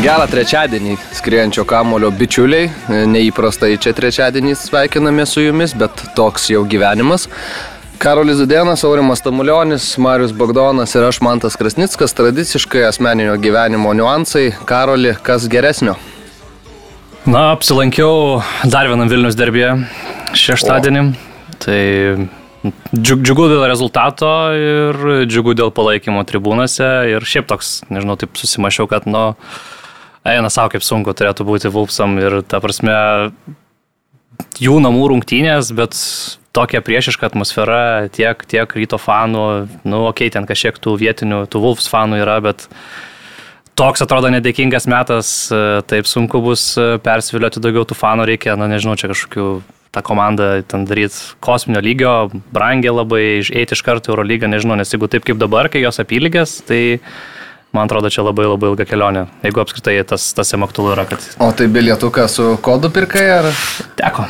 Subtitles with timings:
[0.00, 2.70] Gerą trečiadienį skriejančio kamulio bičiuliai.
[3.12, 7.26] Neįprastai čia trečiadienį sveikiname su jumis, bet toks jau gyvenimas.
[8.00, 12.16] Karolis Zudėnas, Aurimas Tamulionis, Marius Bagdonas ir aš Mantas Krasnickas.
[12.16, 14.46] Tradiciškai asmeninio gyvenimo niuansai.
[14.64, 15.98] Karoli, kas geresnio?
[17.26, 18.38] Na, apsilankiau
[18.72, 19.74] dar vienam Vilnius derbėje
[20.32, 21.02] šeštadienį.
[21.10, 21.58] O.
[21.60, 21.82] Tai
[22.96, 26.88] džiugu dėl rezultato ir džiugu dėl palaikymo tribūnose.
[27.12, 29.34] Ir šiaip toks, nežinau, taip susimašiau, kad, nu,
[30.34, 32.96] eina savo, kaip sunku turėtų būti Vulpsam ir ta prasme
[34.60, 35.96] jų namų rungtynės, bet
[36.56, 39.46] tokia priešiška atmosfera tiek, tiek ryto fanų,
[39.84, 42.66] nu, okei, okay, ten kažkiek tų vietinių, tų Vulfs fanų yra, bet
[43.78, 45.34] toks atrodo nedėkingas metas,
[45.90, 46.72] taip sunku bus
[47.04, 49.50] persivilioti daugiau tų fanų, reikia, na nežinau, čia kažkokių
[49.90, 52.14] tą komandą ten daryti kosminio lygio,
[52.54, 55.98] brangiai labai, eiti iš karto Euro lygą, nežinau, nes jeigu taip kaip dabar, kai jos
[56.02, 57.00] apylygės, tai
[57.72, 61.06] man atrodo, čia labai labai ilga kelionė, jeigu apskritai tas, tas jam aktualu yra.
[61.10, 61.24] Kad...
[61.42, 63.50] O tai bilietuką su kodu pirkai ar?
[64.00, 64.26] Teko.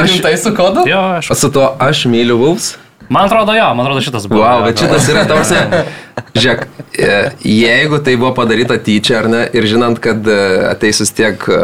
[0.00, 0.86] aš tai su kodu?
[0.90, 1.32] Jo, aš.
[1.34, 2.74] O su tuo aš myliu Vulfs?
[3.08, 4.42] Man atrodo, jo, man atrodo šitas buvo.
[4.42, 5.84] Wow, bet šitas yra tausia.
[6.34, 6.62] Žiūrėk,
[6.96, 7.10] e,
[7.46, 10.38] jeigu tai buvo padaryta tyčia ar ne, ir žinant, kad e,
[10.70, 11.58] ateis vis tiek e,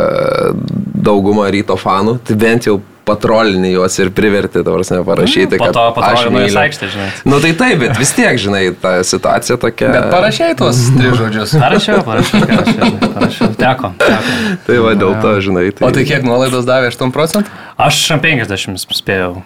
[1.00, 2.76] dauguma ryto fanų, tai bent jau
[3.10, 5.74] patrolinį juos ir priverti, tavars neparašyti, mm, kad...
[5.74, 7.10] Po to patrolino į aikštę, žinai.
[7.28, 9.92] Nu tai taip, bet vis tiek, žinai, ta situacija tokia.
[9.96, 11.54] Bet parašiai tuos tris žodžius.
[11.60, 13.54] Parašiau, parašiau, parašiau, parašiau.
[13.60, 14.34] Teko, teko.
[14.66, 15.68] Tai va dėl to, žinai.
[15.74, 15.88] Tai...
[15.90, 17.62] O tai kiek nuolaidos davė 8 procentų?
[17.80, 19.40] Aš 50 spėjau.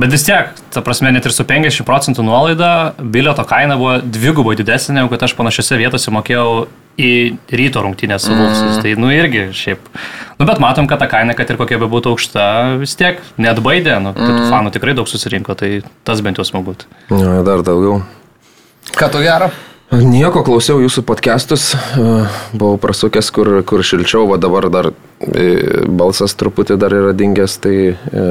[0.00, 4.56] Bet vis tiek, ta prasme, net ir su 50 procentų nuolaida, bilieto kaina buvo dvigubai
[4.58, 6.64] didesnė, negu kad aš panašiose vietose mokėjau
[6.98, 7.12] į
[7.54, 8.78] ryto rungtynę su Vulfsus.
[8.78, 8.80] Mm.
[8.82, 9.86] Tai, nu, irgi šiaip.
[10.40, 12.46] Nu, bet matom, kad ta kaina, kad ir kokia be būtų aukšta,
[12.80, 14.40] vis tiek net baidė, nu, mm.
[14.42, 15.70] tų fanų tikrai daug susirinko, tai
[16.06, 16.74] tas bent jau smagu.
[17.14, 18.00] Ja, dar daugiau.
[18.98, 19.52] Ką tu gero?
[19.92, 21.74] Nieko, klausiau jūsų podcastus,
[22.56, 27.76] buvau prasukęs, kur, kur šilčiau, o dabar dar e, balsas truputį dar yra dingęs, tai
[27.92, 28.24] e,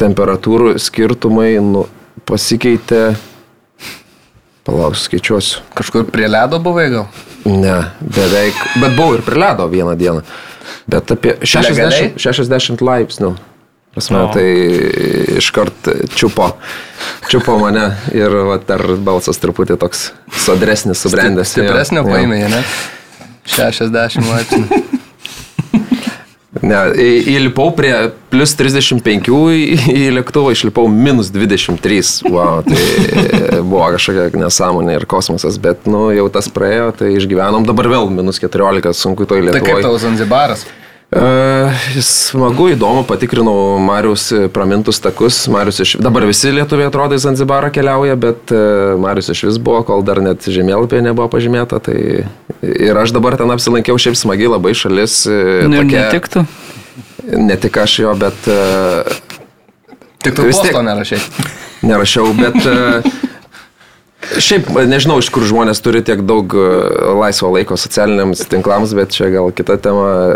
[0.00, 1.84] temperatūrų skirtumai nu,
[2.28, 3.02] pasikeitė.
[4.68, 5.60] Palauksiu, skaičiuosiu.
[5.76, 7.06] Kažkur prie ledo buvai gal?
[7.44, 10.24] Ne, beveik, bet buvau ir prie ledo vieną dieną.
[10.88, 13.34] Bet apie 60, 60 laipsnių.
[13.98, 14.28] Prasme, no.
[14.30, 16.52] tai iškart čiupo,
[17.30, 20.12] čiupo mane ir va, dar balsas truputį toks
[20.44, 21.56] sodresnis, subrendęs.
[21.56, 22.62] Stipresnio paėmė, ne?
[23.48, 24.84] 60 laipsnių.
[26.64, 26.78] Ne,
[27.28, 27.92] įlipau prie
[28.32, 32.00] plus 35 į, lėktuvą, išlipau minus 23.
[32.32, 37.90] Wow, tai buvo kažkokia nesąmonė ir kosmosas, bet nu, jau tas praėjo, tai išgyvenom, dabar
[37.92, 39.60] vėl minus 14, sunku to įlėkti.
[39.60, 40.66] Tai kaip tavo Zanzibaras?
[41.08, 45.40] Smagu, įdomu, patikrinau Marius pramintus takus.
[45.48, 49.80] Marius iš, dabar visi lietuviai atrodo į Zanzibarą keliauja, bet uh, Marius iš vis buvo,
[49.88, 51.80] kol dar net žemėlapėje nebuvo pažymėta.
[51.80, 51.96] Tai
[52.60, 55.22] ir aš dabar ten apsilankiau, šiaip smagiai labai šalis.
[55.30, 56.44] Uh, nu, tokia, netiktų.
[57.48, 58.52] Ne tik aš jo, bet...
[58.52, 59.08] Uh,
[60.20, 61.24] tik tu vis tiek nerašiai.
[61.88, 62.60] Nerašiau, bet...
[64.36, 66.64] Šiaip nežinau, iš kur žmonės turi tiek daug e,
[67.16, 70.34] laisvo laiko socialiniams tinklams, bet čia gal kita tema.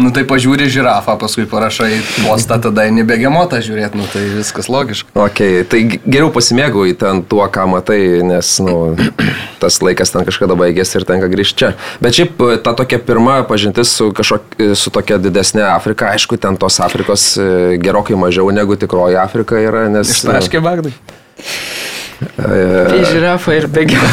[0.00, 5.12] Nu tai pažiūri žirafą, paskui parašai postą, tada nebėgiamotą žiūrėti, nu tai viskas logiška.
[5.18, 8.94] Ok, tai geriau pasimėgauji ten tuo, ką matai, nes nu,
[9.62, 11.72] tas laikas ten kažkada baigėsi ir tenka grįžti čia.
[12.04, 16.40] Bet šiaip e, ta tokia pirma pažintis su, kažkok, e, su tokia didesnė Afrika, aišku,
[16.40, 17.34] ten tos Afrikos
[17.82, 20.16] gerokai mažiau negu tikroji Afrika yra, nes...
[20.16, 20.96] Ištaškė Bagdai.
[22.18, 24.04] Tai žirafa ir bėgiau.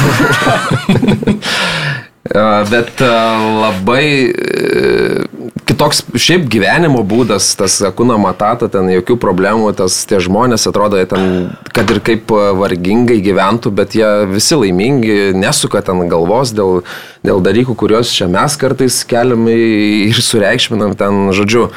[2.72, 5.26] Bet labai e,
[5.70, 11.52] kitoks šiaip gyvenimo būdas, tas Akuna Matata, ten jokių problemų, tas tie žmonės atrodo, ten,
[11.76, 16.82] kad ir kaip vargingai gyventų, bet jie visi laimingi, nesuka ten galvos dėl,
[17.26, 21.70] dėl dalykų, kuriuos čia mes kartais keliam ir sureikšminam ten, žodžiu,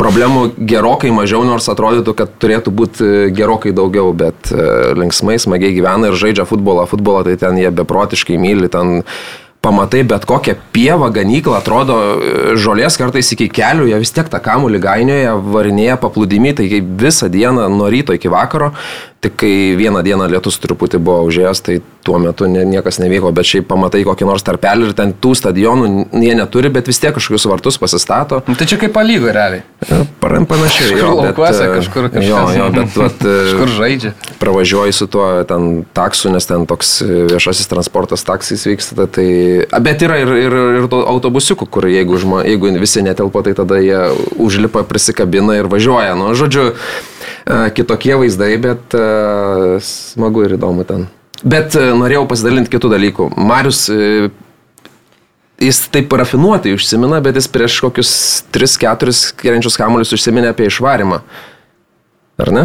[0.00, 4.66] problemų gerokai mažiau, nors atrodytų, kad turėtų būti e, gerokai daugiau, bet e,
[4.98, 6.86] linksmai, smagiai gyvena ir žaidžia futbolą.
[6.90, 9.02] Futbolą tai ten jie beprotiškai myli, ten
[9.64, 14.42] pamatai bet kokią pievą, ganyklą, atrodo, e, žolės kartais iki kelių, jie vis tiek tą
[14.44, 18.74] kamuolį gainioja, varinėja paplūdimi, tai visą dieną nuo ryto iki vakaro,
[19.24, 23.48] Tik kai vieną dieną lietus truputį buvo užėjęs, tai tuo metu ne, niekas nevyko, bet
[23.48, 25.86] šiaip pamatai kokį nors tarpelį ir ten tų stadionų
[26.20, 28.42] jie neturi, bet vis tiek kažkokius vartus pasistato.
[28.44, 29.64] Nu, Tai čia kaip palygo realiai.
[30.20, 30.90] Paran panašiai.
[30.90, 32.28] Kažkur jo, bet, laukuose, e, kažkur kažkas.
[32.28, 34.12] Jo, jo, bet vat, e, Kažkur žaidžia.
[34.42, 39.26] pravažiuoji su tuo ten taksu, nes ten toks e, viešasis transportas taksais vyksta, tai...
[39.64, 43.56] a, Bet yra ir, ir, ir to autobusiukų, kur jeigu, žmo, jeigu visi netelpa, tai
[43.56, 44.04] tada jie
[44.36, 46.12] užlipa, prisikabina ir važiuoja.
[46.20, 46.74] Nu, žodžiu,
[47.76, 48.96] kitokie vaizdai, bet
[49.84, 51.06] smagu ir įdomu ten.
[51.44, 53.26] Bet norėjau pasidalinti kitų dalykų.
[53.36, 53.84] Marius
[55.60, 58.12] jis taip rafinuotai užsimina, bet jis prieš kokius
[58.54, 61.20] 3-4 skiriančius kamuolius užsiminė apie išvarimą.
[62.40, 62.64] Ar ne?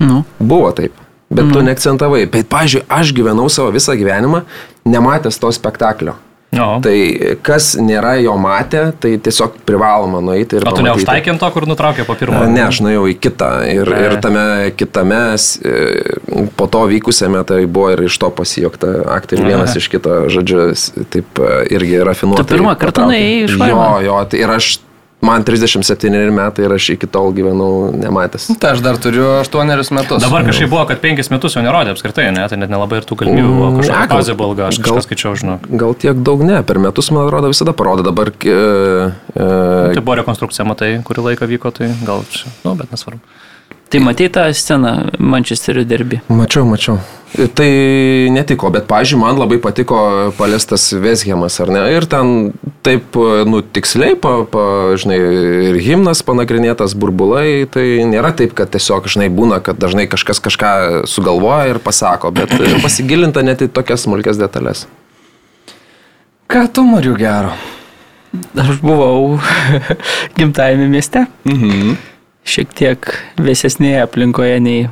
[0.00, 0.94] Nu, Buvo taip.
[1.30, 1.52] Bet mm.
[1.54, 2.24] tu neakcentavai.
[2.30, 4.42] Bet, pažiūrėjau, aš gyvenau savo visą gyvenimą,
[4.88, 6.16] nematęs to spektaklio.
[6.50, 6.80] Jo.
[6.82, 6.94] Tai
[7.46, 10.64] kas nėra jo matę, tai tiesiog privaloma nueiti ir...
[10.66, 12.40] O tu neužtaikėm to, kur nutraukė po pirmo?
[12.50, 14.00] Ne, aš nuėjau į kitą ir, Ne.
[14.08, 14.44] ir tame
[14.74, 16.18] kitame, e,
[16.58, 20.66] po to vykusiame, tai buvo ir iš to pasijokta aktorių vienas iš kito, žodžiu,
[21.14, 22.42] taip e, irgi rafinuotai.
[22.42, 23.88] Tu pirmą kartą nuėjai į Jo, išvarimą?
[24.10, 24.72] jo, tai ir aš,
[25.20, 28.48] man 37 metai ir aš iki tol gyvenau nematęs.
[28.60, 30.22] Tai aš dar turiu 8 metus.
[30.22, 32.46] Dabar kažkaip buvo, kad penkis metus jau nerodė apskritai, ne?
[32.48, 33.68] Tai net nelabai ir tų galimybių buvo.
[33.76, 35.68] Ne, Kažkokia fazė buvo ilga, aš gal- skaičiau, žinok.
[35.84, 38.06] Gal tiek daug ne, per metus, man atrodo, visada parodo.
[38.06, 38.32] Dabar...
[38.40, 38.56] E,
[39.36, 39.48] e,
[39.94, 43.20] Tai buvo rekonstrukcija, matai, kurį laiką vyko, tai gal čia, nu, bet nesvarbu.
[43.90, 46.20] Tai matei tą sceną Mančesterio derbi.
[46.30, 46.98] Mačiau, mačiau.
[47.54, 47.66] Tai
[48.34, 49.98] netiko, bet, pažiūrėjau, man labai patiko
[50.34, 51.84] paliestas Veshemas, ar ne?
[51.94, 52.50] Ir ten
[52.86, 53.14] taip,
[53.46, 54.64] nu, tiksliai, pa, pa,
[54.98, 55.18] žinai,
[55.68, 60.72] ir himnas panagrinėtas, burbulai, tai nėra taip, kad tiesiog, žinai, būna, kad dažnai kažkas kažką
[61.10, 62.50] sugalvoja ir pasako, bet
[62.82, 64.88] pasigilinta net į tokias smulkės detalės.
[66.50, 67.54] Ką tu, Mariu, gero?
[68.58, 69.38] Aš buvau
[70.38, 71.94] gimtajame mieste, Mhm.
[72.46, 74.88] Šiek tiek vėsesnėje aplinkoje nei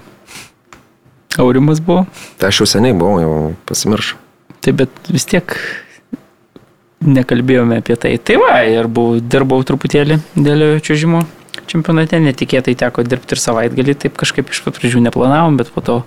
[1.39, 2.07] Aurimas buvo.
[2.41, 3.35] Tai aš jau seniai buvau, jau
[3.69, 4.19] pasimiršau.
[4.65, 5.55] Tai bet vis tiek
[7.07, 8.17] nekalbėjome apie tai.
[8.19, 11.23] Tai va, ir buvau, dirbau truputėlį dėl čiūžimo
[11.69, 15.99] čempionate, netikėtai teko dirbti ir savaitgalį, taip kažkaip iš pat pradžių neplanavom, bet po to,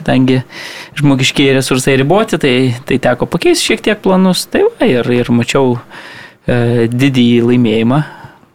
[0.00, 0.40] kadangi
[0.98, 2.54] žmogiškiai resursai riboti, tai,
[2.88, 4.46] tai teko pakeisti šiek tiek planus.
[4.50, 8.02] Tai va, ir, ir mačiau e, didįjį laimėjimą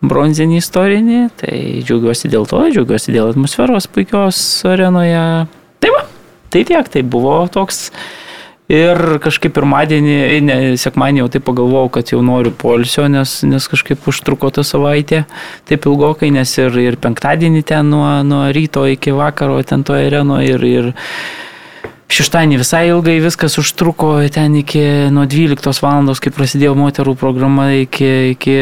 [0.06, 4.40] bronzinį istorinį, tai džiaugiuosi dėl to, džiaugiuosi dėl atmosferos puikios
[4.70, 5.48] arenoje.
[5.82, 6.06] Tai va,
[6.54, 7.88] tai tiek, tai buvo toks
[8.68, 14.04] Ir kažkaip pirmadienį, ne, sekmadienį jau taip pagalvojau, kad jau noriu polsio, nes, nes kažkaip
[14.12, 15.22] užtruko tą savaitę
[15.70, 20.52] taip ilgokai, nes ir, ir penktadienį ten nuo, nuo ryto iki vakaro ten toje arenoje
[20.52, 20.90] ir, ir
[22.12, 24.84] šeštadienį visai ilgai viskas užtruko ten iki
[25.16, 26.12] nuo 12 val.
[26.20, 28.58] kai prasidėjo moterų programa iki, iki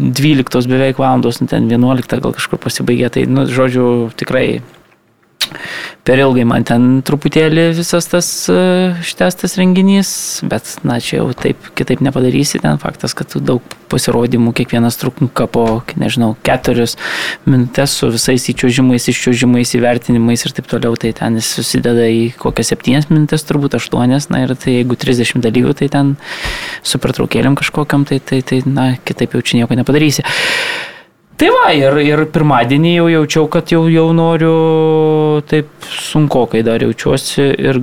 [0.00, 3.86] 12 beveik valandos, nu, ten 11 gal kažkur pasibaigė, tai, nu, žodžiu,
[4.16, 4.62] tikrai
[6.04, 8.56] per ilgai man ten truputėlį visas tas e,
[9.06, 10.10] šitas tas renginys,
[10.46, 15.64] bet, na, čia jau taip kitaip nepadarysi, ten faktas, kad daug pasirodymų, kiekvienas trunka po,
[16.00, 16.96] nežinau, keturias
[17.46, 22.72] minutės su visais įčiuožimais, iščiuožimais, įvertinimais ir taip toliau, tai ten jis susideda į kokias
[22.72, 26.14] septynias minutės, turbūt aštuonias, na ir tai jeigu 30 dalyvių, tai ten
[26.82, 30.26] su pertraukėlėm kažkokiam, tai, tai, tai, na, kitaip jau čia nieko nepadarysi.
[31.40, 37.46] Tai va, ir, ir pirmadienį jau jaučiau, kad jau, jau noriu, taip sunkokai dar jaučiuosi
[37.56, 37.78] ir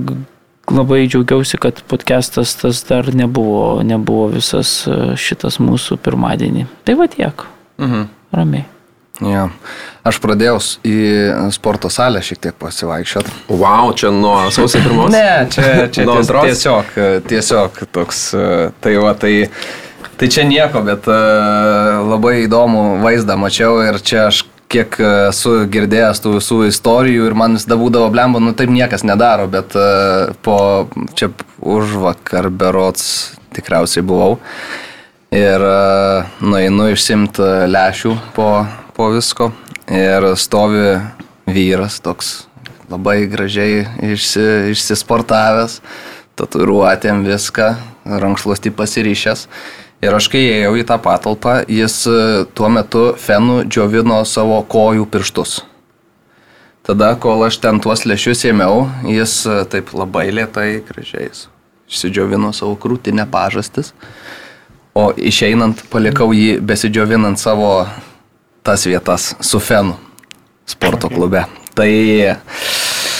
[0.70, 6.66] labai džiaugiausi, kad podcastas tas dar nebuvo, nebuvo visas e, šitas mūsų pirmadienį.
[6.86, 7.46] Tai va tiek,
[7.82, 8.04] Mhm.
[8.34, 8.64] ramiai.
[9.26, 9.48] Ja.
[10.06, 10.98] Aš pradėjau į
[11.56, 13.32] sporto salę šiek tiek pasivaikščioti.
[13.50, 15.10] Wow, čia nuo sausio pirmos.
[15.10, 16.44] Ne, čia, čia Nuo antros?
[16.46, 16.92] tiesiog,
[17.26, 19.48] tiesiog toks, e, tai va, tai,
[20.18, 21.18] tai čia nieko, bet e,
[22.08, 24.98] labai įdomų vaizdą mačiau ir čia aš kiek
[25.30, 29.76] esu girdėjęs tų visų istorijų ir man visada būdavo blemba, nu taip niekas nedaro, bet
[29.78, 31.30] e, po čia
[31.62, 34.36] už vakar berots tikriausiai buvau
[35.34, 35.78] ir e,
[36.44, 38.50] nueinu išsimti lešių po,
[38.96, 39.52] po visko
[39.88, 40.98] ir stovi
[41.48, 42.48] vyras toks
[42.88, 43.84] labai gražiai
[44.14, 45.78] išsi, išsisportavęs,
[46.38, 47.68] tatuiruotėm viską,
[48.08, 49.44] rankšluostį pasiryšęs.
[49.98, 52.18] Ir aš kai ėjau į tą patalpą, jis e,
[52.54, 55.56] tuo metu fenu džiovino savo kojų pirštus.
[56.86, 61.32] Tada, kol aš ten tuos lešius ėmiau, jis e, taip labai lietai, gražiai
[61.90, 63.90] išsidžiovino savo krūtinę pažastis.
[64.94, 67.88] O išeinant palikau jį besidžiovinant savo
[68.62, 69.98] tas vietas su fenu
[70.68, 71.42] sporto klube.
[71.74, 71.90] Tai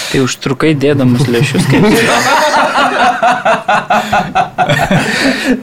[0.09, 1.85] Tai užtrukai dėdamas lėšius kaip.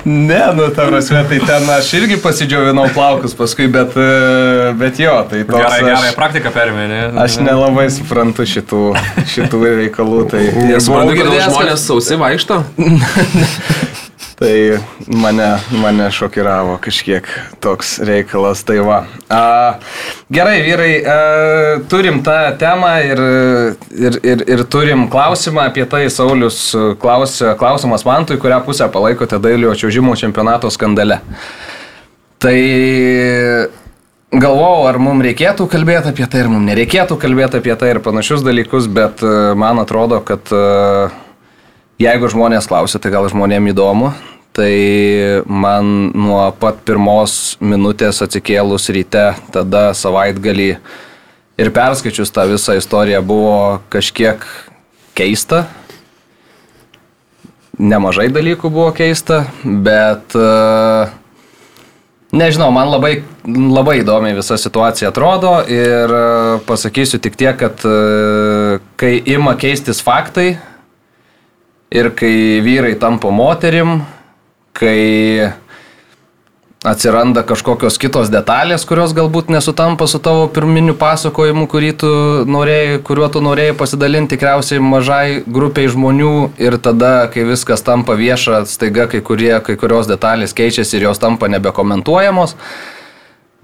[0.05, 5.15] Ne, nu, ta prasme, tai ten aš irgi pasidžiovinau plaukus paskui, bet, e, bet jo,
[5.29, 5.59] tai toks...
[5.59, 7.03] Gerai, gerai, praktiką perėmė, ne?
[7.25, 8.81] Aš nelabai suprantu šitų,
[9.35, 10.47] šitų reikalų, tai...
[10.71, 12.63] Nesuprantu, kodėl žmonės sausi vaikšto.
[14.35, 17.27] Tai mane, mane šokiravo kažkiek
[17.63, 18.97] toks reikalas, tai va.
[19.31, 19.43] A,
[20.27, 21.15] gerai, vyrai, a,
[21.87, 23.21] turim tą temą ir,
[23.95, 26.59] ir, ir, ir turim klausimą apie tai, Saulis
[26.99, 31.21] klausė, klausimas Mantui, kurią pusę palaikote dailiojo čiūžimo čempionato skandale.
[32.43, 32.57] Tai
[34.35, 38.43] galvojau, ar mums reikėtų kalbėti apie tai, ar mums nereikėtų kalbėti apie tai ir panašius
[38.43, 39.23] dalykus, bet
[39.55, 41.07] man atrodo, kad e,
[42.01, 44.13] jeigu žmonės klausia, tai gal žmonėm įdomu.
[44.55, 44.71] Tai
[45.51, 50.69] man nuo pat pirmos minutės atsikėlus ryte, tada savaitgalį
[51.59, 54.45] ir perskaičius tą visą istoriją buvo kažkiek
[55.17, 55.65] keista.
[57.75, 61.11] Nemažai dalykų buvo keista, bet uh,
[62.35, 66.23] Nežinau, man labai, labai įdomiai visa situacija atrodo ir e,
[66.67, 70.57] pasakysiu tik tiek, kad e, kai ima keistis faktai
[71.95, 74.01] ir kai vyrai tampa moterim,
[74.75, 75.53] kai
[76.85, 81.65] atsiranda kažkokios kitos detalės, kurios galbūt nesutampa su tavo pirminiu pasakojimu,
[81.97, 82.11] tu
[82.45, 88.65] norėjai, kuriuo tu norėjai pasidalinti tikriausiai mažai grupiai žmonių ir tada, kai viskas tampa vieša,
[88.69, 92.55] staiga kai, kurie, kai kurios detalės keičiasi ir jos tampa nebekomentuojamos.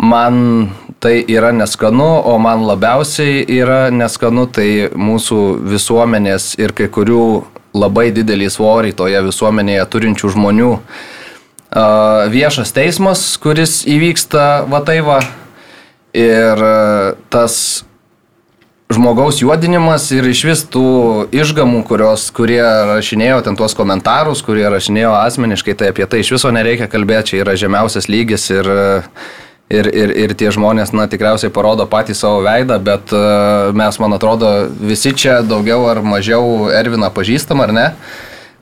[0.02, 7.26] Man tai yra neskanu, o man labiausiai yra neskanu tai mūsų visuomenės ir kai kurių
[7.74, 10.72] labai didelį svorį toje visuomenėje turinčių žmonių
[12.32, 15.22] viešas teismas, kuris įvyksta va tai va.
[16.12, 16.60] Ir
[17.32, 17.86] tas
[18.92, 25.14] žmogaus juodinimas ir iš vis tų išgamų, kurios, kurie rašinėjo ten tuos komentarus, kurie rašinėjo
[25.22, 28.68] asmeniškai, tai apie tai iš viso nereikia kalbėti, čia yra žemiausias lygis ir,
[29.72, 34.18] ir, ir, ir tie žmonės, na, tikriausiai parodo patį savo veidą, bet uh, mes, man
[34.18, 34.52] atrodo,
[34.82, 37.88] visi čia daugiau ar mažiau Erviną pažįstam, ar ne?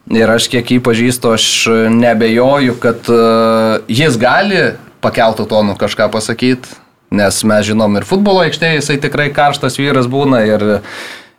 [0.09, 1.47] Ir aš kiek jį pažįstu, aš
[1.93, 4.69] nebejoju, kad uh, jis gali
[5.03, 6.77] pakeltų tonų kažką pasakyti,
[7.15, 10.65] nes mes žinom ir futbolo aikštėje jisai tikrai karštas vyras būna ir,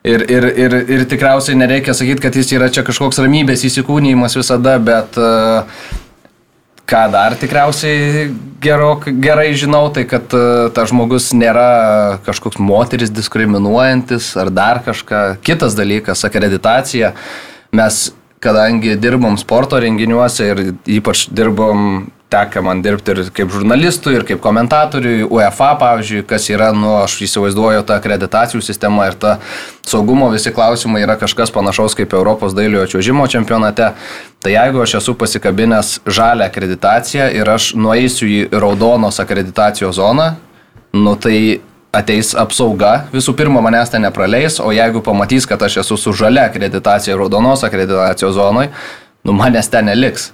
[0.03, 4.79] ir, ir, ir, ir tikriausiai nereikia sakyti, kad jis yra čia kažkoks ramybės įsikūnymas visada,
[4.83, 5.67] bet uh,
[6.91, 8.31] ką dar tikriausiai
[8.61, 15.39] gerok, gerai žinau, tai kad uh, tas žmogus nėra kažkoks moteris diskriminuojantis ar dar kažką.
[15.47, 17.15] Kitas dalykas- akreditacija.
[17.73, 20.63] Mes kadangi dirbom sporto renginiuose ir
[20.99, 26.71] ypač dirbom, teka man dirbti ir kaip žurnalistui, ir kaip komentatoriui, UEFA, pavyzdžiui, kas yra,
[26.77, 29.37] nu, aš įsivaizduoju, ta akreditacijų sistema ir ta
[29.87, 33.93] saugumo visi klausimai yra kažkas panašaus kaip Europos dailiojo čiuožimo čempionate.
[34.41, 40.33] Tai jeigu aš esu pasikabinęs žalę akreditaciją ir aš nueisiu į raudonos akreditacijos zoną,
[40.97, 41.61] nu tai
[41.95, 46.47] ateis apsauga, visų pirma manęs ten nepraleis, o jeigu pamatys, kad aš esu su žalia
[46.47, 48.69] akreditacija raudonos akreditacijos zonai,
[49.27, 50.31] nu manęs ten neliks.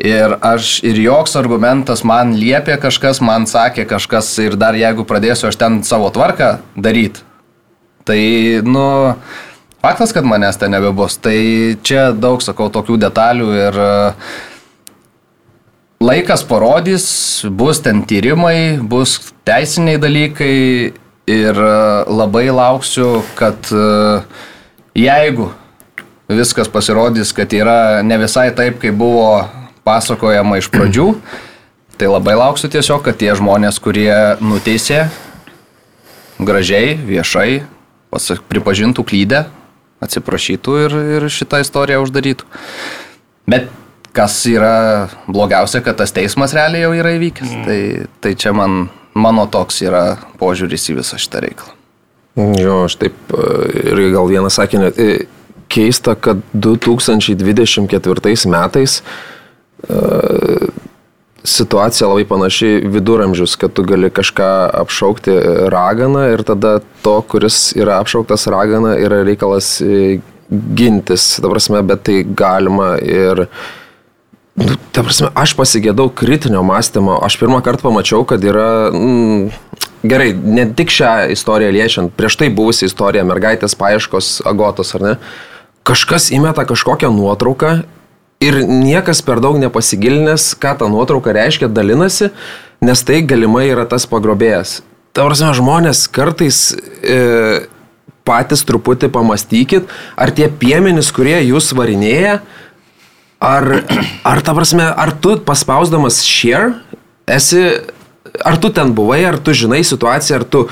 [0.00, 5.50] Ir aš ir joks argumentas man liepė kažkas, man sakė kažkas ir dar jeigu pradėsiu
[5.50, 7.20] aš ten savo tvarką daryti,
[8.08, 8.20] tai,
[8.64, 8.84] nu,
[9.84, 11.18] faktas, kad manęs ten nebebus.
[11.20, 11.36] Tai
[11.84, 14.30] čia daug, sakau, tokių detalių ir uh,
[16.00, 17.06] laikas parodys,
[17.44, 20.56] bus ten tyrimai, bus teisiniai dalykai
[21.28, 21.74] ir e,
[22.08, 23.84] labai lauksiu, kad e,
[24.96, 25.50] jeigu
[26.30, 29.44] viskas pasirodys, kad yra ne visai taip, kaip buvo
[29.86, 31.08] pasakojama iš pradžių,
[32.00, 35.04] tai labai lauksiu tiesiog, kad tie žmonės, kurie nuteisė
[36.40, 37.62] gražiai, viešai,
[38.12, 39.44] pasak, pripažintų klydę,
[40.00, 42.44] atsiprašytų ir, ir šitą istoriją uždarytų.
[43.50, 43.64] Bet
[44.16, 47.50] kas yra blogiausia, kad tas teismas realiai jau yra įvykęs.
[47.50, 47.64] Mm.
[47.66, 47.80] Tai,
[48.24, 48.70] tai čia man,
[49.14, 50.04] mano toks yra
[50.40, 51.72] požiūris į visą šitą reikalą.
[52.56, 53.36] Jo, aš taip e,
[53.90, 54.86] ir gal vieną sakinį.
[54.94, 54.96] E,
[55.70, 59.02] Keista, kad 2024 metais
[61.44, 64.50] situacija labai panaši viduramžius, kad tu gali kažką
[64.82, 65.34] apšaukti
[65.72, 69.78] raganą ir tada to, kuris yra apšauktas raganą, yra reikalas
[70.50, 73.46] gintis, ta prasme, bet tai galima ir
[74.60, 77.14] Nu, ta prasme, aš pasigėdau kritinio mąstymo.
[77.24, 78.90] Aš pirmą kartą pamačiau, kad yra...
[78.92, 79.46] Mm,
[80.04, 85.14] gerai, ne tik šią istoriją liečiant, prieš tai buvusi istorija, mergaitės paieškos agotos, ar ne?
[85.86, 87.72] Kažkas įmeta kažkokią nuotrauką
[88.40, 92.30] ir niekas per daug nepasigilinęs, ką ta nuotrauka reiškia, dalinasi,
[92.80, 94.80] nes tai galimai yra tas pagrobėjas.
[95.12, 96.70] Ta prasme, žmonės kartais...
[97.02, 97.68] E,
[98.30, 102.40] patys truputį pamastykit, ar tie piemenys, kurie jūs varinėja,
[103.42, 103.66] ar,
[104.28, 106.74] ar ta prasme, ar tu paspausdamas share
[107.30, 107.64] esi,
[108.44, 110.66] ar tu ten buvai, ar tu žinai situaciją, ar tu,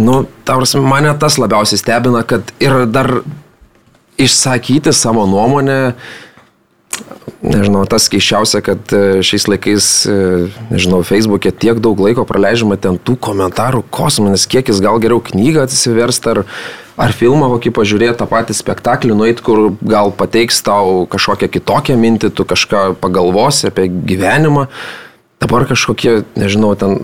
[0.00, 3.18] nu, ta prasme, mane tas labiausiai stebina, kad ir dar
[4.20, 5.96] išsakyti savo nuomonę,
[7.44, 10.16] nežinau, tas keiščiausia, kad e, šiais laikais, e,
[10.72, 16.32] nežinau, Facebook'e tiek daug laiko praleidžiama ten tų komentarų kosminis kiekis, gal geriau knygą atsiversti
[16.32, 16.42] ar,
[17.00, 22.32] ar filmą kokį pažiūrėti, tą patį spektaklį nueit, kur gal pateiks tau kažkokią kitokią mintį,
[22.34, 24.68] tu kažką pagalvosi apie gyvenimą.
[25.42, 26.96] Dabar kažkokie, nežinau, ten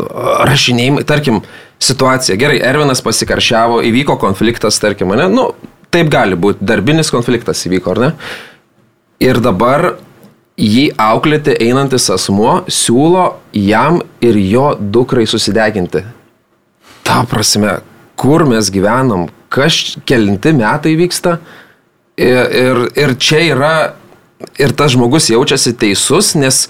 [0.48, 1.42] rašinėjimai, tarkim,
[1.82, 2.38] situacija.
[2.40, 5.50] Gerai, Ervinas pasikaršiavo, įvyko konfliktas, tarkim, ne, nu,
[5.92, 8.10] taip gali būti, darbinis konfliktas įvyko, ar ne?
[9.20, 9.98] Ir dabar
[10.60, 16.02] jį auklėti einantis asmuo siūlo jam ir jo dukrai susideginti.
[17.04, 17.80] Ta prasme,
[18.20, 21.38] kur mes gyvenam, kas kelinti metai vyksta.
[22.20, 23.74] Ir, ir, ir čia yra,
[24.60, 26.66] ir tas žmogus jaučiasi teisus, nes,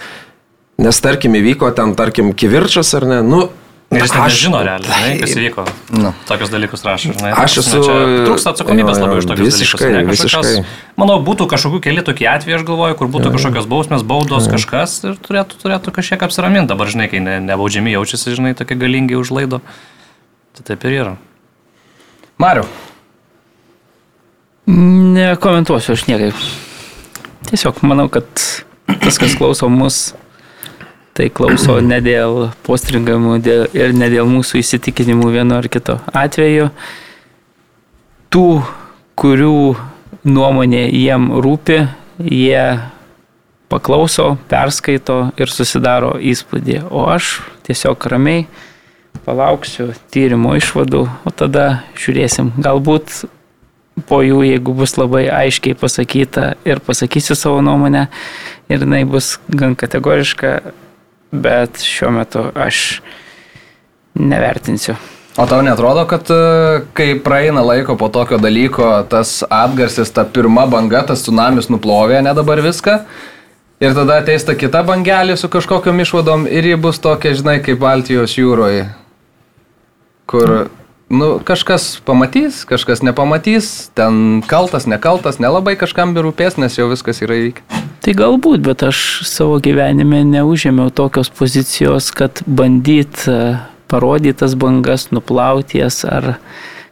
[0.78, 3.48] nes tarkim įvyko ten, tarkim, kivirčas ar ne, nu,
[3.90, 5.62] Ir jis nežino realiai, žinai, kas įvyko.
[5.98, 6.12] Nu.
[6.28, 7.32] Tokius dalykus rašo, žinai.
[7.34, 10.06] Aš prasme, esu- Trūksta atsakomybės jo, labai jo, už tokius visiškai, dalykus.
[10.06, 10.62] ne, visiškai.
[11.02, 15.18] Manau, būtų kažkokių keli tokie atvejai, aš galvoju, kur būtų kažkokios bausmės, baudos, kažkas ir
[15.18, 16.70] turėtų, turėtų kažkiek apsiraminti.
[16.70, 19.58] Dabar, žinai, kai ne, nebaudžiami jaučiasi, žinai, tokie galingi užlaido.
[20.54, 21.16] Tai taip ir yra.
[22.38, 22.62] Mariu,
[24.70, 26.36] Nekomentuosiu aš niekaip.
[27.50, 28.26] Tiesiog manau, kad
[29.02, 30.12] tas, kas klauso mus,
[31.20, 36.70] tai klauso ne dėl postringamų dėl, ir ne dėl mūsų įsitikinimų vieno ar kito atveju.
[38.32, 38.46] Tų,
[39.20, 39.58] kurių
[40.24, 41.82] nuomonė jiem rūpi,
[42.24, 42.62] jie
[43.68, 46.80] paklauso, perskaito ir susidaro įspūdį.
[46.88, 48.46] O aš tiesiog ramiai
[49.26, 52.54] palauksiu tyrimo išvadų, o tada žiūrėsim.
[52.64, 53.26] Galbūt
[54.08, 58.06] po jų, jeigu bus labai aiškiai pasakyta ir pasakysiu savo nuomonę
[58.72, 60.60] ir jinai bus gan kategoriška,
[61.32, 63.00] bet šiuo metu aš
[64.14, 64.94] nevertinsiu.
[65.36, 70.66] o tau netrodo, kad e, kai praeina laiko po tokio dalyko, tas atgarsis, ta pirma
[70.66, 72.98] banga, tas tsunamis nuplovė, ne dabar viską?
[73.80, 77.78] Ir tada ateis ta kita bangelė su kažkokiam išvadom ir ji bus tokia, žinai, kaip
[77.80, 78.90] Baltijos jūroje,
[80.28, 80.68] kur,
[81.08, 87.40] nu, kažkas pamatys, kažkas nepamatys, ten kaltas, nekaltas, nelabai kažkam birūpės, nes jau viskas yra
[87.40, 87.80] įvykę.
[88.00, 93.58] Tai galbūt, bet aš savo gyvenime neužėmiau tokios pozicijos, kad bandyt e,
[93.92, 96.38] parodyti tas bangas, nuplauti jas ar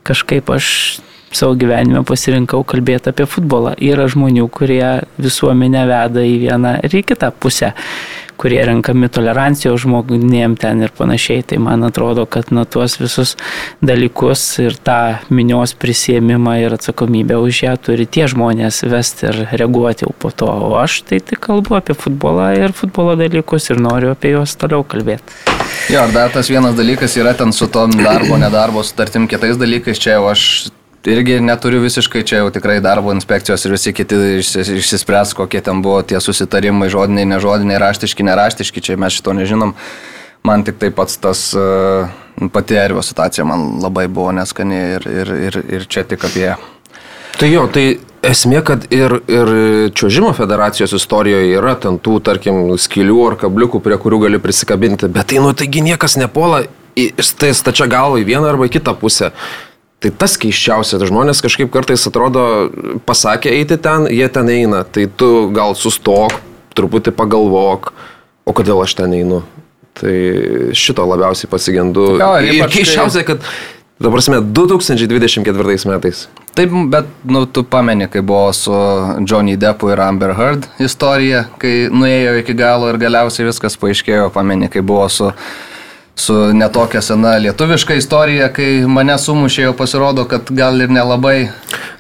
[0.05, 0.69] kažkaip aš
[1.33, 3.73] savo gyvenime pasirinkau kalbėti apie futbolą.
[3.81, 4.85] Yra žmonių, kurie
[5.17, 7.73] visuomenę veda į vieną ir į kitą pusę,
[8.39, 11.45] kurie renkami tolerancijos žmonėm ten ir panašiai.
[11.49, 13.35] Tai man atrodo, kad nuo tuos visus
[13.85, 20.07] dalykus ir tą minios prisėmimą ir atsakomybę už ją turi tie žmonės vesti ir reaguoti
[20.07, 20.49] jau po to.
[20.49, 24.87] O aš tai tik kalbu apie futbolą ir futbolo dalykus ir noriu apie juos toliau
[24.87, 25.39] kalbėti.
[25.93, 30.01] Jo, ir dar tas vienas dalykas yra ten su tom darbo, nedarbo sutartim kitais dalykais,
[30.01, 30.43] čia jau aš
[31.07, 35.83] irgi neturiu visiškai, čia jau tikrai darbo inspekcijos ir visi kiti išsis- išsispręs, kokie ten
[35.83, 39.75] buvo tie susitarimai, žodiniai, nežodiniai, raštiški, neraštiški, čia mes šito nežinom.
[40.47, 42.09] Man tik tai pats tas uh,
[42.53, 46.57] pati ervio situacija man labai buvo neskani ir, ir, ir, ir čia tik apie ją.
[47.39, 49.51] Tai jo, tai esmė, kad ir, ir
[49.95, 55.31] čiuožimo federacijos istorijoje yra ten tų, tarkim, skilių ar kabliukų, prie kurių gali prisikabinti, bet
[55.31, 56.65] tai, nu, taigi niekas nepuola
[56.99, 59.31] į stačia galva į vieną arba į kitą pusę.
[59.99, 62.43] Tai tas keiščiausia, tai žmonės kažkaip kartais atrodo,
[63.09, 66.37] pasakė eiti ten, jie ten eina, tai tu gal sustok,
[66.79, 67.91] truputį pagalvok,
[68.47, 69.43] o kodėl aš ten einu.
[69.99, 70.15] Tai
[70.79, 72.13] šito labiausiai pasigendu.
[72.21, 73.43] Jo, ir ir keiščiausia, kad,
[73.99, 76.29] dabar prasme, 2024 metais.
[76.55, 78.75] Taip, bet, nu, tu pameni, kai buvo su
[79.27, 84.71] Johnny Deppu ir Amber Heard istorija, kai nuėjo iki galo ir galiausiai viskas paaiškėjo, pameni,
[84.71, 85.33] kai buvo su,
[86.19, 91.37] su netokia sena lietuviška istorija, kai mane sumušė, jau pasirodo, kad gal ir nelabai.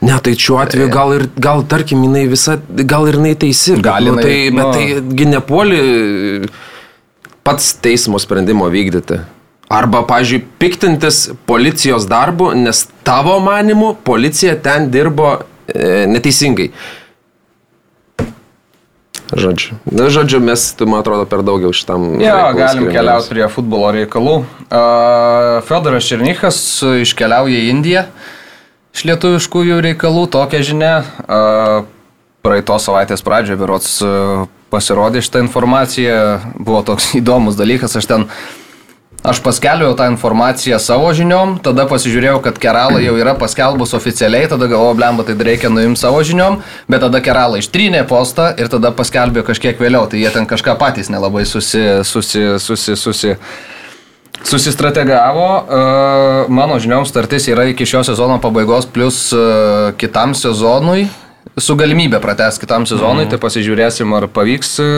[0.02, 3.76] Ne, tai šiuo atveju gal ir, gal tarkim, jinai visa, gal ir jinai teisi.
[3.78, 4.72] bet, Gal nu, jinai, tai, bet nu.
[4.74, 5.80] taigi nepuoli
[7.46, 9.20] pats teismo sprendimo vykdyti.
[9.68, 15.34] Arba, pažiūrėjau, piktintis policijos darbu, nes tavo manimu policija ten dirbo
[15.68, 16.70] e, neteisingai.
[19.28, 19.76] Žodžiu.
[19.92, 22.16] Na, žodžiu, mes, tu, man atrodo, per daugiau šitam.
[22.22, 24.36] Jo, galim skiriam keliauti prie futbolo reikalų.
[24.40, 26.58] Uh, Fedoras Černychas
[27.04, 28.08] iškeliauja į Indiją
[28.96, 30.94] iš lietuviškųjų reikalų, tokia žinia.
[31.28, 31.84] Uh,
[32.42, 33.90] praeitos savaitės pradžioje, berots,
[34.72, 36.16] pasirodė šitą informaciją,
[36.56, 38.26] buvo toks įdomus dalykas, aš ten
[39.26, 44.68] Aš paskelbiau tą informaciją savo žiniom, tada pasižiūrėjau, kad Kerala jau yra paskelbus oficialiai, tada
[44.70, 49.42] galvoju, blemba, tai reikia nuimti savo žiniom, bet tada Kerala ištrynė postą ir tada paskelbė
[49.48, 53.34] kažkiek vėliau, tai jie ten kažką patys nelabai susi, susi, susi, susi,
[54.46, 55.50] susistrategavo.
[56.54, 59.32] Mano žiniom startis yra iki šio sezono pabaigos plus
[59.98, 61.08] kitam sezonui.
[61.56, 63.32] Su galimybė pratęs kitam sezonui, mm.
[63.32, 64.88] tai pasižiūrėsim, ar pavyks e,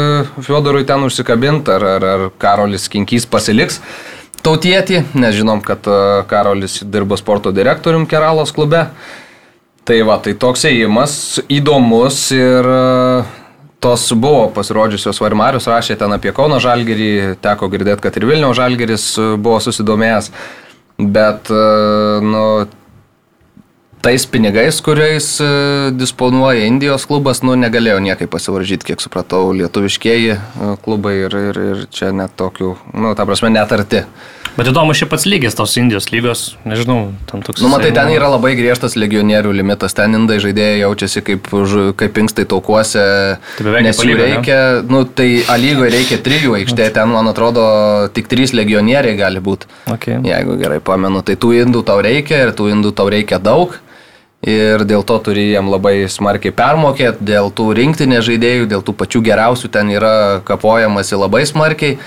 [0.42, 3.78] Fiodorui ten užsikabinti, ar, ar, ar Karolis Kinkys pasiliks
[4.44, 5.98] tautietį, nes žinom, kad e,
[6.30, 8.86] Karolis dirba sporto direktorium Keralos klube.
[9.86, 11.14] Tai va, tai toks ėjimas
[11.52, 12.80] įdomus ir e,
[13.80, 19.06] tos buvo pasirodžiusios Varmarius, rašė ten apie Kauno Žalgerį, teko girdėti, kad ir Vilniaus Žalgeris
[19.40, 20.32] buvo susidomėjęs,
[21.00, 21.48] bet,
[22.20, 22.44] nu,
[24.00, 25.50] tais pinigais, kuriais e,
[25.92, 31.86] disponuoja Indijos klubas, nu, negalėjo niekaip pasivaržyti, kiek supratau, lietuviškieji e, klubai ir, ir, ir
[31.92, 34.04] čia net tokių, nu, ta prasme, net arti.
[34.56, 37.62] Bet įdomu, šiaip pats lygis tos Indijos lygos, nežinau, ten toks.
[37.62, 41.52] Nu, matai, ten yra labai griežtas legionierių limitas, ten indai žaidėjai jaučiasi kaip,
[42.00, 43.04] kaip inkstai taukuose,
[43.60, 44.88] nes jų reikia, ne?
[44.90, 47.62] nu, tai A lygoje reikia trijų aikštė, ten, man atrodo,
[48.16, 49.70] tik trys legionieriai gali būti.
[49.94, 50.18] Okay.
[50.26, 53.78] Jeigu gerai pamenu, tai tų indų tau reikia ir tų indų tau reikia daug
[54.46, 59.24] ir dėl to turi jiem labai smarkiai permokėti, dėl tų rinktinės žaidėjų, dėl tų pačių
[59.28, 61.98] geriausių ten yra kapojamasi labai smarkiai.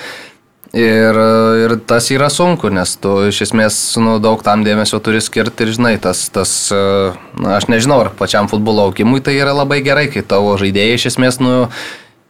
[0.73, 1.17] Ir,
[1.61, 5.73] ir tas yra sunku, nes tu iš esmės nu, daug tam dėmesio turi skirti ir
[5.75, 10.25] žinai, tas, tas na, aš nežinau, ar pačiam futbolo aukimui tai yra labai gerai, kai
[10.25, 11.67] tavo žaidėjai iš esmės nu,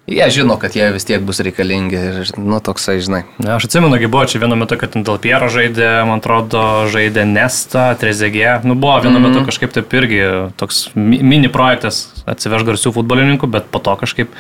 [0.03, 3.21] Jie žino, kad jie vis tiek bus reikalingi ir, nu, toksai, žinai.
[3.39, 7.23] Ne, aš atsimenu, kai buvo čia vienu metu, kad dėl Piero žaidė, man atrodo, žaidė
[7.29, 8.57] Nesta, Trezegė.
[8.67, 9.39] Nu, buvo vienu mm -hmm.
[9.39, 10.19] metu kažkaip taip irgi
[10.59, 14.35] toks mini projektas atsivež garsių futbolininkų, bet po to kažkaip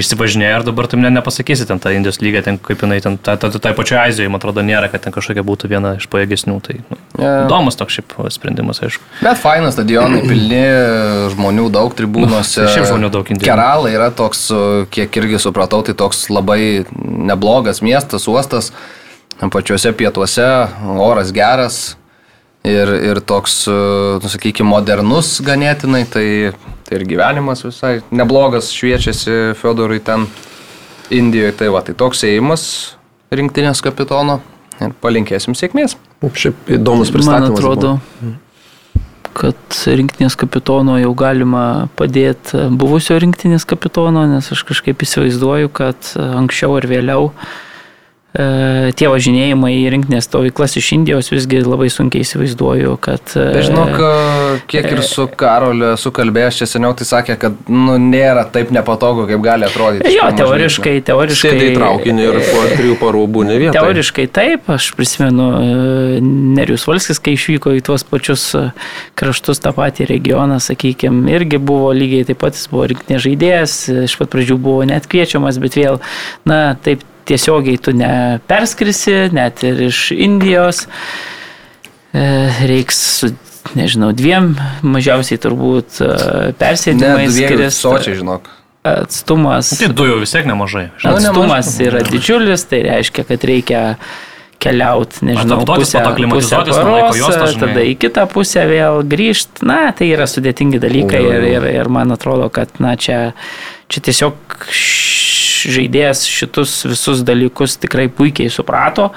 [0.00, 3.36] išsivažinėjo ir dabar tu ne, nepasakysi ten tą Indijos lygą, ten kaip jinai, ten tai
[3.40, 6.56] ta, ta, ta pačioje Azijoje, man atrodo, nėra, kad ten kažkokia būtų viena iš pajėgesnių.
[6.64, 7.42] Tai nu, yeah.
[7.44, 9.04] įdomus toks šiaip sprendimas, aišku.
[9.20, 10.62] Bet fainas stadionai, pilni
[11.34, 12.64] žmonių daug tribūnose.
[12.64, 13.50] Nu, šiaip žmonių daug Indijoje.
[13.52, 14.46] Kerala yra toks,
[14.94, 18.72] kiek irgi supratau, tai toks labai neblogas miestas, uostas,
[19.52, 20.48] pačiuose pietuose,
[21.02, 21.82] oras geras,
[22.64, 23.64] ir, ir toks,
[24.22, 26.26] nu, sakykime, modernus ganėtinai, tai,
[26.86, 30.28] tai ir gyvenimas visai neblogas šviečiasi Fedorui ten
[31.12, 31.56] Indijoje.
[31.58, 32.62] Tai va, tai toks ėjimas
[33.32, 34.40] rinktinės kapitono
[34.80, 35.98] ir palinkėsim sėkmės.
[36.22, 37.50] Šiaip įdomus pristatymas.
[37.50, 39.02] Man atrodo, buvo.
[39.36, 41.64] kad rinktinės kapitono jau galima
[41.98, 47.71] padėti buvusio rinktinės kapitono, nes aš kažkaip įsivaizduoju, kad anksčiau ar vėliau uh, E,
[48.32, 53.34] tie važinėjimai į rinkinės stovyklas iš Indijos visgi labai sunkiai įsivaizduoju, kad...
[53.36, 53.98] E, žinok,
[54.72, 59.44] kiek ir su Karoliu sukalbėjęs čia seniau, tai sakė, kad nu, nėra taip nepatogu, kaip
[59.44, 60.14] gali atrodyti.
[60.16, 61.52] Jo, teoriškai, teoriškai...
[61.52, 63.76] Sėdai traukinį ir po trijų parų būni vietoje.
[63.76, 66.24] Teoriškai taip, aš prisimenu e,
[66.56, 68.48] Nerius Valskis, kai išvyko į tuos pačius
[69.18, 74.18] kraštus, tą patį regioną, sakykime, irgi buvo lygiai taip pat, jis buvo rinkinės žaidėjas, iš
[74.20, 76.00] pat pradžių buvo net kviečiamas, bet vėl,
[76.48, 80.86] na, taip tiesiogiai tu neperskrisi, net ir iš Indijos.
[82.12, 82.24] E,
[82.68, 83.30] reiks su,
[83.78, 84.52] nežinau, dviem
[84.84, 86.10] mažiausiai turbūt e,
[86.60, 87.78] persėdimais skiriasi.
[87.78, 88.50] Sočiai, žinok.
[88.82, 89.70] Atstumas.
[89.78, 90.88] Tai du jau vis tiek nemažai.
[91.04, 93.82] Nu, Atstumas yra didžiulis, tai reiškia, kad reikia
[94.62, 99.64] keliauti, nežinau, pusę, pusę paros, juostos, tada į kitą pusę vėl grįžti.
[99.66, 103.20] Na, tai yra sudėtingi dalykai ir, ir, ir man atrodo, kad na, čia,
[103.90, 104.58] čia tiesiog
[105.70, 109.10] žaidėjas šitus visus dalykus tikrai puikiai suprato.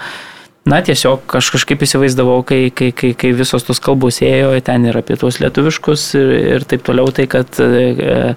[0.65, 4.97] Na, tiesiog aš kažkaip įsivaizdavau, kai, kai, kai, kai visos tos kalbos ėjo, ten ir
[4.97, 8.33] apie tuos lietuviškus ir, ir taip toliau, tai kad e,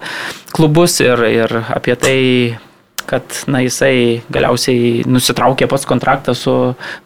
[0.52, 2.18] klubus ir, ir apie tai
[3.08, 6.54] kad na, jisai galiausiai nusitraukė pats kontraktą su,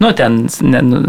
[0.02, 1.00] nu, ten, ne, nu,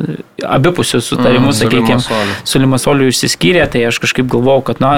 [0.44, 4.94] abipusių sutarimų, mm, sakykime, su Limasoliu išsiskyrė, tai aš kažkaip galvojau, kad, na,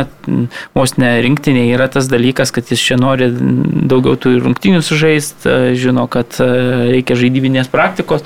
[0.77, 5.47] vos ne rinktinė yra tas dalykas, kad jis čia nori daugiau tų rungtinių sužaist,
[5.79, 6.49] žino, kad e,
[6.95, 8.25] reikia žaidybinės praktikos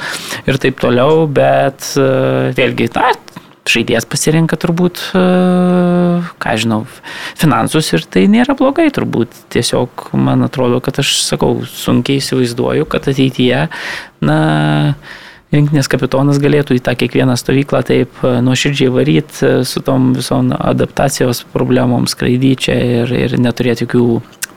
[0.49, 2.09] ir taip toliau, bet e,
[2.57, 3.11] vėlgi, na,
[3.69, 5.23] žaidėjas pasirenka turbūt, e,
[6.41, 6.83] ką žinau,
[7.39, 9.45] finansus ir tai nėra blogai turbūt.
[9.53, 13.65] Tiesiog man atrodo, kad aš sakau, sunkiai įsivaizduoju, kad ateityje,
[14.25, 14.39] na,
[15.53, 20.51] rinktinės kapitonas galėtų į tą kiekvieną stovyklą taip e, nuoširdžiai varyti e, su tom visom
[20.57, 24.05] adaptacijos problemom, skraidyti čia ir, ir neturėti jokių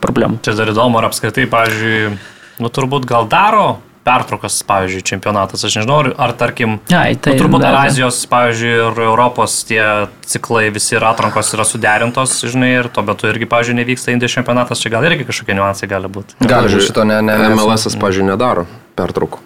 [0.03, 0.43] problemų.
[0.45, 2.13] Čia dar įdomu, ar apskritai, pavyzdžiui,
[2.61, 3.67] nu turbūt gal daro
[4.03, 5.63] pertraukas, pavyzdžiui, čempionatas.
[5.63, 9.83] Aš nežinau, ar, ar tarkim, Ai, tai, nu, turbūt ar Azijos, pavyzdžiui, ir Europos tie
[10.27, 14.83] ciklai visi ir atrankos yra suderintos, žinai, ir tuo metu irgi, pavyzdžiui, nevyksta Indijos čempionatas,
[14.83, 16.35] čia gal irgi kažkokie niuansai gali būti.
[16.43, 18.67] Gali būti, šito ne, ne MLS, pavyzdžiui, nedaro
[18.99, 19.39] pertraukų.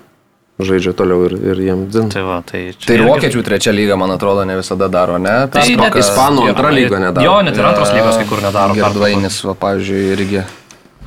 [0.57, 2.07] žaidžia toliau ir, ir jiem dzin.
[2.09, 2.71] Tai va, tai.
[2.81, 5.35] Tai ir vokiečių trečia lyga, man atrodo, ne visada daro, ne?
[5.53, 5.61] Tai
[6.01, 7.25] Ispanų antra lyga nedaro.
[7.25, 8.73] Jo, net ir antros lygos kai kur nedaro.
[8.73, 10.41] Girdvainis, va, pavyzdžiui, irgi.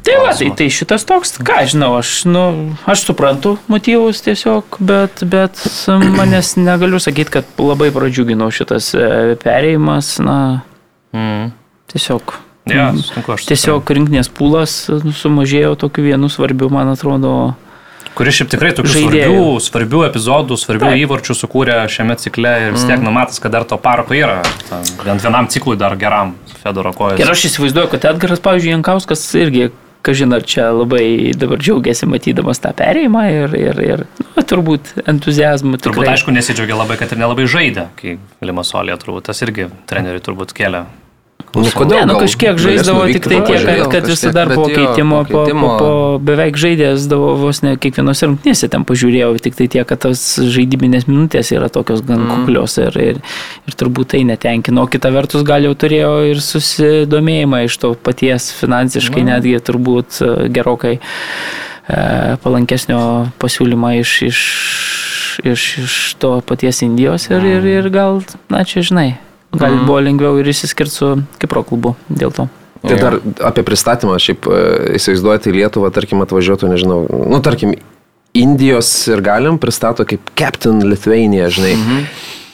[0.03, 2.43] Tai va, tai, tai šitas toks, ką žinau, aš, nu,
[2.89, 5.61] aš suprantu motyvus tiesiog, bet, bet
[6.19, 10.39] manęs negaliu sakyti, kad labai pradžiugino šitas e, perėjimas, na,
[11.13, 11.49] Mm.
[11.91, 12.37] tiesiog.
[12.71, 13.43] Jo, sutinku aš.
[13.43, 17.33] su Tiesiog rinkinės pulas nu, sumažėjo tokiu vienu svarbiu, man atrodo.
[18.15, 19.33] Kuris šiaip tikrai tokių Žaidėjų.
[19.35, 21.01] svarbių, svarbių epizodų, svarbių Taip.
[21.03, 23.09] įvarčių sukūrė šiame cikle ir vis tiek Mm.
[23.09, 24.39] numatas, kad dar to parako yra.
[25.03, 27.19] Bent vienam ciklui dar geram Fedoro kojas.
[27.19, 29.71] Ir aš įsivaizduoju, kad Edgaras, pavyzdžiui, Jankauskas irgi,
[30.07, 35.77] kažin ar čia labai dabar džiaugiasi matydamas tą perėjimą ir, ir, ir nu, turbūt entuzijazmų.
[35.81, 36.17] Turbūt, tikrai.
[36.17, 40.87] aišku, nesidžiaugia labai, kad ir nelabai žaidė, kai Limasolė turbūt tas irgi treneriui turbūt kelia.
[41.55, 45.71] Nu, Ne, nu kažkiek žaisdavo tik tai tiek, kad, kad visada po keitimo, po po,
[45.81, 45.89] po,
[46.23, 51.51] beveik žaidėsdavo vos ne kiekvienose rungtynėse ten pažiūrėjau, tik tai tiek, kad tos žaidybinės minutės
[51.51, 52.45] yra tokios gan mm.
[52.45, 53.19] kuklios ir, ir,
[53.67, 54.85] ir turbūt tai netenkino.
[54.87, 59.33] O kita vertus gal jau turėjo ir susidomėjimą iš to paties finansiškai, mm.
[59.33, 62.05] netgi turbūt e, gerokai e,
[62.45, 63.01] palankesnio
[63.43, 64.45] pasiūlymą iš, iš,
[65.51, 68.23] iš, iš to paties Indijos ir, ir, ir gal,
[68.55, 69.09] na čia žinai,
[69.57, 69.87] gal Mm.
[69.87, 72.49] buvo lengviau ir išsiskirti su Kipro klubu dėl to.
[72.87, 77.75] Tai dar apie pristatymą, šiaip e, įsivaizduoti į Lietuvą, tarkim, atvažiuotų, nežinau, nu, tarkim,
[78.33, 81.73] Indijos ir galim pristato kaip Captain Lithuania, žinai.
[81.75, 82.05] Mhm.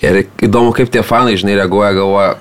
[0.07, 2.35] Ir įdomu, kaip tie fanai, žinai, reaguoja, galvoja,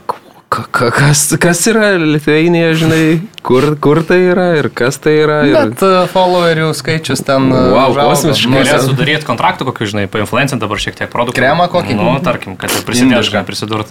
[0.50, 5.44] "K- k- kas, kas yra Lithuania, žinai, kur, kur tai yra ir kas tai yra.
[5.46, 5.54] Ir...
[5.54, 7.50] Bet uh, followerių skaičius ten.
[7.52, 8.10] Wow, užaugo.
[8.16, 8.50] kosmiškai.
[8.52, 11.36] Nu, Galės Nes- sudaryti kontraktą kokį, žinai, painfluencint dabar šiek tiek produktų.
[11.36, 11.96] Kremą kokį?
[12.00, 13.32] Nu, tarkim, kad prisidėtų, Indišką.
[13.36, 13.88] žinai, prisidurt.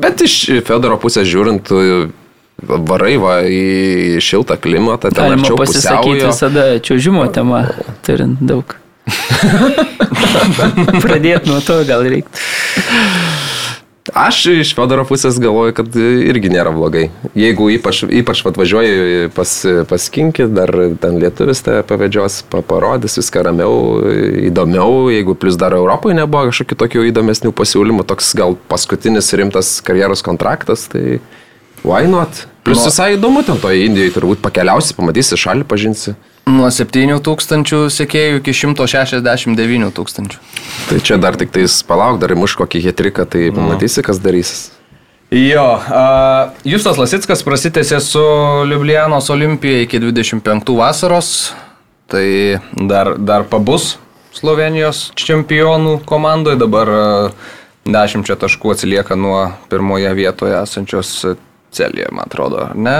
[0.00, 0.34] Bet iš
[0.66, 1.76] Fedoro pusės žiūrint, tu
[2.64, 6.30] varai va į šiltą klimatą, ten Galima pasisakyti pusiaujo.
[6.30, 7.64] visada čiūžimo tema,
[8.06, 8.64] turint daug.
[11.04, 12.38] Pradėti nuo to gal reiktų.
[14.14, 17.08] Aš iš Fedoro pusės galvoju, kad irgi nėra blogai.
[17.34, 19.54] Jeigu ypač, ypač atvažiuoji pas,
[19.90, 20.70] paskinkit, dar
[21.02, 23.74] ten lietuvis tave pavedžios, pa- parodys viską ramiau,
[24.50, 30.22] įdomiau, jeigu plus dar Europoje nebuvo kažkokių tokių įdomesnių pasiūlymų, toks gal paskutinis rimtas karjeros
[30.22, 31.18] kontraktas, tai
[31.82, 32.44] why not?
[32.64, 36.14] Plus Nu- visai įdomu ten toje Indijoje, turbūt pakeliausi, pamatysi šalį, pažinsi.
[36.44, 40.40] Nuo 7 tūkstančių sekėjų iki 169 tūkstančių.
[40.90, 44.66] Tai čia dar tik tais palauk, dar įmuš kokį hetriką, tai pamatysi, kas darysis.
[45.32, 46.04] Jo, a,
[46.68, 48.22] Justas Lasitskas prasitėsi su
[48.68, 51.30] Liublianos Olimpija iki 25 vasaros.
[52.12, 52.28] Tai
[52.76, 53.94] dar, dar pabus
[54.36, 56.60] Slovenijos čempionų komandoje.
[56.60, 57.08] Dabar a,
[57.88, 61.16] 10 taškų atsilieka nuo pirmoje vietoje esančios
[61.74, 62.98] Celėje, man atrodo, ar ne?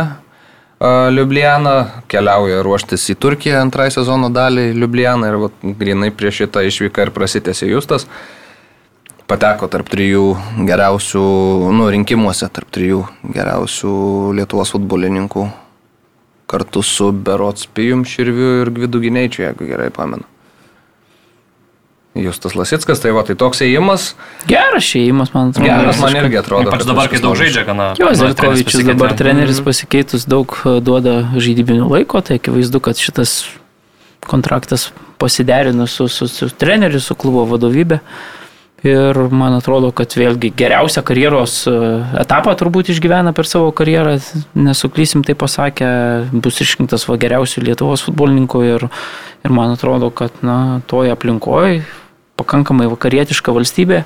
[0.83, 7.07] Liubliana keliauja ruoštis į Turkiją antrai sezono dalį Liublianą ir vat, grinai prieš šitą išvyką
[7.07, 8.09] ir prasitėsi Justas
[9.31, 10.35] pateko tarp trijų
[10.69, 11.25] geriausių,
[11.73, 13.95] nu, rinkimuose tarp trijų geriausių
[14.37, 15.47] Lietuvos futbolininkų
[16.51, 20.27] kartu su Berots Pijum Širviu ir Gvidu Gineičiu, jeigu gerai pamenu.
[22.15, 24.13] Justas Lasitskas, tai va, tai toks ėjimas.
[24.47, 25.67] Geras šeimas, man atrodo.
[25.67, 26.71] Geras man irgi atrodo.
[26.71, 27.89] Ypač dabar, kai daug žaidžia, gana.
[27.99, 33.41] Jo, Zelkovičius dabar treneris pasikeitus daug e, duoda žaidybinių laiko, tai akivaizdu, kad šitas
[34.31, 37.99] kontraktas pasiderino su, su, su treneriu, su klubo vadovybė.
[38.85, 41.75] Ir man atrodo, kad vėlgi geriausią karjeros e,
[42.21, 44.15] etapą turbūt išgyvena per savo karjerą,
[44.55, 45.91] nesuklysim tai pasakė,
[46.31, 48.89] bus išrinktas va geriausių Lietuvos futbolininkų ir,
[49.43, 51.83] ir man atrodo, kad na, toje aplinkoje
[52.41, 54.05] pakankamai vakarietiška valstybė,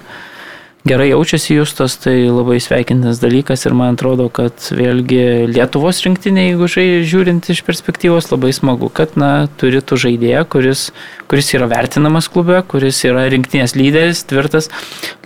[0.88, 6.68] gerai jaučiasi Justas, tai labai sveikintinas dalykas ir man atrodo, kad vėlgi Lietuvos rinktinė, jeigu
[7.08, 10.88] žiūrint iš perspektyvos, labai smagu, kad na, turi tu žaidėją, kuris,
[11.28, 14.70] kuris yra vertinamas klube, kuris yra rinktinės lyderis, tvirtas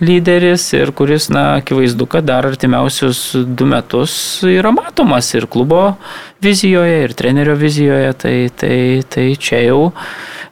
[0.03, 4.15] lyderis ir kuris, na, akivaizdu, kad dar artimiausius du metus
[4.47, 5.93] yra matomas ir klubo
[6.43, 8.77] vizijoje, ir trenerio vizijoje, tai, tai,
[9.09, 9.81] tai čia jau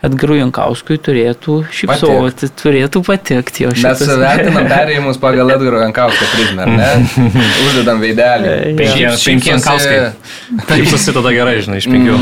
[0.01, 4.15] Edgarui Jankauskui turėtų šypsoti, turėtų patekti jo Mes šitas.
[4.17, 6.87] vertinam perėjimus pagal Edgaro Jankausko prizmę, ne?
[7.67, 8.49] Uždedam veidelį.
[8.49, 8.73] Jo.
[8.79, 10.65] Penki- Šyps- penki šypsosi- Jankauskai.
[10.71, 12.17] Taip susideda gerai, žinai, iš penkių.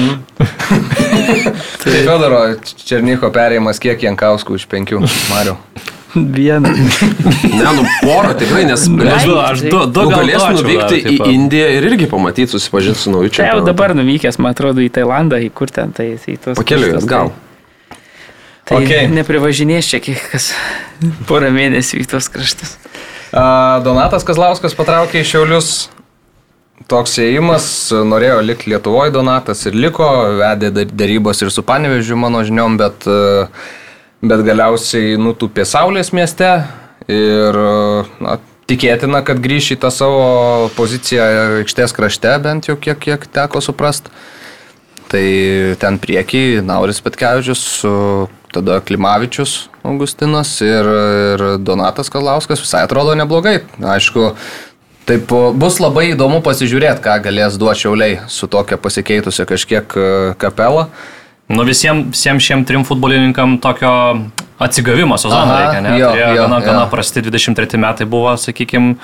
[1.79, 2.41] Tai Fedoro
[2.83, 4.99] Černyko perėjimas kiek Jankauskų iš penkių,
[5.31, 5.55] Mariu?
[6.15, 6.69] Vieną.
[6.73, 10.55] Ne, nu porą tikrai, nes Aš galės, du, aš du, du nu, gal galės duočiau
[10.57, 11.17] nuvykti dar, į.
[11.35, 13.67] Indiją ir irgi pamatyti, susipažinti su nauju Čia jau čempionu.
[13.69, 16.57] dabar nuvykęs, man atrodo, į Tailandą, į kur ten, tai į tos.
[16.57, 17.29] Pakeliui atgal.
[17.29, 19.07] Tai, tai Okay.
[19.09, 20.51] neprivažinės čia kiek kas
[21.29, 22.75] porą mėnesių į tos kraštus.
[23.33, 25.71] A, Donatas Kazlauskas patraukė į Šiaulius.
[26.89, 27.65] Toks ėjimas,
[28.07, 30.07] norėjo likti Lietuvoje Donatas ir liko,
[30.39, 33.17] vedė dar- darybos ir su Panevežiu, mano žiniom, bet e,
[34.21, 36.49] bet galiausiai nutupė Saulės mieste
[37.09, 37.59] ir
[38.21, 38.37] na,
[38.69, 41.25] tikėtina, kad grįš į tą savo poziciją
[41.61, 44.11] aikštės krašte, bent jau kiek, kiek teko suprast.
[45.09, 45.25] Tai
[45.81, 47.63] ten priekį Nauris Petkevičius,
[48.53, 50.85] tada Klimavičius Augustinas ir,
[51.33, 53.63] ir Donatas Kalauskas visai atrodo neblogai.
[53.81, 54.35] Aišku,
[55.09, 60.03] Taip bus labai įdomu pasižiūrėti, ką galės duoti šiauliai su tokia pasikeitusia kažkiek e,
[60.37, 60.83] kapela.
[61.49, 63.91] Nu visiems visiem šiem trim futbolininkam tokio
[64.61, 65.97] atsigavimo sezono reikia, ne?
[65.97, 66.65] jo, Turėjo jo, gana, jo.
[66.67, 68.95] gana prasti 23 metai buvo, sakykime,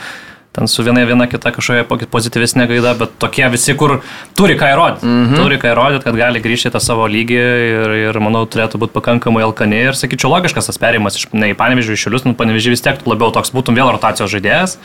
[0.56, 3.98] ten su viena viena kita kažkokia po- pozityvesnė gaida, bet tokie visi, kur
[4.38, 5.08] turi ką įrodyti.
[5.08, 5.26] Mm.
[5.26, 5.42] -hmm.
[5.42, 8.96] Turi ką įrodyti, kad gali grįžti į tą savo lygį ir, ir manau, turėtų būti
[8.96, 12.76] pakankamai alkani ir, sakyčiau, logiškas tas perėjimas iš, ne į panevežį, iš šiulius, nu panevežį
[12.76, 14.80] vis tiek labiau toks būtum vėl rotacijos žaidėjas.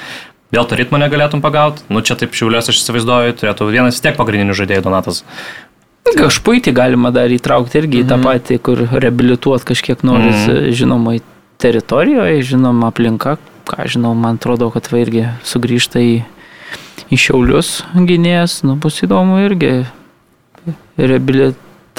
[0.51, 1.85] Vėl to ritmo negalėtum pagauti.
[1.89, 5.23] Nu čia taip šiulės aš įsivaizduoju, turėtų vienas tiek pagrindinių žaidėjų Donatas.
[6.09, 11.23] Kažpuitį galima dar įtraukti irgi į tą patį, kur reabilituot kažkiek noris, žinoma, į
[11.61, 13.37] teritorijoje, žinoma, aplinka.
[13.71, 16.15] Ką žinau, man atrodo, kad va irgi sugrįžta į,
[17.13, 19.85] į šiaulius gynėjas, nu bus įdomu irgi.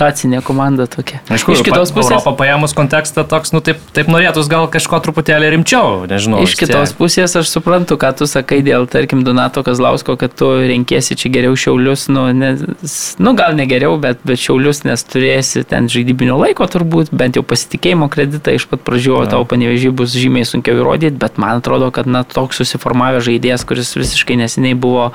[0.02, 1.20] Reabilitacinė komanda tokia.
[1.30, 2.16] Aišku, iš kitos pusės.
[2.16, 6.42] Europą paėmus kontekstą toks, nu taip, taip norėtus gal kažko truputėlį rimčiau, nežinau.
[6.42, 6.98] Iš kitos tiek.
[6.98, 11.54] pusės aš suprantu, ką tu sakai dėl, tarkim, Donato Kazlausko, kad tu renkėsi čia geriau
[11.54, 12.56] šiaulius, nu, ne,
[13.22, 17.46] nu gal ne geriau, bet, bet šiaulius, nes turėsi ten žaidybinio laiko turbūt, bent jau
[17.46, 21.92] pasitikėjimo kreditą iš pat pradžių, o tau panevežį bus žymiai sunkiau įrodyti, bet man atrodo,
[21.94, 25.12] kad na, toks susiformavęs žaidėjas, kuris visiškai neseniai buvo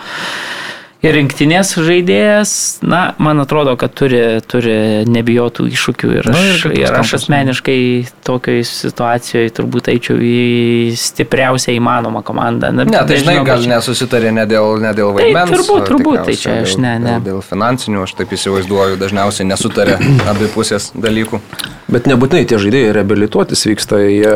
[1.04, 2.50] ir rinktinės žaidėjas,
[2.82, 7.12] na, man atrodo, kad turi, turi nebijotų iššūkių ir Na, aš, ir kitus ir aš
[7.20, 7.78] asmeniškai
[8.26, 12.72] tokiai situacijoje turbūt eičiau į stipriausią įmanomą komandą.
[12.74, 15.50] Na, Ne, tai žinai, gal čia- nesusitarė ne dėl, ne dėl Tai vaidmens.
[15.52, 17.16] turbūt, o turbūt, tai čia aš dėl- ne- ne.
[17.20, 19.98] Dėl, dėl finansinių, aš taip įsivaizduoju, dažniausiai nesutarė
[20.32, 21.40] abi pusės dalykų.
[21.92, 24.32] Bet nebūtinai tie žaidėjai reabilituotis vyksta, jie,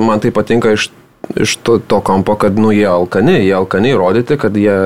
[0.00, 0.88] man tai patinka iš,
[1.34, 4.76] iš to, to kampo, kad nu, jie alkani, jie alkani įrodyti, kad jie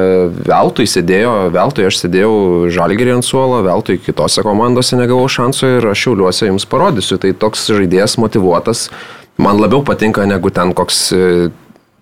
[0.46, 2.34] veltui sėdėjo, veltui aš sėdėjau
[2.72, 7.20] žalgerį ant suolo, veltui kitose komandose negavau šansų ir aš šiauliuosi jums parodysiu.
[7.20, 8.88] Tai toks žaidėjas motivuotas
[9.40, 11.50] man labiau patinka negu ten koks e,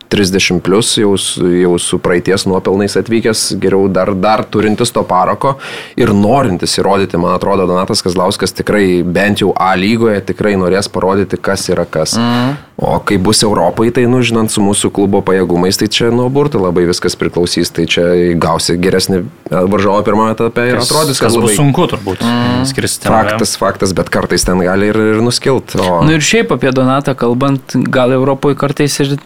[0.08, 5.56] 30 plus jau, su- jau su praeities nuopelnais atvykęs, geriau dar, dar turintis to parako
[5.96, 11.40] ir norintis įrodyti, man atrodo, Donatas Kazlauskas tikrai bent jau A lygoje tikrai norės parodyti,
[11.40, 12.16] kas yra kas.
[12.18, 12.56] Mm.
[12.78, 16.60] O kai bus Europai, tai, nu, žinant, su mūsų klubo pajėgumais, tai čia nuo burtų
[16.62, 18.04] labai viskas priklausys, tai čia
[18.38, 22.22] gausi geresnį varžovą pirmame etape ir atrodys, kad kas bus labai sunku turbūt.
[22.22, 22.62] Mm.
[22.70, 25.74] Skirsti faktas, faktas, bet kartais ten gali ir, ir nuskilt.
[25.74, 25.98] O...
[26.06, 29.16] Nu ir šiaip apie Donatą kalbant, gal Europoje kartais ir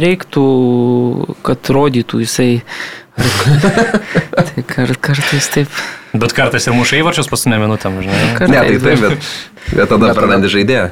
[0.00, 2.62] nereiktų, kad rodytų jisai.
[3.20, 5.80] tai kar, kartais taip.
[6.16, 8.20] Bet kartais ir muša įvarčius pasinė minutėm, žinai.
[8.38, 9.32] Kartais, Ne, tai taip, bet,
[9.76, 10.86] bet tada prarandi žaidėją.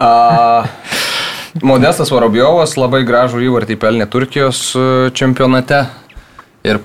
[0.00, 0.10] A,
[1.66, 4.84] Modestas Vorobjovas labai gražų įvartį pelnė Turkijos e,
[5.18, 5.82] čempionate
[6.66, 6.80] ir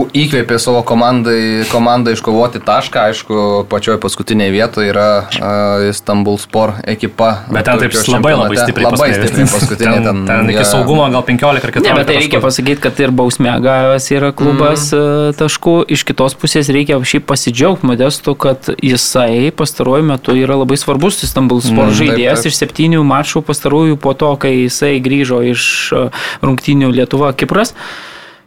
[0.00, 3.02] įkvėpė savo komandai, komandą iškovoti tašką.
[3.10, 3.34] Aišku,
[3.70, 7.44] pačioj paskutinėje vietoje yra uh, Istanbul Sport ekipa.
[7.50, 9.28] Bet ten taip labai labai stipriai Labai paskutinė.
[9.28, 9.96] stipriai paskutinė.
[10.06, 11.86] ten, ten iki jie- saugumo gal 15 ar 14.
[11.86, 15.36] Ne, bet tai reikia pasakyti, kad ir bausmė gavęs yra klubas mm.
[15.42, 15.76] taškų.
[15.98, 21.60] Iš kitos pusės reikia šiaip pasidžiaugti modestu, kad jisai pastaruoju metu yra labai svarbus Istanbul
[21.60, 25.62] Sport Mm, žaidėjas iš septynių mačų pastarųjų po to, kai jisai grįžo iš
[25.96, 26.06] e,
[26.44, 27.74] rungtynių Lietuva Kipras.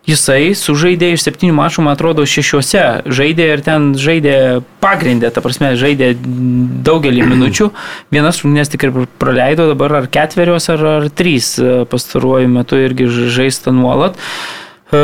[0.04, 2.82] Jisai sužaidė iš septynių mačų, man atrodo, šešiuose.
[3.08, 4.36] Žaidė ir ten žaidė
[4.84, 6.10] pagrindę, ta prasme, žaidė
[6.84, 7.70] daugelį minučių.
[8.12, 13.08] Vienas rungtynės tik ir praleido, dabar ar ketverios, ar, ar trys e, pastaruoju metu irgi
[13.32, 14.20] žaista nuolat.
[14.92, 15.00] E,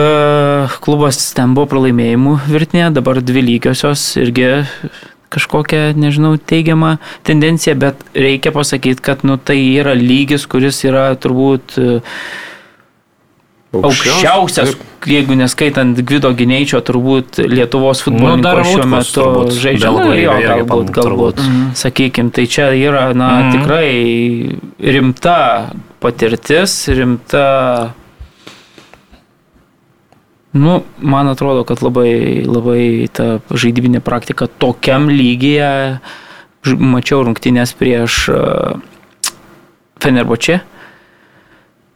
[0.83, 4.51] Klubas ten buvo pralaimėjimų virtinė, dabar dvi lygiosios irgi
[5.29, 11.79] kažkokia, nežinau, teigiama tendencija, bet reikia pasakyti, kad nu, tai yra lygis, kuris yra turbūt
[11.79, 11.89] e,
[13.73, 14.73] aukščiausias,
[15.05, 19.25] jeigu neskaitant Gvido Gineičio, turbūt Lietuvos Nu, futbolininko šiuo Utkus metu
[19.61, 19.91] žaidžia.
[19.93, 21.43] Nu, irgi galbūt, galbūt.
[21.43, 21.69] Mhm.
[21.77, 23.51] Sakykime, tai čia yra, na, Mhm.
[23.53, 27.93] tikrai rimta patirtis, rimta
[30.51, 35.99] Nu, man atrodo, kad labai, labai ta žaidybinė praktika tokiam lygyje,
[36.65, 38.79] mačiau rungtynės prieš uh,
[40.01, 40.59] Fenerboče.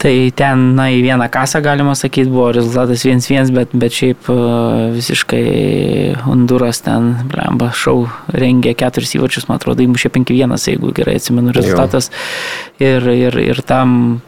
[0.02, 4.90] Tai ten, na, į vieną kasą galima sakyti, buvo rezultatas 1-1, bet, bet šiaip uh,
[4.92, 5.46] visiškai
[6.26, 12.12] Honduras ten, blemba, šau rengė keturis įvarčius, man atrodo, įmušė 5-1, jeigu gerai atsimenu rezultatas.
[12.84, 14.20] Ir, ir, ir tam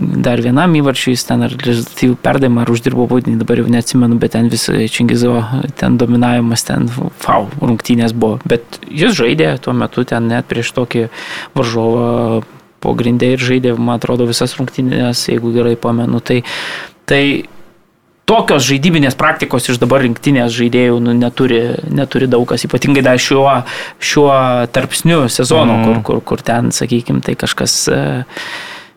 [0.00, 4.36] dar vienam įvarčiui, jis ten ar rezultatyvų perdavimą, ar uždirbo baudinį, dabar jau neatsimenu, bet
[4.36, 5.34] ten vis Čingizo,
[5.80, 6.86] ten dominavimas, ten
[7.20, 8.38] fau, rungtynės buvo.
[8.48, 11.08] Bet jis žaidė tuo metu ten net prieš tokį
[11.58, 12.44] varžovą
[12.80, 16.20] pogrindė ir žaidė, man atrodo, visas rungtynės, jeigu gerai pamenu.
[16.24, 16.40] Tai,
[17.08, 17.22] tai
[18.30, 23.46] tokios žaidybinės praktikos iš dabar rinktinės žaidėjų nu, neturi, neturi daug kas, ypatingai dar šiuo,
[23.98, 24.34] šiuo
[24.74, 25.86] tarpsniu sezono, mm.
[25.86, 28.44] kur, kur, kur ten, sakykime, tai kažkas uh,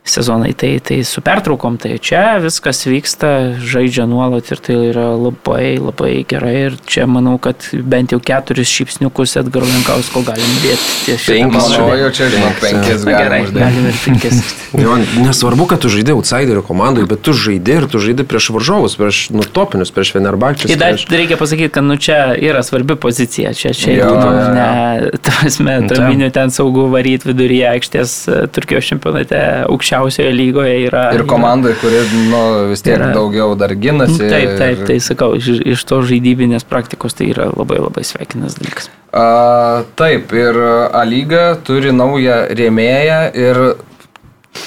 [0.03, 5.77] sezonai, tai, tai su pertraukom, tai čia viskas vyksta, žaidžia nuolat ir tai yra labai,
[5.79, 11.15] labai gerai ir čia manau, kad bent jau keturis šypsniukus Edgaro Lenkausko galim dėti.
[11.23, 13.39] Penkis, o jau čia žinau, penkis gerai.
[13.47, 14.41] Galim ir penkis.
[14.83, 18.97] jo, nesvarbu, kad tu žaidė outsiderio komandai, bet tu žaidė ir tu žaidė prieš varžovus,
[18.99, 20.75] prieš nutopinius, prieš Venerbakčius.
[20.75, 21.07] Ir dar prieš...
[21.15, 26.27] reikia pasakyti, kad nu čia yra svarbi pozicija, čia čia jo, nu, ne, tasme, tarminių
[26.35, 28.19] ten saugų varyti viduryje aikštės
[28.51, 31.05] Turkijos čempionate aukščiau aukščiausioje lygoje yra.
[31.15, 32.41] Ir komandai, kuri nu,
[32.71, 34.25] vis tiek yra, daugiau dar ginasi.
[34.29, 34.87] Taip, taip, ir...
[34.89, 38.89] tai sakau, iš, iš to žaidybinės praktikos tai yra labai labai sveikinas dalykas.
[39.13, 40.57] A, taip, ir
[40.93, 43.61] A lyga turi naują rėmėją ir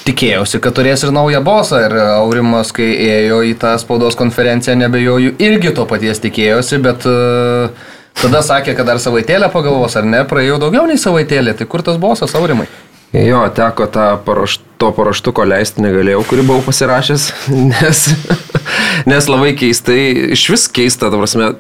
[0.07, 1.83] tikėjausi, kad turės ir naują bosą.
[1.87, 7.71] Ir Aurimas, kai ėjo į tą spaudos konferenciją, nebejoju, irgi to paties tikėjosi, bet uh,
[8.19, 11.55] tada sakė, kad dar savaitėlę pagalvos, ar ne, praėjo daugiau nei savaitėlė.
[11.59, 12.67] Tai kur tas bosas, Aurimai?
[13.15, 17.29] Jo, teko tą paruoš, to paruoštuko leisti negalėjau, kurį buvau pasirašęs,
[17.73, 18.03] nes,
[19.09, 21.53] nes labai keistai, iš vis keista, ta prasme,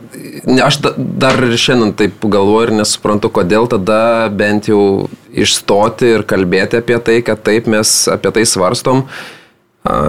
[0.66, 4.00] aš da, dar ir šiandien taip galvoju ir nesuprantu, kodėl tada
[4.34, 9.06] bent jau išstoti ir kalbėti apie tai, kad taip mes apie tai svarstom,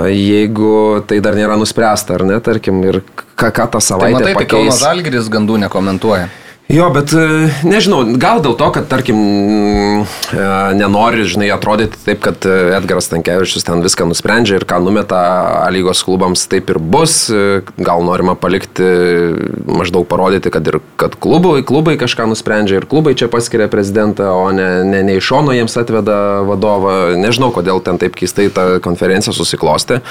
[0.10, 0.74] jeigu
[1.08, 3.04] tai dar nėra nuspręsta, ar ne, tarkim, ir
[3.38, 4.50] ką, ką tą savaitę tai matai, pakeis.
[4.50, 6.28] Tai Kauno Žalgiris gandų nekomentuoja.
[6.68, 9.20] Jo, bet e, nežinau, gal dėl to, kad, tarkim,
[10.04, 15.22] e, nenori, žinai, atrodyti taip, kad e, Edgaras Tankievičius ten viską nusprendžia ir ką numeta
[15.62, 17.30] A lygos klubams, taip ir bus.
[17.80, 18.84] Gal norima palikti,
[19.64, 24.52] maždaug parodyti, kad ir kad klubai, klubai kažką nusprendžia ir klubai čia paskiria prezidentą, o
[24.52, 26.98] ne, ne, ne iš šono jiems atveda vadovą.
[27.16, 30.02] Nežinau, kodėl ten taip keistai ta konferencija susiklosti.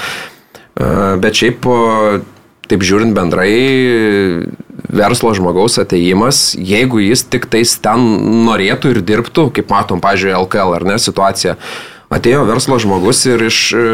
[1.21, 1.69] Bet šiaip
[2.67, 3.53] taip žiūrint bendrai,
[4.89, 8.07] verslo žmogaus ateimas, jeigu jis tik tais ten
[8.47, 11.57] norėtų ir dirbtų, kaip matom, pažiūrėjau, LKL ar ne situacija.
[12.13, 13.85] Atėjo verslo žmogus ir iš e,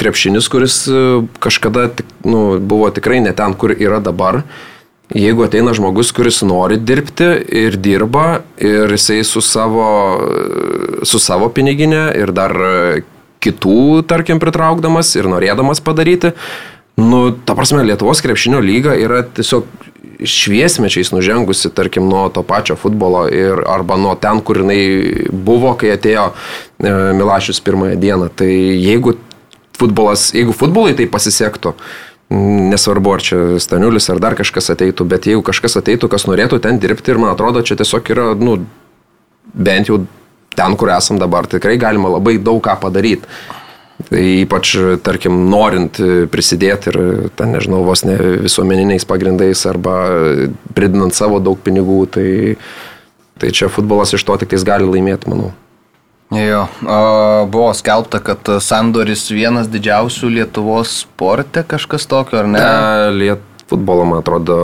[0.00, 1.92] krepšinis, kuris e, kažkada
[2.26, 4.42] nu, buvo tikrai ne ten, kur yra dabar.
[5.12, 7.28] Jeigu ateina žmogus, kuris nori dirbti
[7.62, 9.86] ir dirba ir jisai su savo,
[11.06, 12.56] su savo piniginė ir dar
[13.42, 16.32] kitų, tarkim, pritraukdamas ir norėdamas padaryti,
[17.02, 19.66] Nu, ta prasme, Lietuvos krepšinio lyga yra tiesiog
[20.22, 25.94] šviesmečiais nužengusi, tarkim, nuo to pačio futbolo ir arba nuo ten, kur jinai buvo, kai
[25.96, 28.28] atėjo e, Milašius pirmąją dieną.
[28.38, 29.16] Tai jeigu
[29.78, 31.74] futbolas, jeigu futbolai tai pasisektų,
[32.72, 36.78] nesvarbu, ar čia Staniulis ar dar kažkas ateitų, bet jeigu kažkas ateitų, kas norėtų ten
[36.80, 38.60] dirbti ir man atrodo, čia tiesiog yra, nu,
[39.52, 40.04] bent jau
[40.56, 43.28] ten, kur esam dabar, tikrai galima labai daug ką padaryti.
[44.08, 44.74] Tai ypač,
[45.04, 45.98] tarkim, norint
[46.32, 47.00] prisidėti ir,
[47.38, 49.96] ten, nežinau, vos ne visuomeniniais pagrindais arba
[50.76, 52.28] pridinant savo daug pinigų, tai,
[53.40, 55.52] tai čia futbolas iš to tik tais gali laimėti, manau.
[56.32, 56.62] Jo,
[57.52, 62.62] buvo skelbta, kad Sandoris vienas didžiausių Lietuvos sporte, kažkas tokio, ar ne?
[63.12, 63.42] Liet,
[63.72, 64.58] futbolo, man atrodo,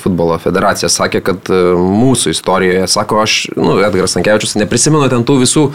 [0.00, 5.70] futbolo federacija sakė, kad mūsų istorijoje, sako, aš, nu, Edgaras Sankevičius, neprisimenu ten tų visų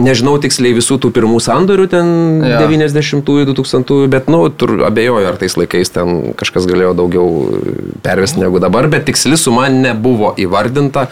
[0.00, 2.06] Nežinau tiksliai visų tų pirmų sandorių ten
[2.48, 2.62] ja.
[2.64, 7.26] 90-ųjų, 2000-ųjų, bet, nu, tur abejoju, ar tais laikais ten kažkas galėjo daugiau
[8.00, 11.10] pervesti negu dabar, bet tiksli suma nebuvo įvardinta.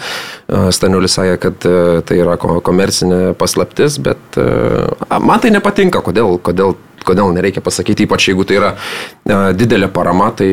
[0.72, 1.74] Staniulis sakė, kad e,
[2.08, 4.48] tai yra komercinė paslaptis, bet e,
[5.20, 6.72] man tai nepatinka, kodėl, kodėl
[7.06, 10.48] kodėl nereikia pasakyti, ypač jeigu tai yra e, didelė parama, tai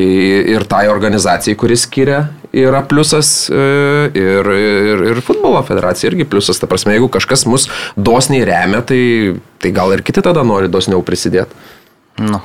[0.54, 2.24] ir tai organizacijai, kuris skiria,
[2.56, 3.62] yra pliusas e,
[4.18, 6.60] ir, ir, ir futbolo federacija irgi pliusas.
[6.60, 9.02] Ta prasme, jeigu kažkas mus dosniai remia, tai,
[9.62, 11.66] tai gal ir kiti tada nori dosniau prisidėti.
[12.18, 12.42] Nu.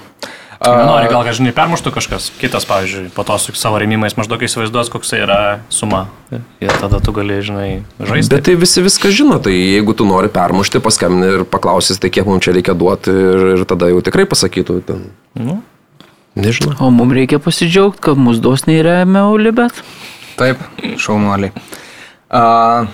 [0.64, 4.92] Nenori gal, kad žinai, permuštų kažkas kitas, pavyzdžiui, po to su savo rėmimais maždaug įsivaizduos,
[4.94, 5.40] koks tai yra
[5.74, 6.06] suma.
[6.64, 7.68] Ir tada tu gali, žinai,
[8.00, 8.32] žaisti.
[8.32, 12.30] Bet tai visi viską žino, tai jeigu tu nori permušti, paskambini ir paklausysi, tai kiek
[12.30, 14.80] mums čia reikia duoti ir, ir tada jau tikrai pasakytų.
[14.88, 15.06] Ten.
[15.36, 15.60] Nu.
[16.40, 16.78] Nežinau.
[16.82, 19.84] O mums reikia pasidžiaugti, kad mūsų dosniai remia Ulibet.
[20.40, 20.64] Taip,
[20.98, 21.52] šaunuoliai.
[22.34, 22.88] Uh,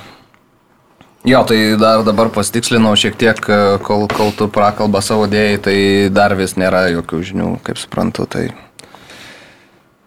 [1.27, 5.77] Jo, tai dar dabar pasitikslinau šiek tiek, e, kol, kol tu prakalbą savo dėjai, tai
[6.15, 8.23] dar vis nėra jokių žinių, kaip suprantu.
[8.23, 8.45] Tai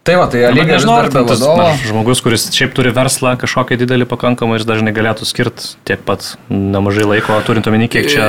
[0.03, 4.03] Tai va, tai lygiai nežinau, ar tas na, žmogus, kuris šiaip turi verslą kažkokį didelį
[4.11, 8.25] pakankamai ir dažnai galėtų skirti tiek pat nemažai laiko, turint omeny, kiek čia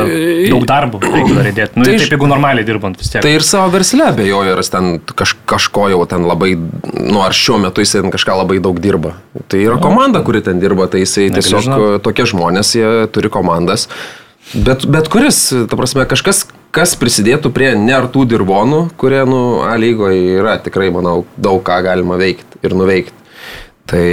[0.52, 1.74] daug darbo reikia dar įdėti.
[1.74, 3.26] Nu, Tai tai taip, jeigu normaliai dirbant vis tiek.
[3.26, 6.54] Tai ir savo versle abejoju, ar jis ten kaž, kažko jau ten labai,
[6.94, 9.16] nu ar šiuo metu jis ten kažką labai daug dirba.
[9.50, 13.88] Tai yra komanda, kuri ten dirba, tai jisai tiesiog e, tokie žmonės, jie turi komandas.
[14.54, 20.38] Bet, bet kuris, ta prasme, kažkas, kas prisidėtų prie nertų dirbonų, kurie, nu, A lygoje
[20.40, 23.20] yra tikrai, manau, daug ką galima veikti ir nuveikti.
[23.90, 24.04] Tai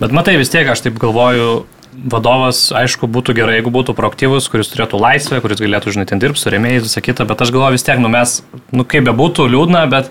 [0.00, 4.70] Bet matai, vis tiek aš taip galvoju, vadovas, aišku, būtų gerai, jeigu būtų proaktyvus, kuris
[4.72, 7.86] turėtų laisvę, kuris galėtų, žinai, ten dirbti su rėmėjais, visą kitą, bet aš galvoju vis
[7.86, 8.40] tiek, nu mes,
[8.74, 10.10] nu kaip bebūtų liūdna, bet,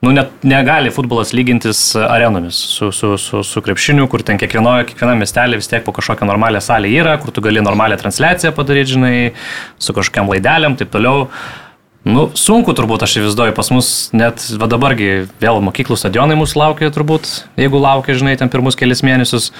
[0.00, 5.26] nu net negali futbolas lygintis arenomis su, su, su, su krepšiniu, kur ten kiekvienoje, kiekviename
[5.26, 9.16] miestelė vis tiek po kažkokią normalią salę yra, kur tu gali normalią transliaciją padaryti, žinai,
[9.78, 11.26] su kažkokiam laidelėm, taip toliau.
[12.08, 16.88] Nu, sunku turbūt, aš įsivaizduoju, pas mus net va dabargi vėl mokyklų stadionai mūsų laukia
[16.94, 17.28] turbūt,
[17.60, 19.50] jeigu laukia, žinai, ten pirmus kelias mėnesius.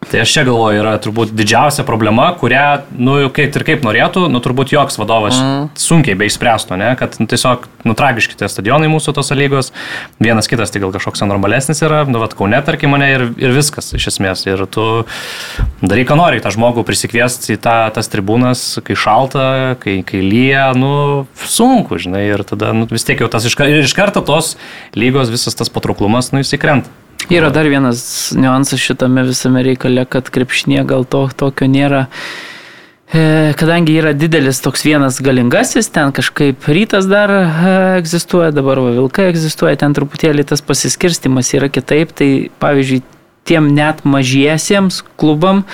[0.00, 4.40] Tai aš čia galvoju, yra turbūt didžiausia problema, kurią, nu, kaip ir kaip norėtų, nu,
[4.40, 5.66] turbūt joks vadovas mm.
[5.76, 9.68] sunkiai beišspręstų, ne, kad nu, tiesiog, nu, tragiški tie stadionai mūsų tos lygos,
[10.16, 13.92] vienas kitas tai gal kažkoks normalesnis yra, nu, vad, kaune, tarkim, mane ir, ir viskas
[13.98, 14.46] iš esmės.
[14.48, 14.86] Ir tu
[15.84, 19.44] darai, ką nori, tą žmogų prisikviesti į tą, tas tribūnas, kai šalta,
[19.84, 23.94] kai, kai lyja, nu, sunku, žinai, ir tada, nu, vis tiek jau tas iš, iš
[24.00, 24.54] karto tos
[24.96, 26.88] lygos, visas tas patrauklumas, nu, įsikrenta.
[27.28, 32.06] Yra dar vienas niuansas šitame visame reikale, kad krepšinė gal to tokio nėra.
[33.10, 37.46] E, Kadangi yra didelis toks vienas galingasis, ten kažkaip rytas dar e,
[37.98, 42.30] egzistuoja, dabar va vilkai egzistuoja, ten truputėlį tas pasiskirstimas yra kitaip, tai
[42.62, 43.02] pavyzdžiui,
[43.50, 45.64] tiem net mažiesiems klubam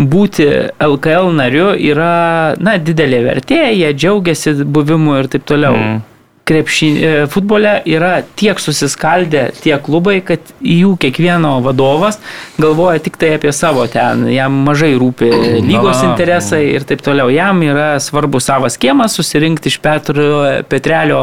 [0.00, 0.46] būti
[0.82, 5.76] LKL nariu yra, na, didelė vertė, jie džiaugiasi buvimu ir taip toliau.
[5.76, 6.02] Mm.
[6.44, 12.18] Krepšį, e, futbole yra tiek susiskaldę tie klubai, kad jų kiekvieno vadovas
[12.60, 15.30] galvoja tik tai apie savo ten, jam mažai rūpi
[15.70, 17.30] lygos interesai ir taip toliau.
[17.32, 20.26] Jam yra svarbu savas kiemas, susirinkti iš Petro,
[20.68, 21.22] Petrelio,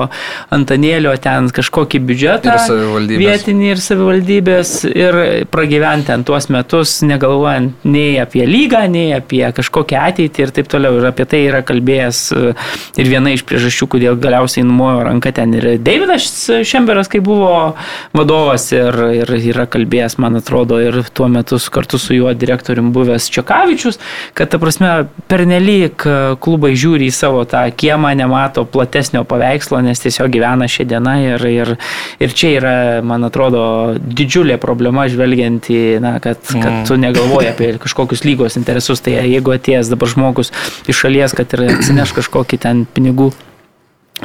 [0.58, 2.58] Antanėlio ten kažkokį biudžetą.
[2.72, 3.22] Ir.
[3.22, 5.20] Vietinį ir savivaldybės ir
[5.54, 10.98] pragyventi ten tuos metus, negalvojant nei apie lygą, nei apie kažkokią ateitį ir taip toliau.
[10.98, 12.58] Ir apie tai yra kalbėjęs e,
[12.98, 16.28] ir viena iš priežasčių, kodėl galiausiai numojo ranką ten ir Davidas
[16.68, 17.76] Šemberas, kai buvo
[18.16, 23.30] vadovas ir, ir yra kalbėjęs, man atrodo, ir tuo metu kartu su juo direktorium buvęs
[23.32, 23.99] Čekavičius,
[24.38, 24.91] kad ta prasme
[25.32, 30.88] pernelyg e, klubai žiūri į savo tą kiemą, nemato platesnio paveikslo, nes tiesiog gyvena šią
[30.91, 31.74] dieną ir, ir,
[32.24, 33.64] ir čia yra, man atrodo,
[34.01, 39.55] didžiulė problema žvelgiant į, na, kad, kad tu negalvoji apie kažkokius lygos interesus, tai jeigu
[39.55, 40.53] atėjęs dabar žmogus
[40.89, 43.32] iš šalies, kad ir atsineš kažkokį ten pinigų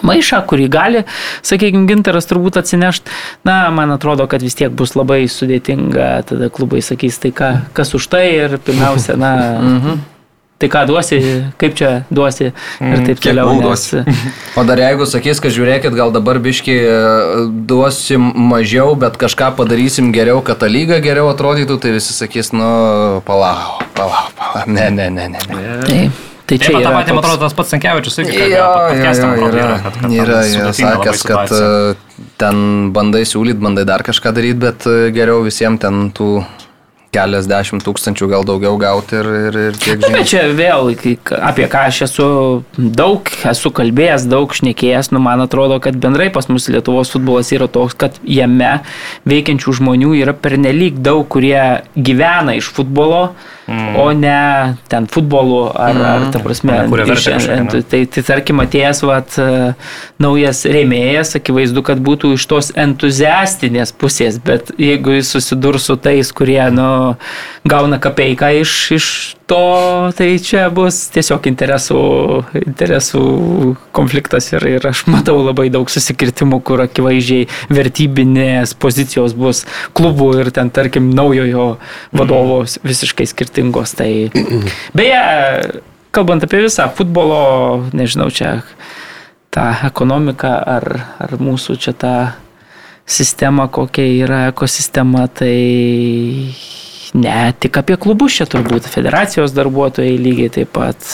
[0.03, 1.05] maišą, kurį gali,
[1.47, 3.09] sakykime, gintaras turbūt atsinešti,
[3.49, 7.95] na, man atrodo, kad vis tiek bus labai sudėtinga, tada klubai sakys, tai ką, kas
[7.97, 8.27] už tai?
[8.37, 9.33] Ir pirmiausia, na,
[10.59, 11.19] tai ką duosi,
[11.61, 12.51] kaip čia duosi?
[12.81, 13.57] Ir taip Kiek toliau.
[13.61, 13.93] nes-
[14.57, 20.13] O dar jeigu sakys, kad žiūrėkit, gal dabar biški e, duosim mažiau, bet kažką padarysim
[20.17, 25.11] geriau, kad ta lyga geriau atrodytų, tai visi sakys, nu, palauk, palauk, palauk, ne, ne,
[25.11, 25.39] ne, ne.
[25.51, 25.77] ne.
[25.85, 29.33] Taip, tai čia yra patį, toks- atrodo, tas pats Sankevičius irgi Jo, kalbėjo, jo, podcast'am,
[29.33, 31.57] jo, atrodo, yra, kad- kad yra, yra sakęs, kad
[32.41, 36.45] ten bandai siūlyti, bandai dar kažką daryti, bet e, geriau visiems ten tų
[37.17, 40.29] keliasdešimt tūkstančių gal daugiau gauti ir, ir, ir tiek Na, bet žinių.
[40.29, 40.91] čia vėl,
[41.49, 42.27] apie ką aš esu
[42.77, 47.71] daug, esu kalbėjęs, daug šnekėjęs, nu man atrodo, kad bendrai pas mus Lietuvos futbolas yra
[47.73, 48.83] toks, kad jame
[49.25, 53.31] veikiančių žmonių yra pernelyg daug, kurie gyvena iš futbolo,
[53.67, 53.97] mm.
[54.01, 56.07] o ne ten futbolu ar, mm.
[56.11, 57.83] ar ta prasme, ne iš- ne?
[57.91, 59.73] tai, tai tarkim atėjęs vat, e,
[60.23, 66.33] naujas rėmėjas, akivaizdu, kad būtų iš tos entuziastinės pusės, bet jeigu jis susidurs su tais,
[66.37, 66.91] kurie nu,
[67.69, 69.09] gauna kapeiką iš, iš
[69.47, 72.01] to, tai čia bus tiesiog interesų,
[72.67, 73.23] interesų
[73.95, 79.65] konfliktas ir, ir aš matau labai daug susikirtimų, kur akivaizdžiai vertybinės pozicijos bus
[79.97, 81.69] klubų ir ten, tarkim, naujojo
[82.17, 83.95] vadovo visiškai skirtingos.
[83.99, 84.11] Tai
[84.99, 85.23] beje,
[86.11, 88.59] kalbant apie visą futbolo, nežinau, čia
[89.55, 90.89] tą ekonomiką ar,
[91.23, 92.17] ar mūsų čia tą
[93.07, 95.55] sistemą, kokia yra ekosistema, tai
[97.15, 101.11] ne tik apie klubus čia turbūt, federacijos darbuotojai lygiai taip pat,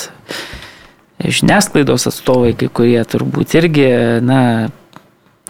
[1.22, 3.88] žiniasklaidos atstovai, kai kurie turbūt irgi,
[4.24, 4.70] na,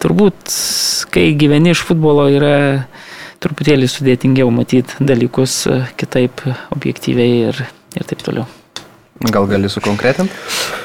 [0.03, 0.55] turbūt,
[1.15, 2.57] kai gyveni iš futbolo yra
[3.43, 5.63] truputėlį sudėtingiau matyti dalykus
[5.99, 7.65] kitaip, objektyviai ir,
[7.99, 8.47] ir taip toliau.
[9.23, 10.35] Gal gali sukonkretinti?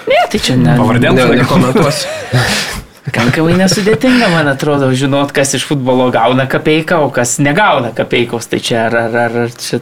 [0.09, 0.75] Ne, tai čia ne.
[0.77, 2.83] Pavardėm, Ne, nekomentuosiu.
[3.15, 8.49] Kankamai nesudėtinga, man atrodo, žinot, kas iš futbolo gauna kapeiką, o kas negauna kapeikos.
[8.51, 9.79] Tai čia ar, ar, ar čia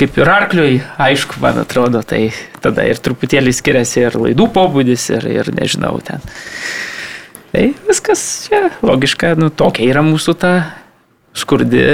[0.00, 2.28] kaip ir arkliui, aišku, man atrodo, tai
[2.64, 6.24] tada ir truputėlį skiriasi ir laidų pobūdis, ir, ir nežinau, ten.
[7.54, 10.54] Tai viskas čia logiška, nu tokia yra mūsų ta
[11.34, 11.84] skurdi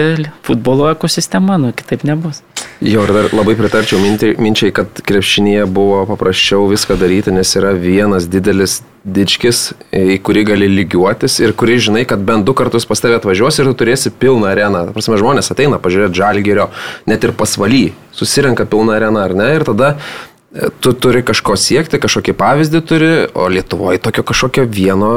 [0.46, 2.40] futbolo ekosistema, nu kitaip nebus.
[2.80, 8.24] Jo, ir dar labai pritarčiau minčiai, kad krepšinėje buvo paprasčiau viską daryti, nes yra vienas
[8.32, 13.18] didelis dičkis, į kurį gali lygiuotis ir kurį žinai, kad bent du kartus pas tave
[13.20, 14.86] atvažiuos ir tu turėsi pilną areną.
[14.96, 16.70] Prasme, žmonės ateina pažiūrėti žalgerio,
[17.04, 22.00] net ir pasvaly, susirenka pilną areną ar ne, ir tada e, tu turi kažko siekti,
[22.00, 25.12] kažkokį pavyzdį turi, o Lietuvoje tokio kažkokio vieno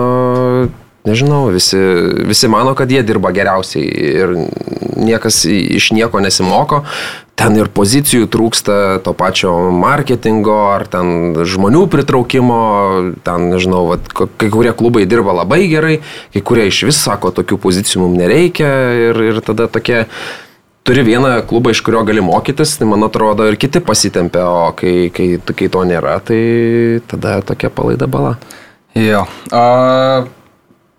[1.04, 1.80] Nežinau, visi,
[2.24, 3.88] visi mano, kad jie dirba geriausiai
[4.24, 4.38] ir
[4.96, 6.84] niekas iš nieko nesimoko.
[7.36, 12.60] Ten ir pozicijų trūksta, to pačio marketingo, ar ten žmonių pritraukimo,
[13.26, 15.98] ten, nežinau, vat, kai kurie klubai dirba labai gerai,
[16.32, 18.70] kai kurie iš vis sako, tokių pozicijų mums nereikia
[19.10, 20.06] ir, ir tada tokie
[20.88, 25.10] turi vieną klubą, iš kurio gali mokytis, tai man atrodo ir kiti pasitempia, o kai,
[25.16, 26.40] kai, kai to nėra, tai
[27.12, 28.38] tada tokia palaida bala.
[28.94, 29.26] Jo.
[29.52, 29.66] A,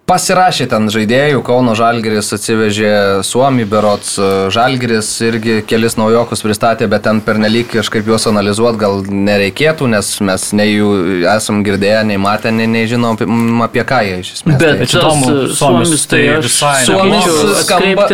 [0.05, 2.91] Pasirašė ten žaidėjų, Kauno Žalgeris atsivežė
[3.25, 4.19] Suomi, Berots
[4.53, 10.45] Žalgeris irgi kelis naujokus pristatė, bet ten pernelyg kažkaip juos analizuoti gal nereikėtų, nes mes
[10.61, 10.91] nei jų
[11.33, 13.17] esam girdėję, nei matę, nei, nei žinom
[13.65, 14.59] apie, ką jie iš esmės.
[14.61, 17.31] Bet tai, įdomu, Suomis tai aš visai Suomis
[17.65, 18.11] skamba,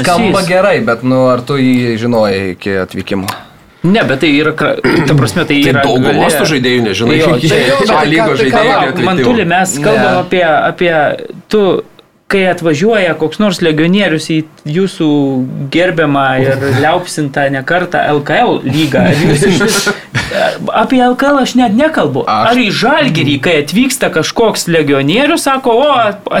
[0.00, 3.28] skamba gerai, bet nu, ar tu jį žinojai iki atvykimo?
[3.84, 5.82] Ne, bet tai yra, ta prasme, tai Tai yra...
[5.84, 7.60] daugumos tų žaidėjų nežinai, Jo, tai
[8.00, 8.70] A bet tai žaidėjai.
[8.72, 10.22] lauk, kiek Man tuli, mes kalbam Ne.
[10.24, 10.92] apie, apie
[11.52, 11.60] tu,
[12.26, 15.08] kai atvažiuoja koks nors legionierius į jūsų
[15.70, 19.04] gerbiamą ir liaupsintą nekartą LKL lygą.
[19.30, 19.92] vis-
[20.74, 22.24] Apie LKL aš net nekalbu.
[22.26, 25.86] Aš- Ar į Žalgirį, kai atvyksta kažkoks legionierius, sako, o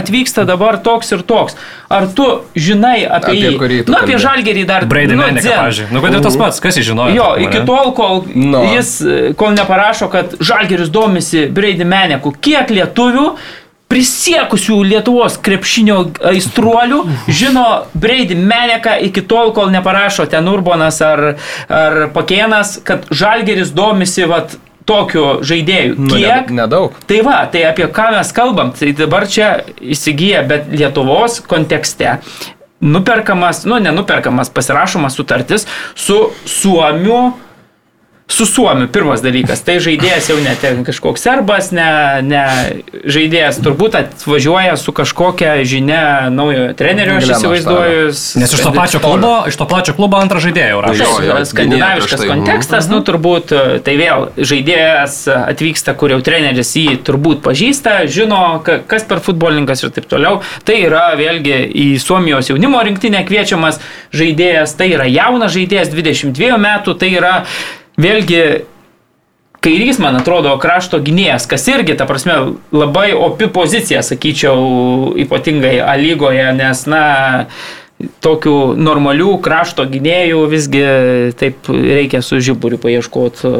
[0.00, 1.54] atvyksta dabar toks ir toks.
[1.88, 2.26] Ar tu
[2.58, 3.58] žinai apie, Apie jį?
[3.60, 4.18] kurį tu Na, apie?
[4.18, 4.84] Žalgirį dar.
[4.90, 5.86] Brady nu, Meneką, pavyzdžiui.
[5.94, 7.14] Nu, kodėl tas pats, kas jį žinojo?
[7.14, 8.64] Jo, iki tol, kol No.
[8.74, 8.90] jis,
[9.38, 13.36] kol neparašo, kad Žalgeris domisi Brady Meneku, kiek lietuvių
[13.96, 15.98] prisiekusių Lietuvos krepšinio
[16.32, 16.98] aistruolių
[17.32, 17.64] žino
[17.96, 21.22] Brady Meneką iki tol, kol neparašo ten Urbonas ar,
[21.72, 25.96] ar Pakėnas, kad Žalgeris domisi vat, tokiu žaidėju.
[25.98, 26.50] Nu, Kiek?
[26.52, 26.92] ne- Nedaug.
[27.10, 29.48] Tai va, tai apie ką mes kalbam, tai dabar čia
[29.82, 32.18] įsigyja, bet Lietuvos kontekste
[32.80, 35.66] nuperkamas, nu nenuperkamas, pasirašomas sutartis
[35.98, 37.32] su Suomiu.
[38.28, 39.60] Su Suomiu, pirmas dalykas.
[39.62, 41.86] Tai žaidėjas jau net kažkoks serbas, ne,
[42.26, 42.40] ne
[43.06, 48.08] žaidėjas turbūt atvažiuoja su kažkokia žinia naujojo trenerio, aš įsivaizduoju.
[48.42, 52.28] Nes iš to pačio klubo, iš to pačio klubo antrą žaidėją jau jo, skandinaviškas tai.
[52.32, 58.42] kontekstas, nu turbūt, e, tai vėl žaidėjas atvyksta, kur jau treneris jį turbūt pažįsta, žino,
[58.66, 60.42] ka- kas per futbolininkas ir taip toliau.
[60.66, 63.78] Tai yra vėlgi į Suomijos jaunimo rinktinę kviečiamas
[64.10, 67.34] žaidėjas, tai yra jaunas žaidėjas, 22 metų, tai yra
[68.00, 68.42] vėlgi
[69.66, 72.36] kairys, man atrodo, krašto gynėjas, kas irgi, ta prasme,
[72.74, 77.02] labai opi pozicija, sakyčiau, ypatingai A lygoje, nes, na,
[77.96, 80.82] tokių normalių krašto gynėjų visgi
[81.40, 83.52] taip reikia su žiburiu paieškoti.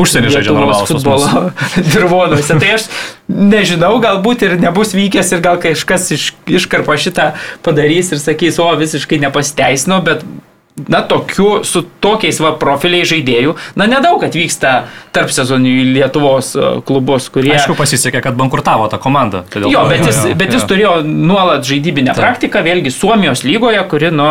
[0.00, 1.44] Užsienį žaidžia normalūs pas futbolo
[1.92, 2.56] dirvonuose.
[2.58, 2.88] Tai aš
[3.30, 7.28] nežinau, galbūt ir nebus vykęs ir gal kažkas iš, iškarpa šitą
[7.62, 10.26] padarys ir sakys, o visiškai nepasiteisino, bet
[10.74, 14.72] Na, tokiu, su tokiais va profiliai žaidėjų, na, nedaug atvyksta
[15.14, 17.52] tarp sezoninių į Lietuvos e, klubus, kurie...
[17.54, 19.44] Aišku, pasisekė, kad bankrutavo ta komanda.
[19.46, 20.58] tai Jo, bet jis, jo, bet jo.
[20.58, 24.26] jis turėjo nuolat žaidybinę praktiką, vėlgi Suomijos lygoje, kuri, nu,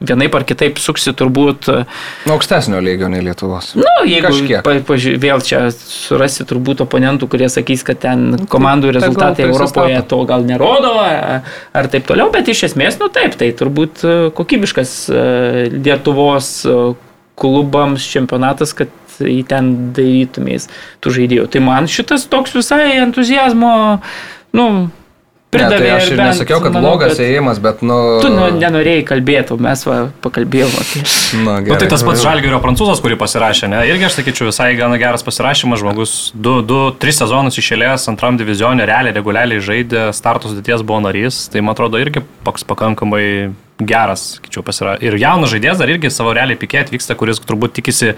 [0.00, 1.66] vienaip ar kitaip suksi turbūt,
[2.26, 3.72] Nu, Aukštesnio lygio nei Lietuvos.
[3.74, 4.62] nu, jeigu Kažkiek.
[4.62, 10.02] pa, paži, vėl čia surasi turbūt oponentų, kurie sakys, kad ten komandų rezultatai tegul Europoje
[10.08, 14.94] to gal nerodo, ar taip toliau, bet iš esmės, nu taip, tai turbūt e, kokybiškas
[15.10, 15.24] e,
[15.74, 16.52] Lietuvos
[17.38, 18.90] klubams čempionatas, kad
[19.22, 20.68] į ten darytumės
[21.02, 21.48] tų žaidėjų.
[21.50, 23.72] Tai man šitas toks visai entuzijazmo,
[24.54, 24.66] nu,
[25.48, 25.76] Ne, pridavė.
[25.80, 27.96] tai aš ir bent, nesakiau, kad manau, blogas kad ėjimas, bet, nu...
[28.20, 31.00] Tu nu, nenorėjai kalbėti, mes va, pakalbėjome apie...
[31.38, 31.88] Nu, Nu, tai gerai.
[31.88, 33.80] tas pats Žalgerio prancūzas, kurį pasirašė, ne?
[33.88, 39.64] Irgi aš sakyčiau visai gana geras pasirašymas, žmogus 2-3 sezonus išėlės antram divizionė, realiai, reguliariai
[39.64, 43.24] žaidė, startos dėties buvo narys, tai man atrodo irgi toks pakankamai
[43.78, 44.96] geras, sakyčiau, pasira...
[45.02, 48.14] Ir jaunas žaidėjas dar irgi savo realiai pikė atvyksta, kuris turbūt tikisi,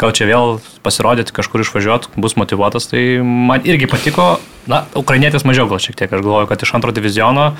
[0.00, 4.34] gal čia vėl pasirodyti, kažkur išvažiuoti, bus motivuotas, tai man irgi patiko,
[4.68, 7.50] na, ukrainietis mažiau gal šiek tiek, aš galvoju, kad iš antro diviziono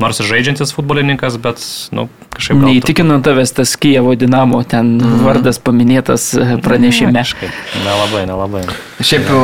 [0.00, 1.60] nors ir žaidžiantis futbolininkas, bet,
[1.92, 2.62] na, nu, kažkaip...
[2.64, 5.20] Neįtikino tavęs tas Kievo Dinamo, ten mm.
[5.26, 7.12] vardas paminėtas e, pranešime.
[7.18, 7.58] Kažkaip.
[7.84, 8.62] Nelabai, nelabai.
[9.04, 9.42] Šiaip e,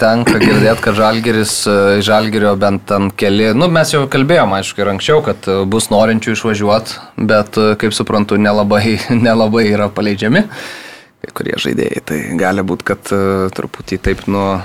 [0.00, 4.92] tenka girdėti, kad Žalgeris, e, Žalgerio bent ten keli, nu mes jau kalbėjom, aišku, ir
[4.94, 6.98] anksčiau, kad bus norinčių išvažiuoti,
[7.28, 8.96] bet kaip suprantu, nelabai,
[9.28, 10.46] nelabai yra paleidžiami
[11.18, 12.02] kai kurie žaidėjai.
[12.08, 13.08] Tai gali būti, kad
[13.52, 14.60] truputį taip nuo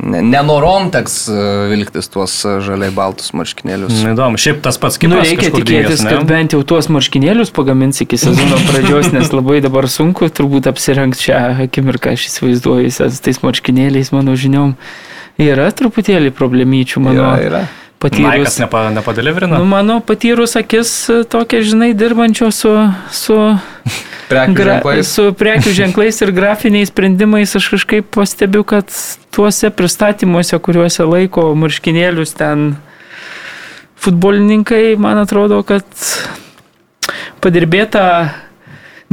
[0.00, 3.92] nenorom teks e, vilktis tuos e, žaliai baltus marškinėlius.
[4.02, 7.52] Nu, įdomu, šiaip tas pats kaip nu, reikia tikėtis, dingęs, kad bent jau tuos marškinėlius
[7.54, 12.92] pagamins iki sezono pradžios, nes labai dabar sunku turbūt apsirengti šią akimirką, aš įsivaizduoju,
[13.26, 14.74] tais marškinėliais, mano žiniom,
[15.42, 17.28] yra truputėlį problemyčių, mano.
[17.36, 17.62] Yra, yra.
[18.02, 19.58] Patyrus, nepa, nepadeliverina?
[19.62, 22.72] Nu, mano patyrus akis e, tokia, žinai, dirbančio su,
[23.14, 23.36] su
[24.32, 25.10] prekių gra, ženklais.
[25.14, 28.90] Su prekių ženklais ir grafiniais sprendimais aš kažkaip pastebiu, kad
[29.30, 32.72] tuose pristatymuose, kuriuose laiko marškinėlius ten
[34.02, 35.86] futbolininkai, man atrodo, kad
[37.42, 38.06] padirbėta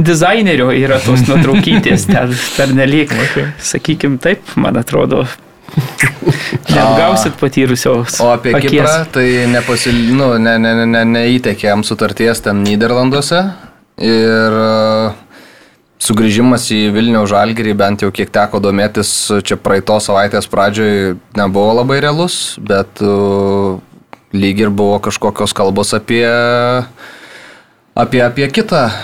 [0.00, 3.14] dizainerio yra tos nuotraukytės ten per nelik.
[3.28, 3.52] Okay.
[3.62, 5.26] Sakykim taip, man atrodo,
[6.70, 8.20] Neapgausit patyrusios.
[8.20, 8.70] O apie akies.
[8.76, 9.98] Kiprą, tai nepasil...
[10.14, 13.42] nu, ne, ne, ne, ne, neįtekė jam sutarties ten Niderlanduose,
[14.00, 15.12] Ir e,
[16.00, 19.12] sugrįžimas į Vilnių žalgerį, bent jau kiek teko domėtis,
[19.44, 23.10] čia praeitos savaitės pradžioj nebuvo labai realus, bet e,
[24.32, 26.24] lyg ir buvo kažkokios kalbos apie,
[27.92, 28.94] apie, apie kitą e,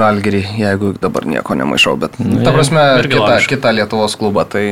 [0.00, 4.48] žalgerį, jeigu dabar nieko nemaišau, bet, nu, ta prasme, kitą, kitą Lietuvos klubą.
[4.48, 4.64] Tai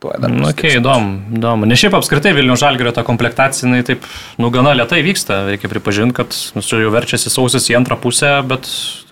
[0.00, 0.32] tuo dar.
[0.32, 1.68] Na, okay, įdomu, įdomu.
[1.68, 4.06] Nes šiaip apskritai Vilnių žalgerio ta komplektacija, jinai taip,
[4.40, 5.42] nu, gana lietai vyksta.
[5.50, 8.68] Reikia pripažinti, kad nu, jau verčiasi sausis į antrą pusę, bet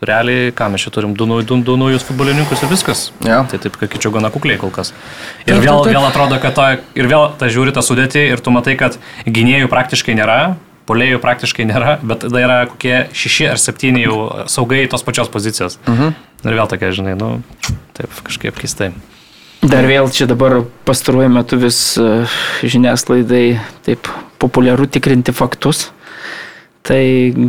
[0.08, 3.08] realiai, ką mes čia turim, du, du, du naujus futbolininkus ir viskas.
[3.26, 3.42] Ja.
[3.50, 4.94] Tai taip, kad kičiau gana kukliai kol kas.
[5.44, 8.78] Ir vėl, vėl atrodo, kad to, ir vėl ta žiūri tą sudėtį ir tu matai,
[8.80, 8.96] kad
[9.28, 10.56] gynėjų praktiškai nėra,
[10.88, 15.76] polėjų praktiškai nėra, bet tada yra kokie šeši ar septyni jau saugai tos pačios pozicijos.
[15.84, 16.08] Uh mhm.
[16.08, 16.24] -huh.
[16.48, 17.42] Ir vėl tokia, žinai, nu,
[17.98, 18.92] taip kažkaip keistai.
[19.58, 22.24] Dar vėl čia dabar pastaruoju metu vis e,
[22.62, 24.06] žiniasklaidai taip
[24.38, 25.88] populiaru tikrinti faktus.
[26.86, 27.00] Tai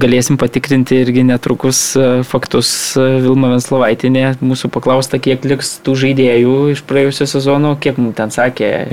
[0.02, 4.40] galėsim patikrinti irgi netrukus e, faktus e, Vilma Venslovaitinė.
[4.42, 8.90] Mūsų paklausta, kiek liks tų žaidėjų iš praėjusio sezono, kiek mums ten sakė.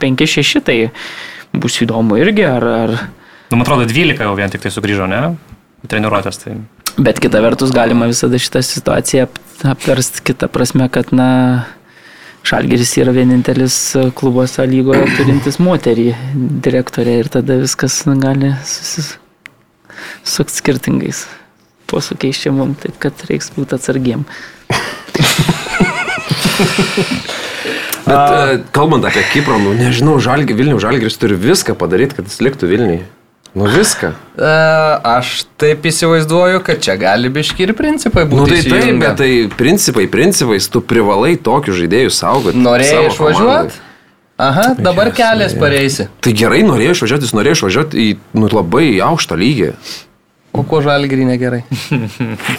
[0.00, 0.78] 5-6, tai
[1.52, 2.48] bus įdomu irgi.
[2.48, 2.96] Ar, ar...
[3.52, 5.22] Nu, man atrodo, 12 jau vien tik tai sugrįžo, ne?
[5.92, 6.40] Treniruotės.
[6.40, 6.56] Tai...
[7.00, 9.28] Bet kita vertus galima visada šitą situaciją
[9.70, 11.28] aptarsti kitą prasme, kad, na,
[12.46, 13.76] Šalgeris yra vienintelis
[14.16, 16.08] klubas A lygoje turintis moterį
[16.64, 21.26] direktorę ir tada viskas gali susisukti skirtingais
[21.90, 24.24] posūkiais čia mums, taip kad reiks būti atsargiem.
[28.06, 28.58] Bet A...
[28.74, 33.00] kalbant apie Kiprą, nu nežinau, Žalgi, Vilnių Žalgiris turi viską padaryti, kad jis liktų Vilniui.
[33.54, 34.12] Nu viską.
[34.38, 34.50] E,
[35.10, 38.40] aš taip įsivaizduoju, kad čia gali biški ir principai būti.
[38.40, 42.62] Nu tai taip, bet tai principai, principais, tu privalai tokių žaidėjų saugoti.
[42.62, 43.80] Norėjai išvažiuoti?
[44.40, 46.06] Aha, dabar kelias pareisi.
[46.24, 49.72] Tai gerai, norėjai išvažiuoti, jis norėjo išvažiuoti į nu, labai aukštą lygį.
[50.56, 51.60] O ko žalgirį negerai?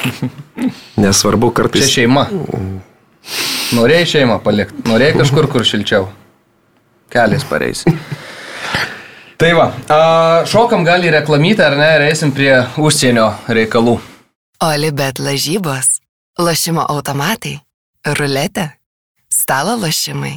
[1.04, 1.88] Nesvarbu, kartais.
[1.88, 2.28] Čia šeima.
[3.78, 6.12] Norėjai šeimą palikti, norėjai kažkur, kur šilčiau.
[7.12, 7.96] Kelias pareisi.
[9.42, 9.64] Tai va,
[10.46, 13.96] šokam gal į reklamytę ar ne, ir eisim prie užsienio reikalų.
[14.62, 15.96] Olibet lažybos,
[16.38, 17.56] lašimo automatai,
[18.06, 18.68] ruletė,
[19.34, 20.36] stalo lašimai.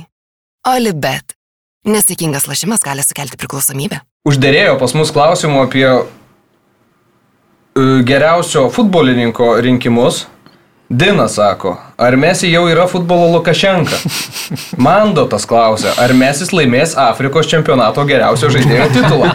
[0.72, 1.36] Olibet.
[1.84, 4.00] Nesėkmingas lašimas gali sukelti priklausomybę.
[4.24, 5.98] Uždėrėjo pas mus klausimų apie e,
[8.08, 10.24] geriausio futbolininko rinkimus
[10.94, 13.96] Dina sako, ar Mesi jau yra futbolo Lukašenka?
[14.86, 19.32] Mandotas klausia, ar Mesis laimės Afrikos čempionato geriausio žaidėjo titulą?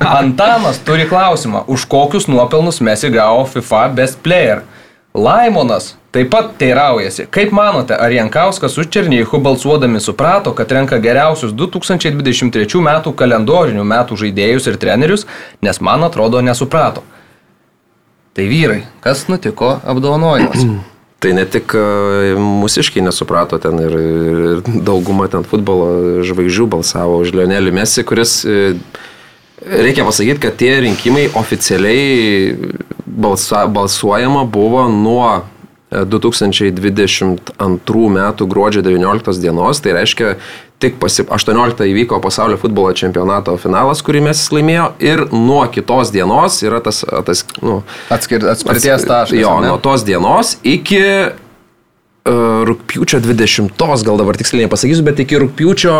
[0.00, 4.62] Antanas turi klausimą, už kokius nuopelnus Mesi gavo FIFA Best Player?
[5.12, 11.52] Laimonas taip pat teiraujasi, kaip manote, ar Jankauskas už Černychų balsuodami suprato, kad renka geriausius
[11.52, 15.28] 2023 metų kalendorinių metų žaidėjus ir trenerius,
[15.60, 17.04] nes man atrodo nesuprato.
[18.34, 20.64] Tai vyrai, kas nutiko apdovanojimas?
[21.24, 21.80] Tai ne tik e,
[22.36, 28.76] mūsiškai nesuprato ten ir, ir dauguma ten futbolo žvaigždžių balsavo už Lionelį Messi, kuris, e,
[29.64, 32.52] reikia pasakyti, kad tie rinkimai oficialiai
[33.08, 35.48] balsa, balsuojama buvo nuo
[35.94, 40.36] 2022 metų gruodžio 19 dienos, tai reiškia
[40.84, 46.60] tik pasi, 18 įvyko pasaulio futbolo čempionato finalas, kurį mes laimėjo ir nuo kitos dienos
[46.66, 47.80] yra tas, tas nu,
[48.12, 49.40] Atskir, atskirties taškas.
[49.40, 49.72] Jo, ne?
[49.72, 53.74] nuo tos dienos iki uh, rūpiučio 20,
[54.06, 55.98] gal dabar tiksliai nepasakysiu, bet iki rūpiučio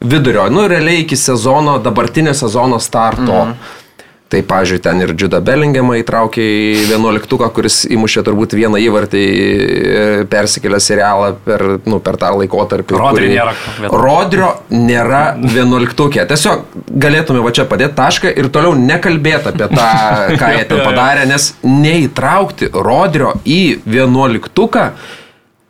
[0.00, 3.44] vidurio, nu realiai iki sezono, dabartinio sezono starto.
[3.44, 3.86] Mhm.
[4.28, 10.02] Tai, pažiūrėjau, ten ir Džudą Bellingemą įtraukė į 11, kuris įmušė turbūt vieną įvartį, e,
[10.28, 12.98] persikėlė serialą per, nu, per tą laikotarpį.
[13.00, 13.54] Rodrio nėra.
[13.88, 16.26] Rodrio nėra 11.
[16.28, 19.88] Tiesiog galėtume va čia padėti tašką ir toliau nekalbėti apie tą,
[20.36, 24.92] ką jie ten padarė, nes neįtraukti Rodrio į 11.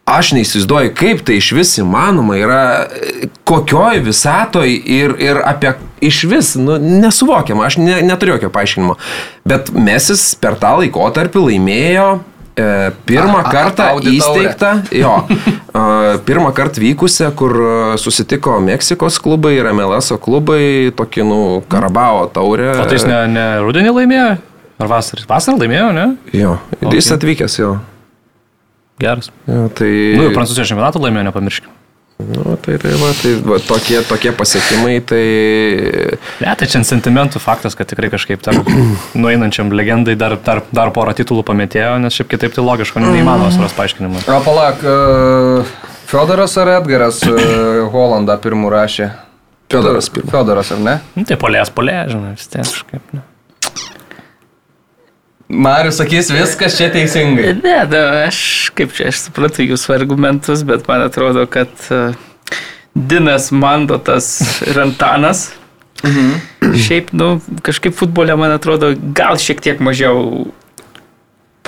[0.09, 2.61] Aš neįsivaizduoju, kaip tai iš vis įmanoma yra,
[3.49, 8.95] kokioj visatoj ir, ir apie iš vis, nu, nesuvokiama, aš ne, neturiu jokio paaiškinimo.
[9.49, 12.07] Bet Mesis per tą laikotarpį laimėjo
[12.57, 12.69] e,
[13.11, 14.23] pirmą A- a- kartą Audi taurę.
[14.47, 15.85] įsteigtą, jo, e,
[16.31, 17.59] pirmą kartą vykusią, kur
[18.01, 22.73] susitiko Meksikos klubai ir MLS klubai, tokį, nu, Karabao taurę.
[22.81, 24.33] O tai jis ne, ne rudenį laimėjo?
[24.79, 25.27] Ar vasarą?
[25.29, 26.09] Vasarą laimėjo, ne?
[26.33, 26.93] Jo, Ok.
[26.97, 27.77] jis atvykęs, jo.
[28.99, 29.33] Geras.
[29.47, 29.91] jo tai...
[30.19, 31.75] Nu, ir prancūzijos čempionatą laimėjo, nepamirškim.
[32.19, 35.23] Nu, tai, tai, va, tai va, tokie, tokie pasiekimai, tai...
[36.43, 38.59] Ne, tai čia sentimentų faktas, kad tikrai kažkaip tam
[39.23, 43.79] nueinančiam legendai dar, dar, dar porą titulų pametėjo, nes šiaip kitaip tai logiško, neįmanoma surasti
[43.79, 44.25] paaiškinimą.
[44.35, 49.13] O palauk, uh, Fiodoras ar Edgaras uh, Holandą pirmų rašė?
[49.71, 50.33] Fiodoras pirmą.
[50.35, 50.99] Fiodoras, ar ne?
[51.15, 53.15] Nu, tai polės, polė, žinai, vis tiek kažkaip.
[53.15, 53.23] Ne.
[55.49, 57.55] Marius sakys, viskas čia teisingai.
[57.65, 62.13] Ne, da, aš kaip čia, aš suprantu jūsų argumentus, bet man atrodo, kad uh,
[62.93, 65.49] Dinas Mandotas ir Antanas.
[66.05, 66.77] Mhm.
[66.79, 70.47] Šiaip, nu, kažkaip futbole, man atrodo, gal šiek tiek mažiau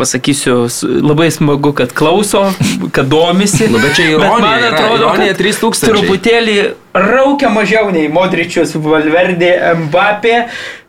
[0.00, 0.68] pasakysiu,
[1.02, 2.52] labai smagu, kad klauso,
[2.92, 3.68] kad domisi.
[3.68, 5.90] Nu, bet čia ironija yra, ironija 3000.
[5.90, 6.56] Truputėlį
[6.96, 9.52] raukia mažiau nei Modričius, Valverdė,
[9.82, 10.36] Mbappé,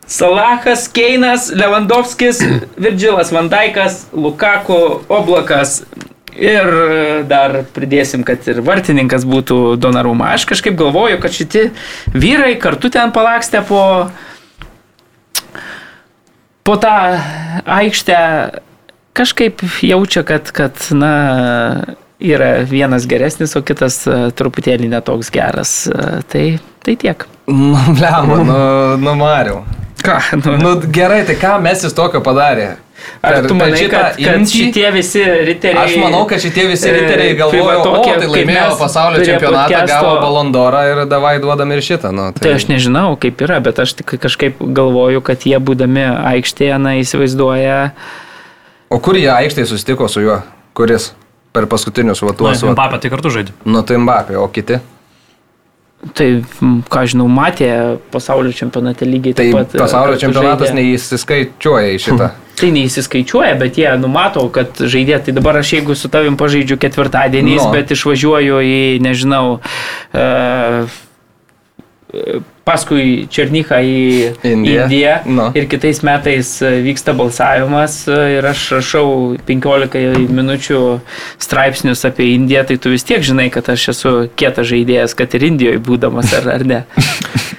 [0.06, 2.42] Salahas, Keinas, Lewandowskis,
[2.84, 5.82] Virgilas Vandaikas, Lukaku, Oblakas.
[6.32, 6.64] Ir
[7.28, 10.30] dar pridėsim, kad ir vartininkas būtų Donaruma.
[10.32, 11.66] Aš kažkaip galvoju, kad šitie
[12.16, 13.82] vyrai kartu ten palakstė po,
[16.64, 16.94] po tą
[17.68, 18.22] aikštę
[19.12, 21.12] kažkaip jaučia, kad, kad na,
[22.16, 25.74] yra vienas geresnis, o kitas e, truputėlį netoks geras.
[25.84, 26.46] E, Tai,
[26.82, 27.28] tai tiek.
[27.44, 28.58] Nu, blema, nu,
[29.02, 29.62] nu Mariu.
[30.02, 30.16] Ką?
[30.44, 32.72] Nu, Nu gerai, tai ką mes jis tokio padarė?
[33.22, 34.58] Ar Per- tu manai, šitą kad, kad imtį?
[34.60, 35.80] šitie visi riteriai...
[35.84, 39.72] Aš manau, kad šitie visi e, riteriai galvojo, tai o tokie, tai laimėjo pasaulio čempionatą,
[39.72, 42.12] podcasto- gavo balondorą ir davai duodam ir šitą.
[42.14, 46.78] Nu, Tai aš nežinau, kaip yra, bet aš tik kažkaip galvoju, kad jie būdami aikštėje,
[46.78, 47.80] na, įsivaizduoja...
[48.92, 50.38] O kur jie aikštėje susitiko su juo?
[50.78, 51.10] Kuris?
[51.52, 52.62] Per paskutinius vatuos.
[52.62, 53.52] Nu, Mbappé tai kartu žaidė.
[53.66, 54.78] Nu tai Mbappé, o kiti?
[56.18, 56.26] Tai,
[56.90, 57.68] ką žinau, matė
[58.10, 59.74] pasaulio čempionate lygiai Tai taip pat.
[59.76, 60.80] e, pasaulio čempionatas žaidė.
[60.80, 62.30] neįsiskaičiuoja į šitą.
[62.62, 65.20] Tai neįsiskaičiuoja, bet jie numato, kad žaidė.
[65.24, 67.70] Tai dabar aš jeigu su tavim pažaidžiu ketvirtadieniais, No.
[67.74, 70.90] bet išvažiuoju į, nežinau, uh,
[72.68, 73.96] paskui Černychą į
[74.46, 74.84] Indiją.
[74.86, 75.48] Indiją No.
[75.58, 79.08] ir kitais metais e, vyksta balsavimas e, ir aš rašau
[79.48, 80.82] 15 minučių
[81.42, 85.48] straipsnius apie Indiją, tai tu vis tiek žinai, kad aš esu kietas žaidėjas, kad ir
[85.50, 86.84] Indijoje būdamas ar, ar ne.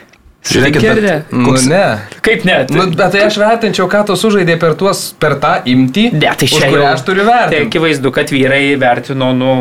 [0.44, 1.14] Žiūrėkit, bet- ne?
[1.32, 1.84] Nu, Koks- ne.
[2.22, 2.56] Kaip ne?
[2.70, 6.04] Nu, bet tai aš vertinčiau, ką tu sužaidė per, tuos, per tą imtį.
[6.20, 7.68] Ne, tai už čia kurią aš turiu Tai vertinti.
[7.70, 9.52] akivaizdu, kad vyrai vertino, nu,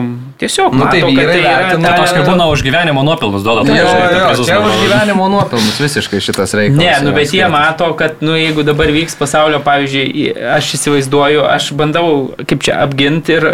[0.42, 3.42] tiesiog, Nu, tai mato, kad vyrai tai vertino ta- Tos kaip būna už gyvenimo nuopelnus
[3.46, 3.62] duoda.
[3.62, 6.82] Tai tai čia už gyvenimo nuopelnus visiškai šitas reikalas.
[6.82, 11.70] Ne, nu bet jie mato, kad, nu, jeigu dabar vyks pasaulio, pavyzdžiui, aš įsivaizduoju, aš
[11.78, 13.46] bandau, kaip čia, apginti ir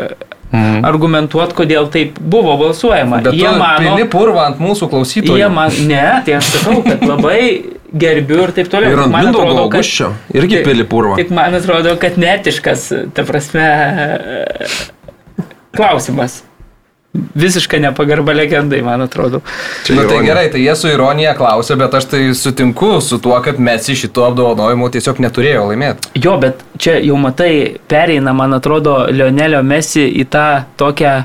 [0.52, 0.84] Mhm.
[0.88, 3.18] argumentuoti, kodėl taip buvo balsuojama.
[3.22, 5.36] Bet jie mano, pili purvą ant mūsų klausytojų.
[5.42, 8.92] jie man, ne, tai aš sakau, kad labai gerbiu ir taip toliau.
[8.92, 11.16] Ir ant Man atrodo, kad- Augusčio irgi Tik- pili purvą.
[11.20, 13.68] Tik man atrodo, kad netiškas, ta prasme,
[15.76, 16.42] klausimas.
[17.38, 19.40] Visiškai nepagarba legendai, man atrodo.
[19.86, 23.20] Čia Na nu, tai gerai, tai jie su ironija klausė, bet aš tai sutinku su
[23.22, 26.12] tuo, kad mes iš šito apdovanojimo tiesiog neturėjo laimėti.
[26.22, 27.52] Jo, bet čia jau matai,
[27.90, 30.46] pereina, man atrodo, Leonelio Mesi į tą
[30.80, 31.16] tokią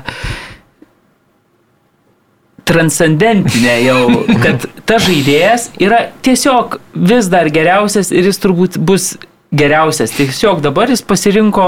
[2.64, 4.00] transcendentinę jau,
[4.42, 9.14] kad ta žaidėjas yra tiesiog vis dar geriausias ir jis turbūt bus
[9.56, 10.12] geriausias.
[10.16, 11.66] Tiesiog dabar jis pasirinko,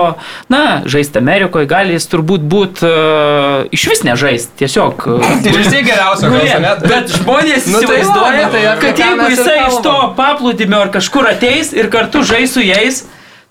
[0.52, 5.06] na, žaisti Amerikoje, gali jis turbūt būti uh, iš vis nežaisti, tiesiog.
[5.16, 6.86] Uh, Ir vis tiek geriausia, Nu, gal ne, net.
[6.90, 10.80] bet žmonės Nu, tai įsivaizduoja, va, nu, tai apie kad jeigu jisai iš to paplūdimio
[10.84, 13.04] ar kažkur ateis ir kartu žais su jais,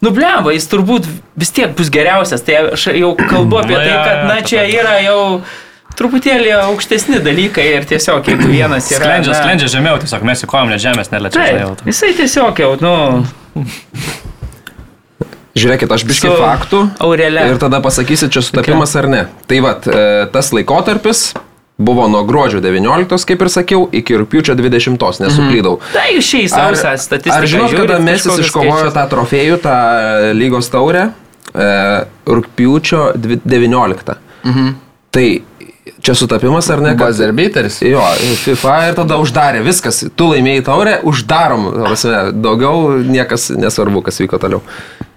[0.04, 1.08] nublemba, jis turbūt
[1.40, 2.44] vis tiek bus geriausias.
[2.46, 5.22] Tai aš jau kalbu apie tai, kad na čia yra jau
[5.96, 9.00] truputėlį aukštesni dalykai ir tiesiog jeigu vienas yra...
[9.06, 11.40] Sklendžia, na, sklendžia žemiau, tiesiog mes į kojom net žemės neliečia.
[11.40, 11.92] žinai, jau Taip, tam.
[11.94, 12.96] jisai tiesiog jau, nu,
[15.56, 16.80] Žiūrėkit, aš biškai Su faktų.
[17.06, 17.46] Aurelė.
[17.54, 19.22] Ir tada pasakysit, čia sutapimas ar ne.
[19.48, 21.30] Tai vad, e, tas laikotarpis
[21.80, 25.78] buvo nuo gruodžio 19, kaip ir sakiau, iki rūpiučio 20, nesuklydau.
[25.96, 27.40] Tai šiais Ar, sausą statistiką.
[27.40, 31.10] ar žinot, kada Mesis iškovojo tą trofėjų, tą e, lygos taurę?
[31.56, 31.70] E,
[32.28, 34.20] rūpiučio dvi- 19.
[34.44, 34.74] Mhm.
[35.16, 35.28] Tai
[36.02, 36.90] čia sutapimas ar ne?
[36.98, 37.82] kad- Bazarbiteris.
[37.86, 38.02] Jo,
[38.44, 40.04] FIFA ir tada uždarė viskas.
[40.16, 41.72] Tu laimėjai taurę, uždarom.
[41.86, 44.62] prasme, Daugiau niekas nesvarbu, kas vyko toliau.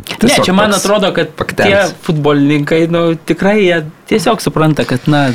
[0.08, 1.90] Ne, Tiesiog čia man atrodo, kad tie faktelis.
[2.06, 5.26] futbolininkai, nu, tikrai jie tiesiog supranta, kad, na,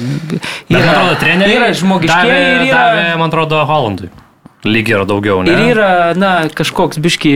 [0.70, 4.10] man atrodo, treneriai yra žmogiškiai davė, ir yra, davė, man atrodo, Hollandui.
[4.64, 5.52] Lygiai yra daugiau, ne?
[5.52, 7.32] ir yra, na, kažkoks biški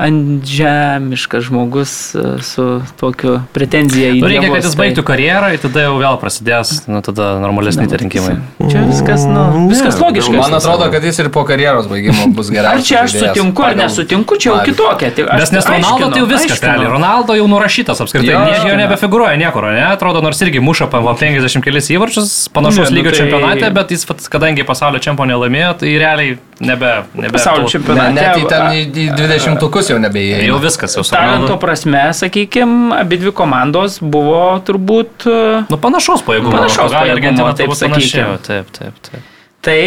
[0.00, 2.64] antžemiškas žmogus e, su
[3.00, 7.00] tokiu pretenzija į Nu, reikia, kad jis baigtų karjerą ir tada jau vėl prasidės, nu,
[7.04, 8.38] tada normalesni tie rinkimai.
[8.70, 10.32] Čia viskas, nu, viskas logiška.
[10.38, 12.88] Man atrodo, kad jis ir po karjeros baigimo bus Ar geriausias.
[12.88, 15.12] čia aš žaidėjas sutinku ar nesutinku, čia jau kitokia.
[15.18, 16.90] Tai aš Nes nes Ronaldo tai jau viskas, realiai.
[16.94, 18.32] Ronaldo jau nurašytas apskritai.
[18.32, 19.84] Jo, Jo, jo nebefigūruoja niekur, ne?
[19.92, 23.92] Atrodo, nors irgi muša po 50 kelis įvarčius, panašaus Ne, nu lygio tai- čempionate, bet
[23.92, 26.90] jis, kadangi pasaulio čempionė laimėjo, tai realiai nebe...
[27.14, 28.14] nebe Pasaulio tų- Ne, čempionate.
[28.18, 30.46] net į ten į, į 20 tukus jau nebeįėjo.
[30.48, 35.36] Jau viskas, jau su Talento prasme, sakykime, abi dvi komandos buvo turbūt e,
[35.70, 36.54] Nu, panašaus pajėgumo.
[36.56, 38.24] Panašaus pajėgumo, Argentina taip turbūt panašiai.
[38.24, 38.46] sakykim.
[38.48, 39.34] Taip, taip, taip.
[39.60, 39.80] Tai,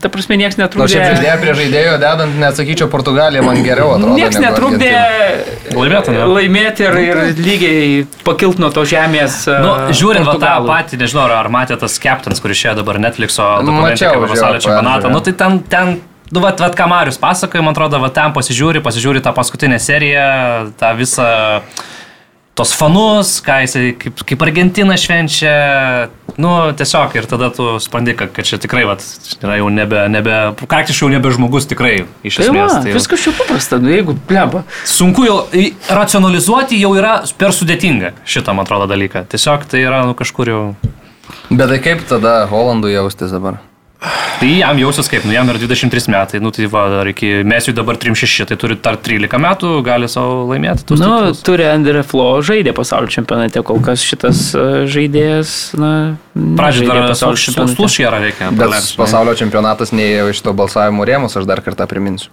[0.00, 0.88] ta prasme, niekas Nu, netrukdė.
[0.94, 4.14] šiaip žaidėją prie žaidėjo dedant, neatsakyčiau, Portugalija man geriau atrodo.
[4.14, 4.92] Niekas netrukdė.
[5.74, 6.26] Laimėtų, ne?
[6.36, 9.40] laimėti ir, ir lygiai pakilti nuo to žemės.
[9.50, 13.42] e, Nu, žiūrint va, tą patį, nežinau, ar- matėte tas Captains, kuris išėjo dabar Netflixo
[13.66, 15.10] dokumente Mačiau, apie pasaulio čempionatą.
[15.10, 18.82] Nu, tai ten, ten Nu, vat, vat, ką Marius pasakoja, man atrodo, va, ten pasižiūri,
[18.84, 21.62] pasižiūri tą paskutinę seriją, tą visą
[22.58, 25.52] tos fanus, ką jisai, kaip, kaip Argentina švenčia,
[26.42, 29.04] nu, tiesiog ir tada tu spandi, kad, kad čia tikrai, vat,
[29.38, 31.94] yra jau nebe, nebe, praktiškai jau nebe žmogus tikrai,
[32.26, 32.74] iš Tai esmės.
[32.74, 34.64] va, tai viskas čia paprasta, nu jeigu pleba.
[34.88, 35.38] sunku jau
[36.00, 39.24] racionalizuoti, jau yra per sudėtinga šitą, man atrodo, dalyką.
[39.30, 40.62] Tiesiog tai yra, nu, kažkur jau...
[41.50, 43.60] Bet tai kaip tada Holandų jaustis dabar?
[44.38, 47.72] Tai jam jausis kaip, nu jam yra 23 metai, nu tai va, dar iki mesių
[47.74, 50.84] dabar 36, tai turi dar 13 metų, gali savo laimėti.
[50.86, 51.40] tuos Nu, titulus.
[51.42, 55.90] turi Andre Flo žaidė pasaulio čempionate, kol kas šitas e, žaidėjas, na,
[56.38, 57.74] Pradžioje dar pasaulio čempionate.
[57.80, 58.52] slušėra reikia.
[58.54, 62.30] Bet pasaulio čempionatas neėjo iš to balsavimo rėmus, aš dar kartą priminsiu.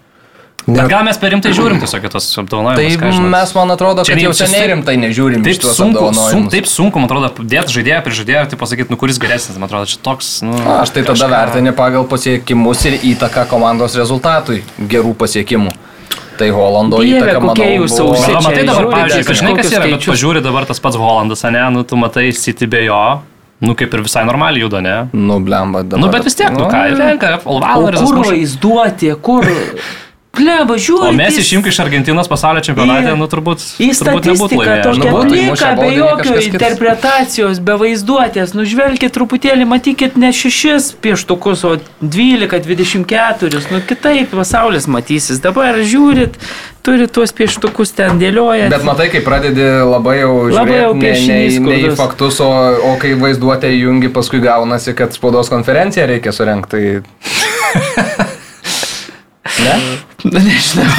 [0.65, 2.97] Bet gal mes per rimtai žiūrim tiesiog tos apdovanojimus.
[2.97, 7.05] Tai mes, man atrodo, kad jau seniai rimtai nežiūrim Taip sunku, sun, taip sunku, man
[7.05, 10.31] atrodo, dėti žaidėją prie žaidėjo ir tai pasakyti, nu kuris geresnis, man atrodo, čia toks,
[10.41, 10.55] nu...
[10.57, 15.75] Na, Aš tai tada vertinu pagal pasiekimus ir įtaką komandos rezultatui gerų pasiekimų.
[16.35, 18.17] Tai Holando įtaka, manau, jūs buvo...
[18.25, 21.61] Na, matai dabar, pavyzdžiui, dar kažinai kas yra, bet pažiūri dabar tas pats Holandas, ne,
[21.77, 23.03] nu tu matai City be jo,
[23.61, 24.97] nu kaip ir visai normaliai juda, ne?
[25.13, 26.01] Nu, blemba, dabar.
[26.01, 28.01] Nu, bet vis tiek, nu ką, renka, O Olvalaras.
[28.09, 29.47] kur vaizduoti, kur...
[30.35, 31.09] Pleba, žiūri.
[31.09, 34.85] O mes išimk iš Argentinos pasaulio čempionate, Į- nu turbūt, Į turbūt nebūtų statistiką laimėjęs.
[34.85, 38.53] tokią Nu, be jokio interpretacijos, be vaizduotės.
[38.57, 43.71] Nužvelkit truputėlį, matykit ne šešis pieštukus, o 12-24.
[43.71, 45.39] Nu kitaip pasaulis matysis.
[45.43, 46.35] Dabar žiūrit,
[46.85, 48.69] turit tuos pieštukus ten dėliojat.
[48.69, 52.39] Bet matai, kai pradedi labai jau Labai jau žiūrėti ne, ne, piešinys ne į faktus,
[52.43, 52.51] o,
[52.91, 56.75] o kai vaizduotę įjungi, paskui gaunasi, kad spaudos konferenciją reikia surenkti.
[56.75, 58.21] Tai...
[59.65, 59.75] Ne?
[60.25, 60.89] Na, nežinau.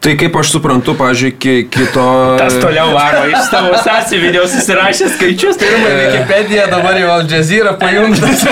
[0.00, 2.04] Tai kaip aš suprantu, pažiūrėjau, ki, kito...
[2.40, 5.58] Tas toliau varo iš savo sąsiuvinio susirašė skaičius.
[5.60, 8.46] Tai Pirmą Wikipedia dabar jau Al Jazeera pajungtas.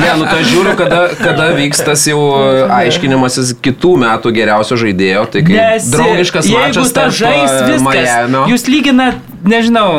[0.00, 2.22] Ne, nu tai žiūriu, kada, kada vyks tas jau
[2.72, 5.26] aiškinimasis kitų metų geriausio žaidėjo.
[5.34, 8.46] Tai kai Nes draugiškas jeigu mačas ta tarp žais e, viskas, Miamio.
[8.54, 9.90] jūs lyginat, nežinau,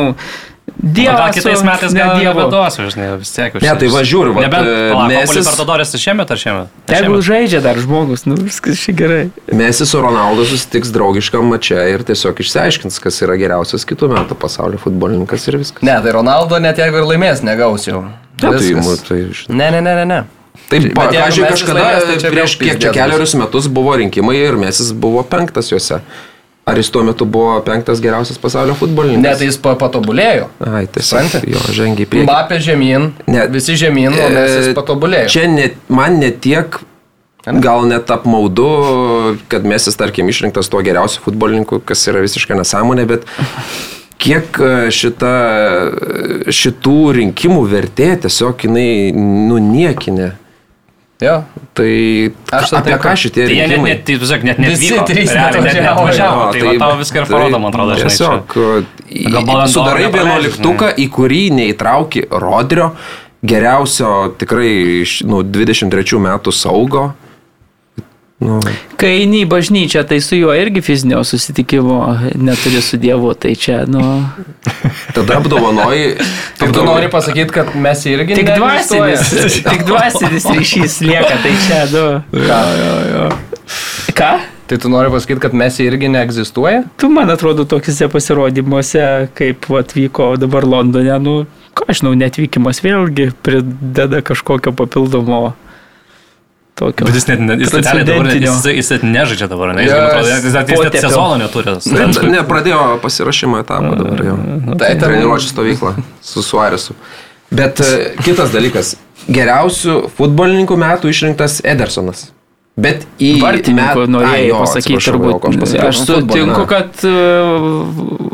[0.82, 1.14] Dievą.
[1.16, 2.40] gal kitais metais ne gal Dievu.
[2.40, 3.54] nebeduosiu, žinai, vis tiek.
[3.62, 5.36] Ne, tai va, žiūriu, vat, Nebent, e, Mesis- Mesis...
[5.38, 6.72] Libertadores šiemet ar šiemet?
[6.90, 7.22] Šiemet.
[7.28, 9.22] žaidžia dar žmogus, nu viskas šiai gerai.
[9.54, 14.82] Messi su Ronaldo susitiks draugiškam mače ir tiesiog išsiaiškins, kas yra geriausias kitų metų pasaulio
[14.82, 15.86] futbolininkas ir viskas.
[15.86, 18.02] Ne, tai Ronaldo net jeigu ir laimės, negaus jau.
[18.42, 18.74] Ne, tai,
[19.06, 19.20] tai.
[19.48, 20.04] Ne, ne, ne, ne.
[20.04, 20.20] ne.
[20.68, 23.70] Taip, Bet pa, jeigu pažiūrėjau, Mesis kažkada laimės, tai čia prieš kiek čia keliarius metus
[23.72, 26.00] buvo rinkimai ir Mesis buvo penktas juose.
[26.64, 29.24] Ar jis tuo metu buvo penktas geriausias pasaulio futbolininkas?
[29.24, 30.44] Ne, tai jis pa- patobulėjo.
[30.62, 31.40] Ai, tai Supranti?
[31.50, 32.22] jo, žengiai prie.
[32.22, 33.46] Mbappė žemyn, Ne.
[33.50, 35.26] visi žemyn, o mes jis patobulėjo.
[35.34, 36.78] Čia net, man netiek,
[37.58, 38.68] gal net apmaudu,
[39.50, 43.26] kad mes jis, tarkim, išrinktas tuo geriausiu futbolininku, kas yra visiškai nesąmonė, bet
[44.22, 45.32] kiek e, šita,
[46.54, 50.30] šitų rinkimų vertė tiesiog jinai nuniekinė.
[51.22, 51.34] Jo.
[51.78, 51.90] Tai
[52.58, 53.90] Aš apie ką šitie Tai jie net, rinkimai?
[53.92, 55.82] net, tai, tiesiog, net Visi trys net neatvažiavo.
[55.86, 56.40] neatvažiavo.
[56.42, 57.96] Jo, Tai va tau viską ir parodo, man atrodo.
[58.02, 58.56] Tiesiog
[59.72, 62.90] sudarai vienuoliktuką, į kurį neįtrauki Rodrio,
[63.44, 64.70] geriausio tikrai
[65.02, 67.12] iš nu, 23 metų saugo.
[68.42, 68.58] Nu,
[68.98, 71.98] Kai eini į bažnyčią, tai su juo irgi fizinio susitikimo
[72.38, 74.02] neturi su Dievu, tai čia, nu.
[75.16, 76.16] tada apdovanoji.
[76.58, 79.34] Tai tu nori pasakyti, kad mes irgi Tik dvasinis,
[79.66, 82.06] tik dvasinis ryšys lieka, tai čia, nu.
[82.34, 82.60] Ką?
[84.18, 84.32] Ką?
[84.66, 86.84] Tai tu nori pasakyti, kad mes irgi neegzistuoja?
[86.96, 89.02] Tu, man atrodo, tokiuose pasirodymuose,
[89.38, 91.34] kaip atvyko dabar Londone, nu,
[91.76, 95.42] ką aš žinau, netvykimas vėlgi prideda kažkokio papildomo
[96.74, 97.06] tokio.
[97.06, 99.82] Bet jis net, ne- jis net, dabar, net- jis, jis net nežaidžia dabar, ne?
[99.82, 100.00] Jis, Yes.
[100.08, 101.76] atrodo, jis, jis, jis net sezono neturi.
[101.92, 104.36] Ne, ne, pradėjo pasirašymo etapą dabar jau.
[104.78, 106.94] Tai ten- Treniruočio stovyklą su Suaresu.
[107.50, 108.94] Bet e, kitas dalykas.
[109.28, 112.30] Geriausių futbolininkų metų išrinktas Edersonas.
[112.72, 115.42] Bet į Ai, jo, pasakyti, turbūt.
[115.60, 115.88] pasakiau.
[115.90, 117.82] Aš sutinku, kad uh,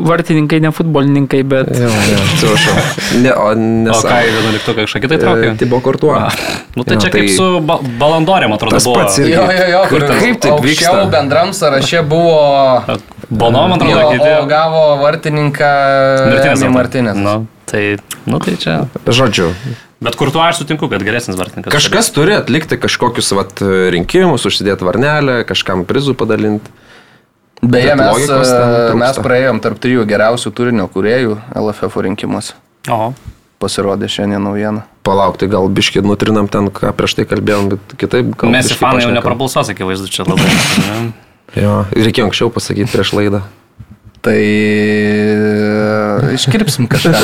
[0.07, 2.77] vartininkai ne futbolininkai, bet Jo, jo, atsiprašau.
[3.19, 3.99] Ne, o O nes...
[3.99, 5.49] ką, į vienuoliktuką kažką kitai traukė?
[5.59, 6.15] Tibo Kortuo.
[6.77, 9.01] Nu tai Jo, čia kaip tai- su ba balandorėm, atrodo, Tas buvo.
[9.01, 9.35] pats irgi.
[9.35, 11.11] Jo, jo, jo, Kur kur ten- kaip taip aukščiau vyksta?
[11.17, 12.39] bendram sąraše buvo...
[13.29, 14.47] Bono, man atrodo, Jo, o kiti.
[14.49, 15.67] gavo vartininką
[16.31, 16.63] Martinės.
[16.73, 17.19] Martinės.
[17.27, 17.35] Nu,
[17.69, 17.83] tai,
[18.25, 18.79] nu tai čia.
[19.05, 19.51] Žodžiu,
[19.99, 21.73] Bet kur tu aš sutinku, kad geresnis vartininkas.
[21.75, 23.59] kažkas turi atlikti kažkokius vat,
[23.91, 26.71] rinkimus, užsidėti varnelę, kažkam prizų padalinti.
[27.59, 32.55] Beje, mes, e, mes praėjom tarp trijų geriausių turinio kuriejų LFF rinkimuose.
[32.87, 33.11] O,
[33.59, 34.85] Pasirodė šiandien naujiena.
[35.03, 38.53] Palaukti, gal biškį nutrinam ten, ką prieš tai kalbėjom, bet kitaip gal.
[38.53, 40.47] mes biškį fanai jau neprabalsuos, akivaizdu, čia labai.
[41.57, 43.39] Jo, reikėjo anksčiau pasakyti prieš laidą.
[44.21, 47.23] Tai e, iškirpsim kažką.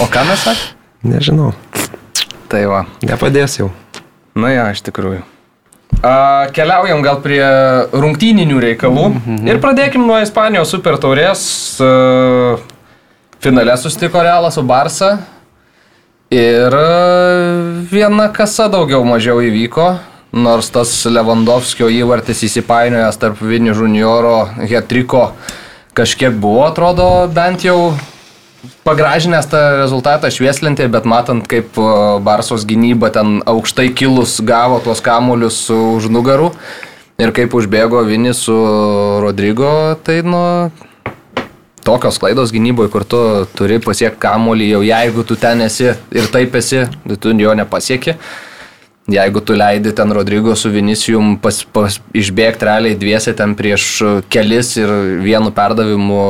[0.00, 0.75] O ką mes sakėme?
[1.06, 1.52] Nežinau,
[2.50, 2.84] Tai va.
[3.06, 3.70] nepadės jau.
[4.36, 5.22] Na ja, iš tikrųjų.
[6.04, 7.40] A, keliaujam gal prie
[7.94, 9.06] rungtyninių reikalų.
[9.48, 11.44] Ir pradėkim nuo Ispanijos super taurės.
[11.80, 12.58] A,
[13.40, 15.14] finale sustiko Realas su Barsa.
[16.34, 16.74] Ir
[17.90, 19.92] viena kasa daugiau mažiau įvyko.
[20.36, 25.30] Nors tas Lewandowskio įvartis įsipainiojęs tarp Vini Junioro hetriko
[25.96, 27.94] kažkiek buvo, atrodo, bent jau
[28.86, 31.78] pagražinęs tą rezultatą švieslentė, bet matant, kaip
[32.26, 36.52] Barsos gynyba ten aukštai kilus gavo tuos kamuolius už nugarų
[37.22, 38.56] ir kaip užbėgo Vinis su
[39.22, 40.42] Rodrygo, tai nu
[41.86, 43.20] tokios klaidos gynyboje, kur tu
[43.56, 48.16] turi pasiekti kamuolį, jau jeigu tu ten esi ir taip esi, tai tu jo nepasieki.
[49.06, 54.02] Jeigu tu leidi ten Rodrygo su Vinicijum pas, pas, išbėgti realiai dviese ten prieš
[54.34, 54.90] kelis ir
[55.22, 56.22] vienu perdavimu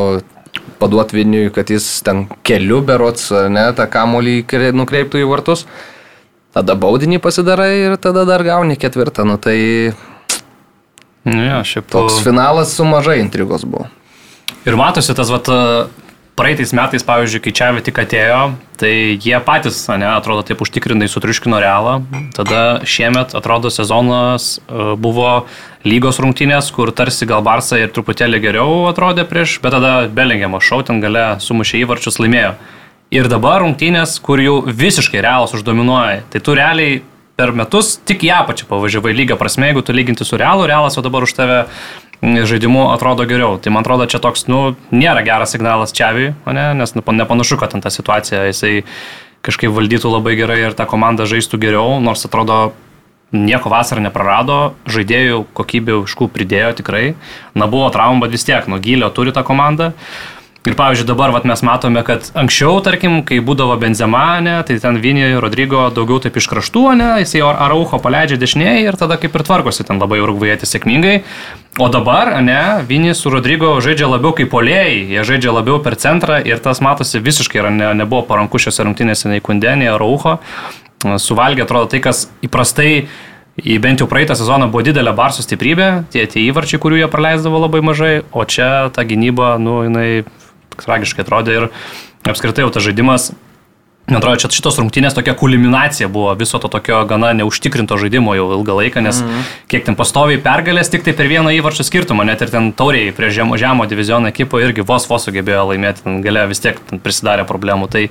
[0.80, 5.66] paduoti Vinijui, kad jis ten keliu berots, ne, tą kamolį kre- nukreiptų į vartus,
[6.56, 9.24] tada baudinį pasidarai ir tada dar gauni ketvirtą.
[9.28, 9.92] Nu, tai
[11.26, 13.88] Nu, jo, šiaip toks finalas su mažai intrigos buvo.
[14.66, 15.48] Ir matosi tas, vat,
[16.36, 18.40] praeitais metais, pavyzdžiui, kai čia tik atėjo,
[18.76, 21.96] tai jie patys, ne, atrodo, taip užtikrinai sutriuškino realą.
[22.36, 25.46] Tada šiemet, atrodo, sezonas e, buvo
[25.88, 30.82] lygos rungtynės, kur tarsi gal Barsa ir truputėlį geriau atrodė prieš, bet tada Belingiamo šau
[30.84, 32.54] ten gale sumušė įvarčius, laimėjo.
[33.16, 36.26] Ir dabar rungtynės, kur jau visiškai realas uždominuoja.
[36.32, 37.00] Tai tu realiai
[37.36, 41.04] per metus tik į apačią pavažiavai lygio prasme, jeigu tu lyginti su realu, realas jau
[41.04, 41.58] dabar už tave
[42.22, 43.58] žaidimu atrodo geriau.
[43.60, 46.66] Tai man atrodo, čia toks, nu, nėra geras signalas Čiaviui, ne?
[46.78, 48.82] nes nu, nepanašu, kad ten ta situacija jisai
[49.46, 52.74] kažkaip valdytų labai gerai ir ta komanda žaistų geriau, nors atrodo
[53.34, 57.04] nieko vasarą neprarado, žaidėjų kokybė užkų pridėjo tikrai.
[57.58, 59.92] Na buvo traumų, bet vis tiek, nuo gylio turi tą komandą.
[60.66, 64.96] Ir pavyzdžiui, dabar vat, mes matome, kad anksčiau, tarkim, kai būdavo Benzema, ne, tai ten
[64.98, 69.36] Vinį Rodrygo daugiau taip iš kraštų, ne, jisai Ar- Araucho paleidžia dešinėje ir tada kaip
[69.38, 71.20] ir tvarkosi ten labai urugvėjėti sėkmingai.
[71.78, 76.40] O dabar, ne, Vinį su Rodrygo žaidžia labiau kaip polėjai, jie žaidžia labiau per centrą
[76.42, 80.40] ir tas matosi visiškai yra, ne, nebuvo paranku šiose rungtynėse nei Kundenė, nei Araucho.
[81.22, 83.06] Suvalgė, atrodo, tai, kas įprastai
[83.56, 87.62] Į bent jau praeitą sezoną buvo didelė Barso stiprybė, tie, tie įvarčiai, kurių jie praleisdavo
[87.62, 90.26] labai mažai, o čia ta gynyba, nu, jinai
[90.84, 91.68] tragiškai atrodė ir
[92.26, 93.30] apskritai jau tas žaidimas,
[94.06, 98.46] man atrodo, čia šitos rungtynės tokia kulminacija buvo viso to tokio gana neužtikrinto žaidimo jau
[98.58, 99.52] ilgą laiką, nes mm -hmm.
[99.72, 103.30] kiek ten pastoviai pergalės tik tai per vieną įvarčių skirtumą, net ir ten tauriai prie
[103.30, 107.90] žemo, žemo diviziono ekipo irgi vos vos sugebėjo laimėti, ten gale vis tiek prisidarė problemų.
[107.90, 108.08] Tai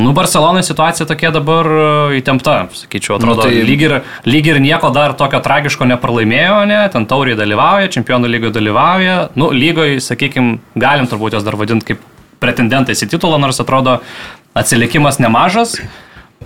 [0.00, 3.94] Nu, Barcelonai situacija tokia dabar e, įtempta, sakyčiau, atrodo, Nu, tai- lyg, ir,
[4.24, 9.50] lyg ir nieko dar tokio tragiško nepralaimėjo, ne, ten tauriai dalyvauja, čempionų lygoje dalyvauja, nu,
[9.52, 12.00] lygoje, sakykime, galim turbūt jos dar vadinti kaip
[12.40, 13.98] pretendentais į titulą, nors atrodo
[14.56, 15.76] atsilikimas nemažas.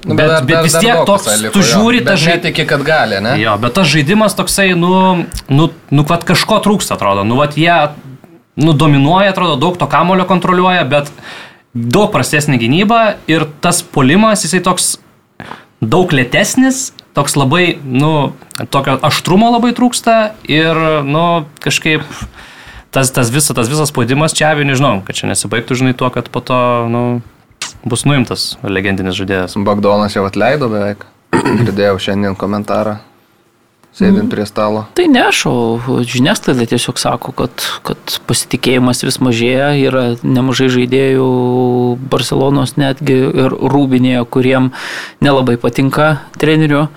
[0.05, 2.17] Nu, bet, dar- bet dar- vis dar tiek daug toks, liko, tu žiūri Bet tą
[2.19, 2.43] žaidimą.
[2.43, 3.37] Netiki, kad gali, ne?
[3.41, 7.23] Jo, bet tas žaidimas toksai, nu, nu, nu vat kažko trūksta, atrodo.
[7.25, 7.73] Nu, vat jie,
[8.59, 11.09] nu, dominuoja, atrodo, daug to kamulio kontroliuoja, bet
[11.75, 14.95] daug prastesnė gynyba ir tas polimas, jisai toks
[15.83, 18.33] daug lėtesnis, toks labai, nu,
[18.73, 22.07] tokio aštrumo labai trūksta ir, nu, kažkaip
[22.95, 26.43] tas, tas, visa, tas visas spaudimas čia, nežinau, kad čia nesibaigtų, žinai, tuo, kad po
[26.45, 26.61] to,
[26.91, 27.05] nu,
[27.85, 29.59] bus nuimtas legendinis žaidėjas.
[29.67, 31.05] Bagdonas jau atleido beveik.
[31.35, 33.01] Girdėjau šiandien komentarą.
[33.95, 34.89] Sėdint prie stalo.
[34.99, 41.27] Tai ne aš, o žiniasklaida tiesiog sako, kad, kad pasitikėjimas vis mažėja, yra nemažai žaidėjų
[42.11, 44.73] Barcelonos netgi ir Rūbinėje, kuriem
[45.23, 46.09] nelabai patinka
[46.43, 46.89] trenerio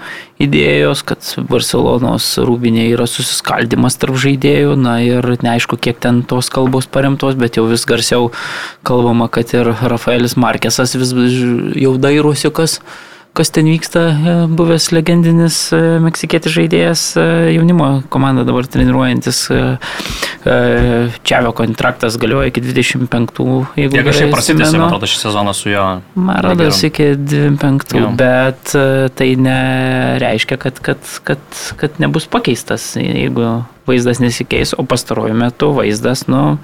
[0.42, 1.22] idėjos, kad
[1.52, 7.62] Barcelonos Rūbinėje yra susiskaldimas tarp žaidėjų, na ir neaišku, kiek ten tos kalbos paremtos, bet
[7.62, 8.32] jau vis garsiau
[8.88, 12.80] kalbama, kad ir Rafaelis Markesas vis jau dairosi, kas
[13.38, 17.26] kas ten vyksta, e, buvęs legendinis e, meksikietis žaidėjas, e,
[17.58, 19.46] jaunimo komanda dabar treniruojantis.
[21.28, 23.42] Čiavio kontraktas galioja iki 25,
[23.76, 25.88] jeigu Jeigu kažkaip prasidės, man atrodo, šį sezoną su juo.
[26.16, 28.12] Man rodos iki 25, jau.
[28.18, 28.72] bet
[29.20, 33.58] tai nereiškia, kad, kad, kad, kad nebus pakeistas, jeigu
[33.88, 36.58] vaizdas nesikeis, o pastaruoju metu vaizdas, nu,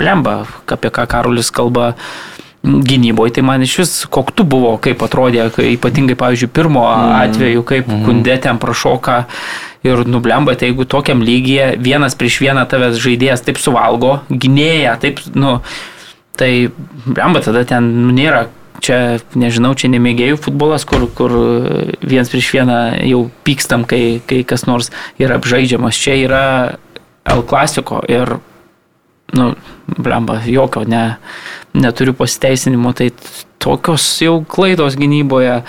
[0.00, 0.42] plemba,
[0.72, 1.92] apie ką Karolis kalba
[2.62, 7.14] gynyboje, tai man iš vis koktų buvo, kaip atrodė, ypatingai, pavyzdžiui, pirmo mm.
[7.24, 8.04] atveju, kaip mm.
[8.06, 9.24] kundė ten prašoka
[9.82, 15.24] ir nublemba, tai jeigu tokiam lygyje vienas prieš vieną tavęs žaidėjas taip suvalgo, gynėja, taip,
[15.34, 15.56] nu,
[16.38, 16.70] tai
[17.04, 18.46] blemba tada ten nu, nėra
[18.82, 18.98] čia,
[19.38, 21.34] nežinau, čia nemėgėjų futbolas, kur, kur
[21.98, 22.78] vienas prieš vieną
[23.08, 25.98] jau pykstam, kai, kai kas nors yra apžaidžiamas.
[25.98, 26.44] Čia yra
[27.26, 28.36] El Clasico ir,
[29.38, 29.52] nu,
[29.86, 31.04] blemba, jokio ne,
[31.74, 33.10] neturiu pasiteisinimo, tai
[33.62, 35.60] tokios jau klaidos gynyboje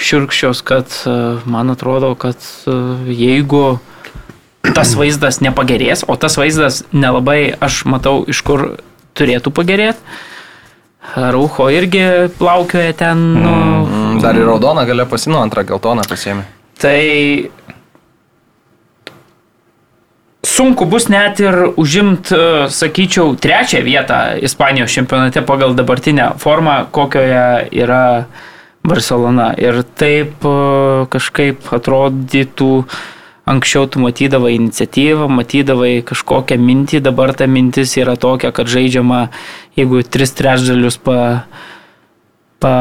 [0.00, 1.14] širkščios, kad e,
[1.50, 2.76] man atrodo, kad e,
[3.12, 3.78] jeigu
[4.74, 8.66] tas vaizdas nepagerės, o tas vaizdas nelabai aš matau, iš kur
[9.18, 10.18] turėtų pagerėti.
[11.16, 12.02] Raucho irgi
[12.38, 13.22] plaukioja ten.
[13.40, 16.44] Nu, mm, dar ir raudoną galėjo pasinu, antrą geltoną pasiemi.
[16.80, 17.00] Tai
[20.60, 27.70] sunku bus net ir užimt, e, sakyčiau, trečią vietą Ispanijos čempionate pagal dabartinę formą, kokioje
[27.72, 28.26] yra
[28.84, 29.54] Barcelona.
[29.56, 30.52] Ir taip e,
[31.08, 32.84] kažkaip atrodytų,
[33.48, 39.30] anksčiau tu matydavai iniciatyvą, matydavai kažkokią mintį, dabar ta mintis yra tokia, kad žaidžiama,
[39.80, 41.46] jeigu tris trečdalius pa,
[42.60, 42.74] pa,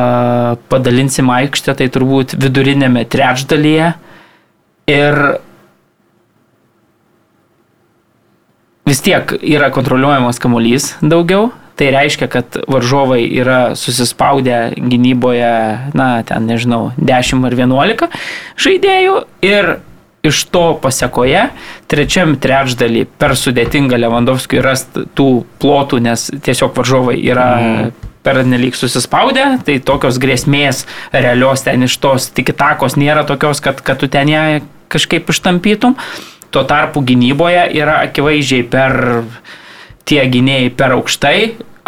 [0.68, 3.94] padalinsim aikštę, tai turbūt vidurinėme trečdalyje.
[4.90, 5.24] Ir
[8.90, 11.52] vis tiek yra kontroliuojamas kamuolys daugiau.
[11.80, 15.52] Tai reiškia, kad varžovai yra susispaudę gynyboje,
[15.96, 18.10] na, ten nežinau, 10 ar 11
[18.60, 19.14] žaidėjų
[19.48, 19.78] ir
[20.28, 21.46] iš to pasiekoje
[21.88, 25.30] trečiam trečdalį per sudėtingą Lewandowskiui rasti tų
[25.62, 27.94] plotų, nes tiesiog varžovai yra mm.
[28.28, 30.84] per nelik susispaudę, tai tokios grėsmės
[31.16, 34.44] realios ten iš tos tik takos nėra tokios, kad, kad tu ten ją
[34.92, 35.96] kažkaip ištampytum.
[36.50, 38.96] Tuo tarpu gynyboje yra akivaizdžiai per
[40.10, 41.40] tie gynėjai per aukštai,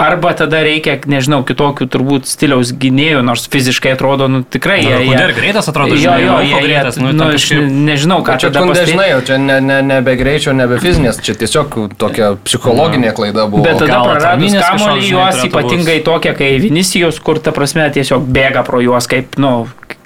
[0.01, 4.93] arba tada reikia, nežinau, kitokių turbūt stiliaus gynėjų, nors fiziškai atrodo, nu tikrai jie...
[5.05, 7.67] Jie ir greitas atrodo, jo, jo, jie, greitas, nu, nu aš kažkaip...
[7.89, 11.77] nežinau, ką čia tada dažnai, jau čia ne, ne, nebe greičio, nebe fizinės, čia tiesiog
[12.01, 13.65] tokia psichologinė klaida buvo.
[13.67, 18.81] Bet tada praradus kamuolį juos, ypatingai tokia, kai Vinicijos, kur ta prasme tiesiog bėga pro
[18.83, 19.53] juos, kaip, nu,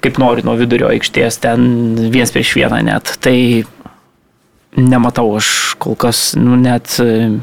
[0.04, 1.64] kaip nori nuo vidurio aikštės, ten
[2.12, 3.16] viens prieš vieną net.
[3.24, 3.36] Tai
[4.76, 7.38] nematau aš kol kas, nu, net e,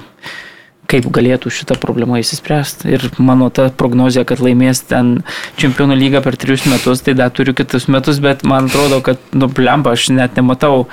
[0.89, 2.91] kaip galėtų šitą problemą įsispręsti.
[2.93, 5.15] Ir mano ta prognozija, kad laimės ten
[5.61, 9.49] čempionų lygą per trijus metus, tai dar turiu kitus metus, bet man atrodo, kad, nu,
[9.49, 10.85] blemba, aš net nematau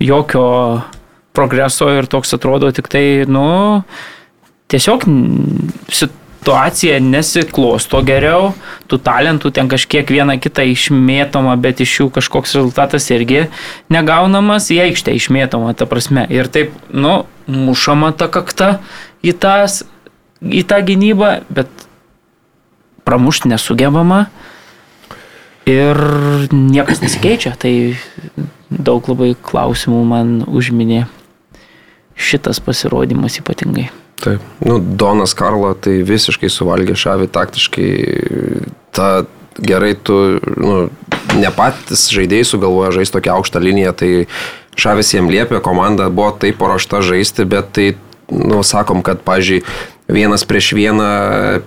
[0.00, 0.46] jokio
[1.36, 3.46] progreso ir toks atrodo tik tai, nu,
[4.70, 5.06] tiesiog
[6.40, 8.54] situacija nesiklosto geriau,
[8.88, 13.44] tų talentų ten kažkiek viena kita išmėtoma, bet iš jų kažkoks rezultatas irgi
[13.92, 16.24] negaunamas, į aikštę išmėtoma, ta prasme.
[16.32, 18.78] Ir taip, nu, mušama ta kakta
[19.20, 19.84] į, tas,
[20.40, 21.68] į tą gynybą, bet
[23.04, 24.30] pramušti nesugebama
[25.68, 26.00] ir
[26.56, 27.52] niekas nesikeičia.
[27.60, 27.74] Tai
[28.72, 31.04] daug labai klausimų man užminė
[32.16, 33.90] šitas pasirodymas ypatingai.
[34.20, 37.90] Taip, nu, Donas Karlo tai visiškai suvalgė šavį taktiškai.
[38.92, 39.22] Ta
[39.60, 40.16] gerai, tu,
[40.60, 40.74] nu,
[41.40, 44.10] ne patys žaidėjai sugalvoja žaisti tokią aukštą liniją, tai
[44.80, 47.88] šavis jiem liepė, komanda buvo taip paruošta žaisti, bet tai,
[48.30, 49.64] nu, sakom, kad, pažiūrėjau,
[50.10, 51.06] vienas prieš vieną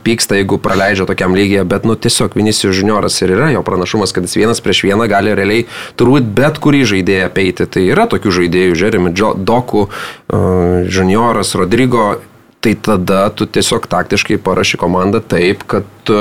[0.04, 4.28] pyksta, jeigu praleidžia tokiam lygiai, bet, nu, tiesiog Vinicius junioras ir yra jo pranašumas, kad
[4.28, 5.66] jis vienas prieš vieną gali realiai
[6.00, 7.68] turbūt bet kurį žaidėją peiti.
[7.72, 12.18] Tai yra tokių žaidėjų, Jeremy Doku, uh, junioras, Rodrygo
[12.64, 16.20] tai tada tu tiesiog taktiškai parašy komandą taip, kad tu,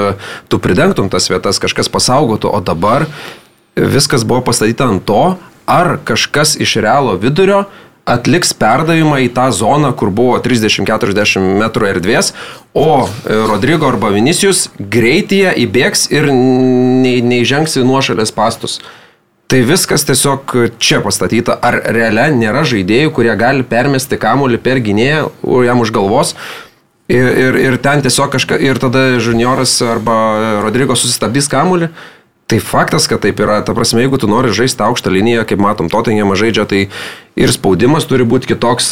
[0.50, 3.06] tu pridengtum tas vietas, kažkas pasaugotų, o dabar
[3.76, 5.22] viskas buvo pastatyta ant to,
[5.70, 7.64] ar kažkas iš realo vidurio
[8.08, 12.32] atliks perdavimą į tą zoną, kur buvo 30-40 metrų erdvės,
[12.74, 18.80] o e, Rodrygo arba Vinicijus greityje įbėgs ir nei, neįžengs į nuošalės pastus.
[19.52, 21.58] Tai viskas tiesiog čia pastatyta.
[21.60, 25.26] Ar realia nėra žaidėjų, kurie gali permesti kamuolį per gynėją,
[25.66, 26.30] jam už galvos.
[27.12, 30.14] Ir, ir, ir ten tiesiog kažką, ir tada junioras arba
[30.64, 31.90] Rodrygo susistabdys kamuolį.
[32.48, 33.58] Tai faktas, kad taip yra.
[33.60, 36.86] Ta prasme, jeigu tu nori žaisti aukštą liniją, kaip matom, Tottenhamą žaidžia, tai
[37.38, 38.90] ir spaudimas turi būti kitoks,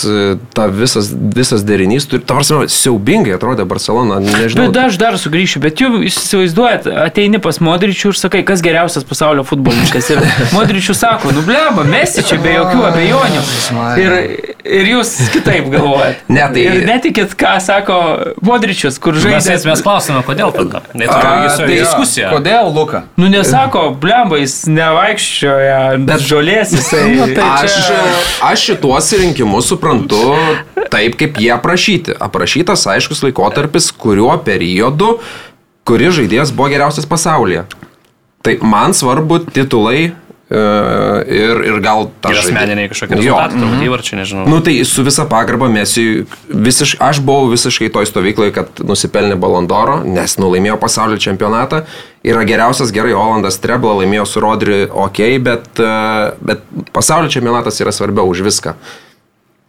[0.57, 2.07] ta visas, visas derinys.
[2.09, 4.69] Turi, ta prasme, siaubingai atrodė Barcelona, nežinau.
[4.71, 9.45] Bet aš dar sugrįšiu, bet jau įsivaizduojat, ateini pas Modričių ir sakai, kas geriausias pasaulio
[9.49, 10.09] futbolininkas.
[10.15, 10.23] Ir
[10.57, 13.45] Modričių sako, nu bleba, mesi čia be jokių abejonių.
[14.01, 14.17] Ir,
[14.65, 16.25] ir jūs kitaip galvojat.
[16.33, 16.65] Ne, tai...
[16.65, 18.01] Ir netikit, ką sako
[18.47, 19.59] Modričius, kur žaidžia.
[19.59, 20.83] Mes, mes klausime, kodėl tada.
[20.89, 22.33] Tai tokia diskusija.
[22.33, 23.05] Kodėl, Luka?
[23.21, 27.05] Nu nesako, bleba, jis nevaikščioja, bet žolės jisai.
[27.19, 27.79] Nu, tai aš,
[28.43, 30.21] aš šituos rinkimus suprantu
[30.91, 32.17] taip, kaip jie aprašyti.
[32.21, 35.17] Aprašytas aiškus laikotarpis, kuriuo periodu,
[35.89, 37.67] kuris žaidėjas buvo geriausias pasaulyje.
[38.41, 40.13] Tai man svarbu titulai
[40.51, 42.33] ir, ir gal ta...
[42.33, 43.87] Ir asmeniniai kažkokie rezultatai, turbūt -hmm.
[43.87, 44.47] įvarčiai, nežinau.
[44.51, 50.01] Nu tai su visa pagarba Mesi, visiš, aš buvau visiškai toj stovykloje, kad nusipelnė Balondoro,
[50.05, 51.85] nes nulaimėjo pasaulio čempionatą.
[52.25, 55.69] Yra geriausias, gerai, Olandas Trebla laimėjo su Rodri, ok, bet,
[56.41, 58.75] bet pasaulio čempionatas yra svarbiau už viską.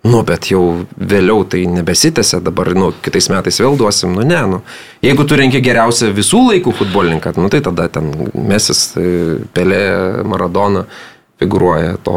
[0.02, 0.62] Nu, bet jau
[0.98, 4.62] vėliau tai nebesitėse, dabar, nu, kitais metais vėl duosim, nu, ne, nu.
[5.06, 9.84] Jeigu tu renki geriausią visų laikų futbolininką, nu, tai tada ten Mesis, e, Pelė,
[10.26, 10.88] Maradona
[11.42, 12.16] figuruoja to.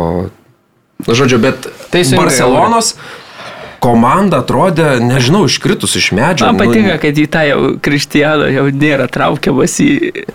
[1.05, 2.95] Nu, žodžiu, bet Teisingai, Barcelonos
[3.85, 6.49] komanda atrodė, nežinau, iškritus iš medžio.
[6.49, 9.91] Man patinka, kad į tą jau Kristijaną jau nėra traukiamas į...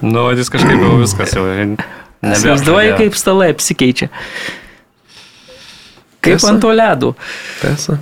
[0.05, 1.49] Nu, jis kažkaip jau viskas jau.
[2.29, 4.09] Nebevaizduoju, kaip stalai apsikeičia.
[6.19, 6.53] Kaip Tiesa.
[6.53, 7.13] ant to ledų.
[7.61, 7.99] Tiesa.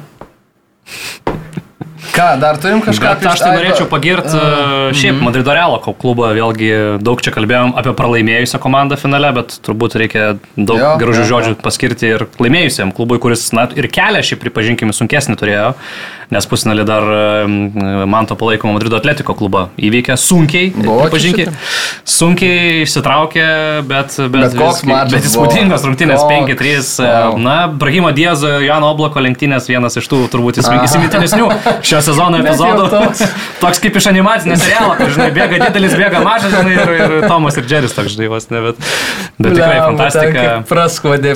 [2.18, 6.70] Ką, dar turim kažką Bet aš tai norėčiau pagirti uh, šiaip Madrido Realo klubą, vėlgi
[7.04, 10.24] daug čia kalbėjom apie pralaimėjusią komandą finale, bet turbūt reikia
[10.56, 14.96] daug Jo, gražių jo, žodžių paskirti ir laimėjusiam klubui, kuris na, ir kelią šiaip pripažinkime
[14.98, 15.74] sunkesnį turėjo,
[16.34, 17.06] nes pusnelį dar
[18.10, 21.54] Manto palaikomo Madrido Atletiko klubą įveikė sunkiai, pripažinkime,
[22.08, 23.46] sunkiai išsitraukė,
[23.88, 25.92] bet, bet, Bet mačas bet įspūdingos buvo.
[25.92, 27.06] rungtynės Koks, 5-3.
[27.06, 27.38] wow.
[27.42, 31.48] Na, Brahimo Diezo, Jano Oblako lenktynės vienas iš tų turbūt įsimi- įsimintinesnių
[31.86, 32.90] šio sezono epizodų.
[32.92, 33.24] toks.
[33.64, 37.58] toks kaip iš animacinio serialo, kur, žinai, bėga didelis, bėga mažas, žinai, ir, ir Tomas
[37.60, 38.84] ir Džeris toks, žinai, vos ne, bet,
[39.40, 40.46] bet tikrai fantastika.
[40.68, 41.36] Praskodė,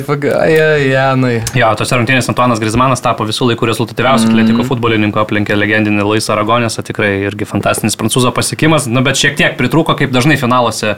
[0.92, 1.34] Janai.
[1.56, 4.32] Jo, tose rungtynėse Antuanas Grizmanas tapo visų laikų rezultatyviausių mm.
[4.34, 9.54] atletiko futbolininku, aplenkė legendinį Luisą Aragonėsą, tikrai irgi fantastinis prancūzo pasiekimas, nu, bet šiek tiek
[9.58, 10.96] pritrūko, kaip dažnai finaluose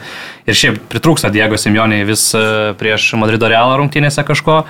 [0.48, 4.62] ir šiaip pritrūksta Diego Simeonė vis e, prieš Madrido Realą rungtynėse kažko.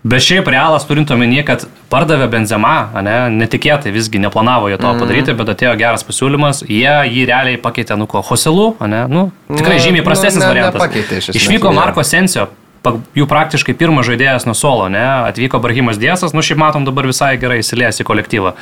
[0.00, 5.00] Bet šiaip realas turint omeny, kad pardavė Benzema, ne, netikėtai visgi neplanavo jie to Mhm.
[5.02, 9.76] padaryti, bet atėjo geras pasiūlymas, jie jį realiai pakeitė, nu ko, Hoselų, ne, nu, tikrai
[9.76, 10.80] Nu, žymiai prastesnis ne- variantas.
[10.80, 11.74] nepakeitė iš esmės, Išvyko.
[11.76, 12.48] Marko Sensio,
[12.86, 17.36] jų praktiškai pirmas žaidėjas nuo solo, ne, atvyko Brahimas Diesas, nu šiaip matom dabar visai
[17.40, 18.54] gerai įsilies į kolektyvą.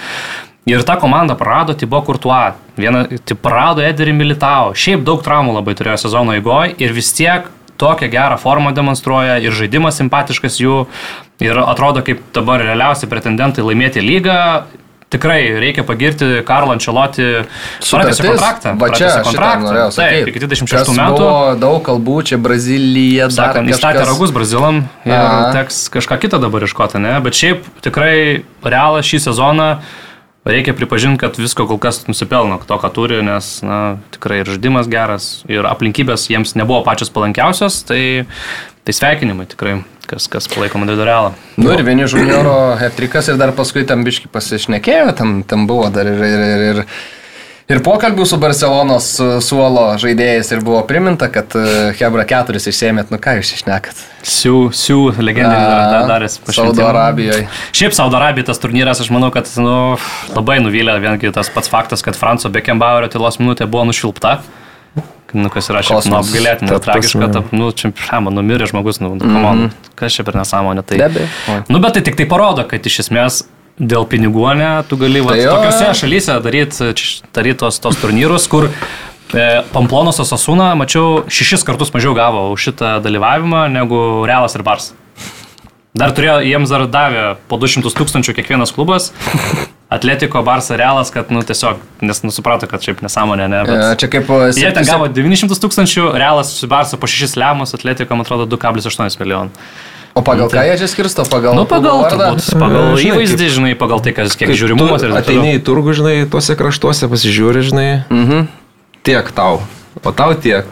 [0.68, 2.40] Ir ta komanda prarado Tibo Kurtuo,
[2.76, 3.06] vieną,
[3.40, 8.36] prarado Ederį Militao, šiaip daug traumų labai turėjo sezono eigoje ir vis tiek tokią gerą
[8.42, 10.82] formą demonstruoja ir žaidimas simpatiškas jų
[11.44, 14.40] ir atrodo kaip dabar realiausi pretendentai laimėti lygą.
[15.08, 17.24] Tikrai reikia pagirti Karlo Ančeloti
[17.80, 18.74] pratęsė kontraktą.
[18.76, 19.86] Va čia kontraktą.
[19.96, 21.22] Taip, iki 26 Kas metų.
[21.22, 24.10] Buvo daug kalbų, čia Brazilija, dar Sakant, įstatė kažkas.
[24.12, 25.48] ragus Brazilam ir Aha.
[25.56, 27.14] teks kažką kitą dabar iškoti, ne?
[27.24, 29.70] Bet šiaip tikrai realas šį sezoną
[30.48, 34.88] reikia pripažinti, kad visko kol kas nusipelno to, ką turi, nes na, tikrai ir žaidimas
[34.92, 38.24] geras, ir aplinkybės jiems nebuvo pačios palankiausios, tai,
[38.84, 39.78] tai sveikinimai tikrai,
[40.08, 41.34] kas, kas palaiko Madrido realą.
[41.60, 46.08] Nu ir vieni žunioro hetrikas ir dar paskui tam biški pasišnekėjo, tam, tam buvo dar
[46.08, 46.82] ir, ir, ir, ir,
[47.74, 49.08] ir pokalbių su Barcelonos
[49.44, 51.64] suolo žaidėjais ir buvo priminta, kad e,
[51.98, 54.04] Hebra keturis išsėmėt, nu ką jūs išnekat.
[54.24, 57.48] Siū, siū, legendinį dar daręs Saudo Arabijoje.
[57.76, 59.98] Šiaip Saudo Arabija tas turnyras, aš manau, kad nu,
[60.36, 64.38] labai nuvylė viengi tas pats faktas, kad Franco Beckenbauerio tylos minutė buvo nušvilpta.
[65.32, 66.28] Nu, kas yra šiaip nu, Kosmos.
[66.30, 69.44] apgalėtina, Ta tragiška, ta, nu, čia, šama, numirė žmogus, nu, mm Mhm.
[69.44, 69.70] -hmm.
[69.94, 70.82] kas čia per nesąmonė.
[70.86, 70.98] Tai,
[71.68, 73.42] nu, bet tai tik tai parodo, kad iš esmės
[73.80, 75.94] dėl pinigų, ne, tu gali va, Tai jo, tokiuose jo.
[75.94, 76.94] šalyse daryti
[77.34, 78.64] daryt tos, tos turnyrus, kur
[79.34, 84.92] e, Pamplonos Osasuna, mačiau, šešis kartus mažiau gavo už šitą dalyvavimą negu Realas ir Bars.
[85.96, 89.12] Dar turėjo, jiems dar davė po 200 tūkstančių kiekvienas klubas.
[89.88, 93.60] Atletiko Barça Realas, kad, nu, tiesiog, nes nusuprato, kad šiaip nesąmonė, ne?
[93.64, 93.78] Bet...
[93.80, 94.28] E, Čia kaip...
[94.28, 98.44] e, Jie ten gavo 900 tūkstančių, Realas su Barça po 6 lemus, Atletiko, man atrodo,
[98.52, 99.48] 2,8 milijonų.
[100.18, 101.24] O pagal ką jie čia skirsto?
[101.30, 105.20] Pagal, Nu, pagal, turbūt, pagal Žinai, įvaizdį, žinai, pagal tai, kas, kiek žiūrimumas ir taip
[105.22, 105.60] Ateini toliau.
[105.60, 108.48] į turgų, žinai, tuose kraštuose pasižiūri, žinai, Mhm.
[109.08, 109.62] tiek tau,
[110.04, 110.66] o tau tiek.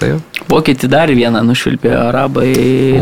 [0.00, 0.40] Taip.
[0.50, 2.48] Vokietį dar vieną nušvilpė arabai.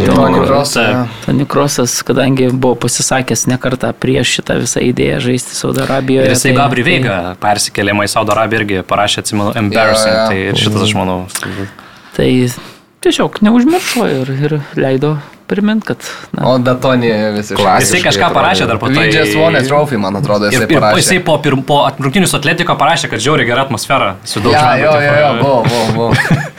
[0.06, 0.74] Tony Cross.
[0.76, 1.08] Taip.
[1.26, 6.28] Tony Crossas, kadangi buvo pasisakęs ne kartą prieš šitą visą idėją žaisti Saudo Arabijoje.
[6.28, 10.12] Ir jisai tai- Gabri Veiga persikėlimą į Saudo Arabiją irgi parašė, atsimenu, embarrassing.
[10.14, 10.28] Jo, jo.
[10.28, 11.18] Tai ir šitas, aš manau,
[12.16, 12.28] Tai
[13.02, 15.16] tiesiog neužmiršo ir, ir leido
[15.48, 15.96] primint, kad...
[16.32, 17.56] Na, O Datoni visiškai.
[17.58, 19.00] Klasiškai Jisai kažką parašė dar po to.
[19.40, 21.00] Won a trophy, man atrodo, Ir, jisai ir parašė.
[21.02, 24.62] jisai po, pirm, po rungtynių su Atletiko parašė, kad žiauriai gera atmosfera su daug Ja,
[24.62, 24.84] žmonių.
[24.84, 26.38] jo, jo, jo, buvo, buvo, buvo.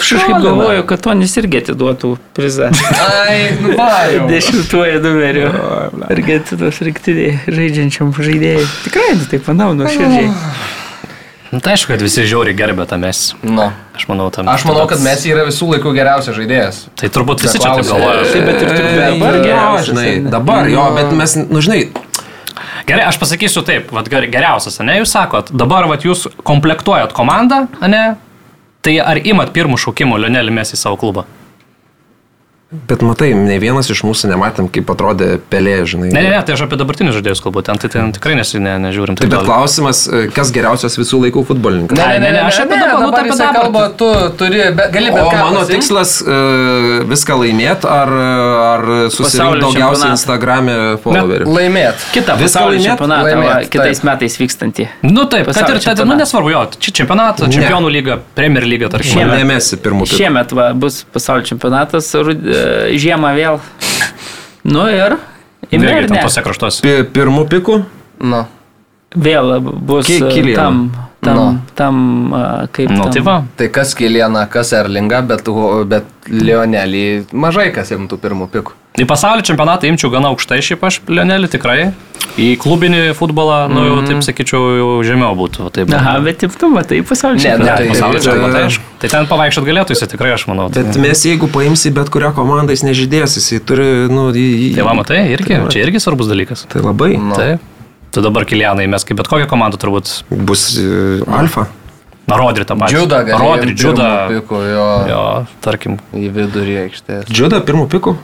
[0.00, 2.70] aš kažkaip galvoju, kad Tonis irgi atiduotų prizą.
[3.04, 4.26] Ai, nu va, jau.
[4.30, 5.52] Dešimtuoju numeriu.
[6.08, 8.66] Argentinos rinktinėje žaidžiančiam žaidėjui.
[8.88, 10.28] Tikrai, nu, taip manau, nuoširdžiai.
[11.48, 13.22] Nu, tai aišku, kad visi žiauriai gerbė tą mes.
[13.40, 13.70] Nu.
[13.96, 14.50] Aš manau, tam.
[14.52, 16.82] Aš manau, kad Messi yra visų laikų geriausias žaidėjas.
[17.00, 18.26] Tai turbūt visi čia taip galvoja.
[18.28, 21.80] Taip, bet ir turbūt dabar geriausias, žinai, dabar jo, bet mes, nu, žinai,
[22.88, 27.66] Gerai, aš pasakysiu taip, vat, ger- geriausias, ne, jūs sakot, dabar vat, jūs komplektuojat komandą,
[27.84, 28.04] ne,
[28.88, 31.26] tai ar imat pirmų šaukimų Lionelį mes į savo klubą?
[32.70, 36.10] Bet matai, ne vienas iš mūsų nematėm, kaip atrodė pelė, žinai.
[36.12, 38.74] Ne, ne, ne, tai aš apie dabartinius žaidėjus kalbu, ten, tai ten tikrai nesi, ne,
[38.82, 39.16] nežiūrim.
[39.16, 39.48] Taip, bet toli.
[39.48, 41.96] klausimas, e, kas geriausias visų laikų futbolininkas?
[42.04, 43.56] Ai, ne, ne, aš apie dabar- nu, dabar apie dabartį.
[43.56, 45.72] kalba, tu turi, be, gali bet O ką mano pasiimt.
[45.78, 48.12] tikslas uh, viską laimėti ar,
[48.68, 48.84] ar
[49.16, 50.12] susirinkti daugiausiai.
[50.18, 50.76] Instagram'e
[51.06, 51.48] followerių.
[51.48, 52.04] Laimėt.
[52.12, 52.90] Kitą Viską pasaulio laimėt?
[52.90, 54.88] čempionatą va, Laimėt, kitais metais vykstantį.
[55.08, 57.56] Nu taip, kad ir, tad, nu nesvarbu, jo, čia čempionatą, Ne.
[57.56, 59.16] čempionų lyga, Premier lyga, tarkim.
[59.16, 60.12] Šiemet.
[60.12, 62.57] Šiemet va, bus pasaulio čempionatas, rud- e,
[62.98, 63.60] žiemą vėl.
[64.68, 65.16] Nu ir...
[65.70, 66.80] Irgi ten tose kraštuose.
[66.84, 67.74] Pi, pirmų pikų?
[68.24, 68.44] Nu.
[69.16, 70.18] Vėl bus e,
[70.56, 70.90] tam,
[71.24, 71.44] tam, Nu.
[71.76, 71.98] tam,
[72.36, 72.90] a, kaip.
[72.92, 73.36] Nu, tam- tai va.
[73.56, 75.48] Tai kas Kilieną, kas Erlingą, bet,
[75.88, 78.76] bet Lionelį mažai kas imtų pirmų pikų.
[78.98, 81.92] Į pasaulio čempionatą imčiau gana aukštai šiaip aš, Lionelį, tikrai.
[82.38, 85.68] Į klubinį futbolą, nu jau, taip sakyčiau, jau žemiau būtų.
[85.74, 87.76] Taip, Aha, bet taip, tu matai pasaulio Ne, čempionatą.
[87.78, 88.84] tai- pasaulio tai- čempionatą, aišku.
[89.02, 90.68] Tai ten pavaikščiot galėtų jis tikrai, aš manau.
[90.72, 94.74] Tai, Bet mes jeigu paimsi bet kurią komandą, jis nežydės, jis turi, nu, į...
[94.76, 96.66] tai va, matai, irgi, Tai čia irgi svarbus dalykas.
[96.68, 97.16] Tai labai.
[97.18, 97.34] Nu.
[97.34, 97.60] Taip.
[98.10, 100.22] Tu dabar Kilianai, mes kaip bet kokią komandą turbūt.
[100.30, 101.66] Bus uh, alfa.
[102.28, 103.02] Na, Rodri tą pačią.
[103.06, 103.40] Džiuda gali.
[103.40, 104.08] Rodri, Džiuda.
[104.32, 104.88] jo, jo.
[105.08, 105.98] Jo, tarkim.
[106.12, 107.28] Į vidurį aikštės.
[107.30, 108.16] Džiuda pirmų pikų?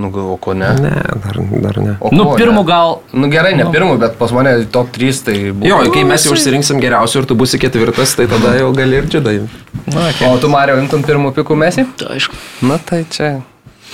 [0.00, 0.68] Nu, gal, o ko ne?
[0.80, 0.90] Ne,
[1.24, 1.94] dar, dar ne.
[2.00, 2.68] O Nu, ko pirmų ne?
[2.70, 2.94] gal.
[3.12, 5.68] Nu gerai, ne pirmų, bet pas mane top 3 tai buvo.
[5.68, 9.08] Jo, kai mes jau išsirinksim geriausių ir tu būsi ketvirtas, tai tada jau gali ir
[9.12, 9.34] džiuda.
[9.42, 9.60] imti.
[9.92, 10.24] Nu, okay.
[10.30, 11.84] O tu Mario imtum pirmų pikų mesį?
[12.00, 12.38] Tai Aišku.
[12.70, 13.34] Na tai čia.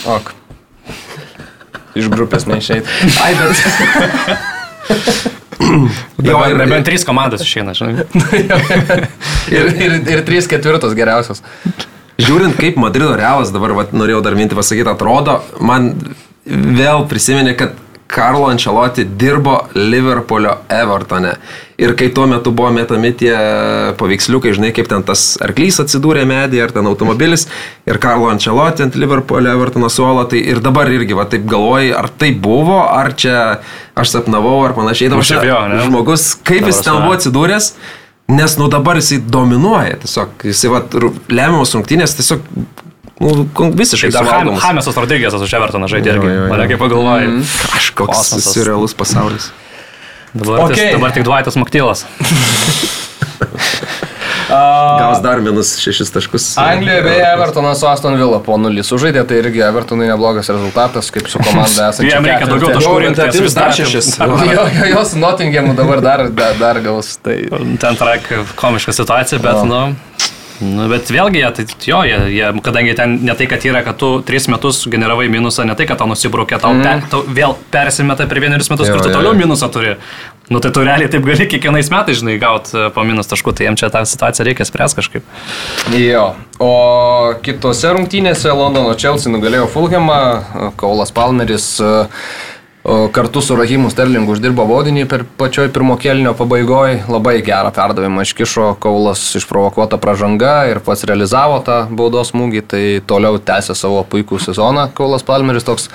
[0.07, 0.31] Ok.
[1.97, 2.85] Iš grupės neišeit.
[3.25, 3.57] Ai, bet.
[6.23, 8.05] Jo, ir- nebent trys komandos išeina, žinai.
[9.57, 11.43] ir, ir, ir 3 ketvirtos geriausios.
[12.17, 15.93] Žiūrint, kaip Madrido realas dabar, vat, norėjau dar mintį pasakyti, atrodo, man
[16.47, 17.75] vėl prisiminė, kad
[18.07, 21.35] Karlo Ančeloti dirbo Liverpoolio Evertone.
[21.77, 23.35] Ir kai tuo metu buvo metami tie
[23.99, 27.49] paveiksliukai, žinai, kaip ten tas arklys atsidūrė medį, ar ten automobilis,
[27.85, 32.09] ir Karlo Ančeloti ant Liverpoolio Evertono suolo, tai ir dabar irgi, va, taip galvoji, ar
[32.09, 33.37] tai buvo, ar čia
[33.99, 35.13] aš sapnavau, ar panašiai.
[35.13, 35.27] Dabar
[35.75, 35.85] ne?
[35.85, 37.73] žmogus, kaip jis ten buvo atsidūręs,
[38.29, 40.81] nes nu dabar jisai dominuoja, tiesiog jisai va,
[41.31, 42.41] lemiamos rungtynės tiesiog
[43.21, 43.47] nu,
[43.79, 44.63] visiškai Dar Ham- suvaldomas.
[44.65, 46.33] Hamesas Rodrygėsas už Evertoną žaidė irgi.
[46.51, 47.29] Mane kaip pagalvojai.
[47.77, 48.51] Kažkoks Kosmosas.
[48.53, 49.45] surrealus pasaulis.
[50.37, 50.91] Dabar, okay.
[50.93, 52.05] dabar tik Dvaitas Maktylas.
[54.49, 56.47] Gaus dar minus šešis taškus.
[56.61, 61.29] Anglijoje beje Evertonas su Aston Villa po 0 sužaidė, tai irgi Evertonui neblogas rezultatas, kaip
[61.31, 62.07] su komanda esate.
[62.13, 63.25] Jam reikia daugiau taškų rinkti.
[63.27, 64.13] atims vis dar šešis.
[64.21, 67.17] Jo, jo, jo, su Nottinghamu dabar dar, dar, dar gaus.
[67.23, 67.37] Tai...
[67.83, 69.65] Ten trak komiška situacija, bet, Jo.
[69.67, 69.83] nu,
[70.61, 73.99] nu, bet vėlgi, jie, tai, jo, jie, jie, kadangi ten ne tai, kad yra, kad
[74.01, 76.87] tu tris metus generavai minusą, ne tai, kad tau nusibraukė, tau, mm.
[76.87, 79.41] pe, tau vėl persimeta per vienerius metus, Jo, kur tu jo, toliau jo.
[79.43, 79.97] minusą turi.
[80.49, 83.81] Nu, tai tu realiai taip gali kiekvienais metais, žinai, gauti po minus taškų, tai jiems
[83.83, 85.31] čia tą situaciją reikia spręsti kažkaip.
[85.99, 86.27] Jo.
[86.63, 86.75] O
[87.43, 90.21] kitose rungtynėse Londono Chelsea nugalėjo Fulhamą,
[90.79, 91.91] Kaulas Palmeris e,
[93.13, 97.03] kartu su Rahimu Sterlingu uždirbo baudinį per pačioj pirmo kelnio pabaigoje.
[97.11, 103.43] Labai gerą perdavimą iškišo Kaulas išprovokuota pražanga ir pats realizavo tą baudos smūgį, tai toliau
[103.43, 104.93] tęsė savo puikų sezoną.
[104.95, 105.91] Kaulas Palmeris toks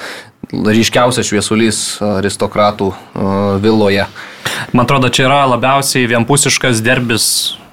[0.49, 2.91] ryškiausias šviesulys aristokratų
[3.63, 4.07] viloje.
[4.73, 7.25] Man atrodo, čia yra labiausiai vienpusiškas derbis.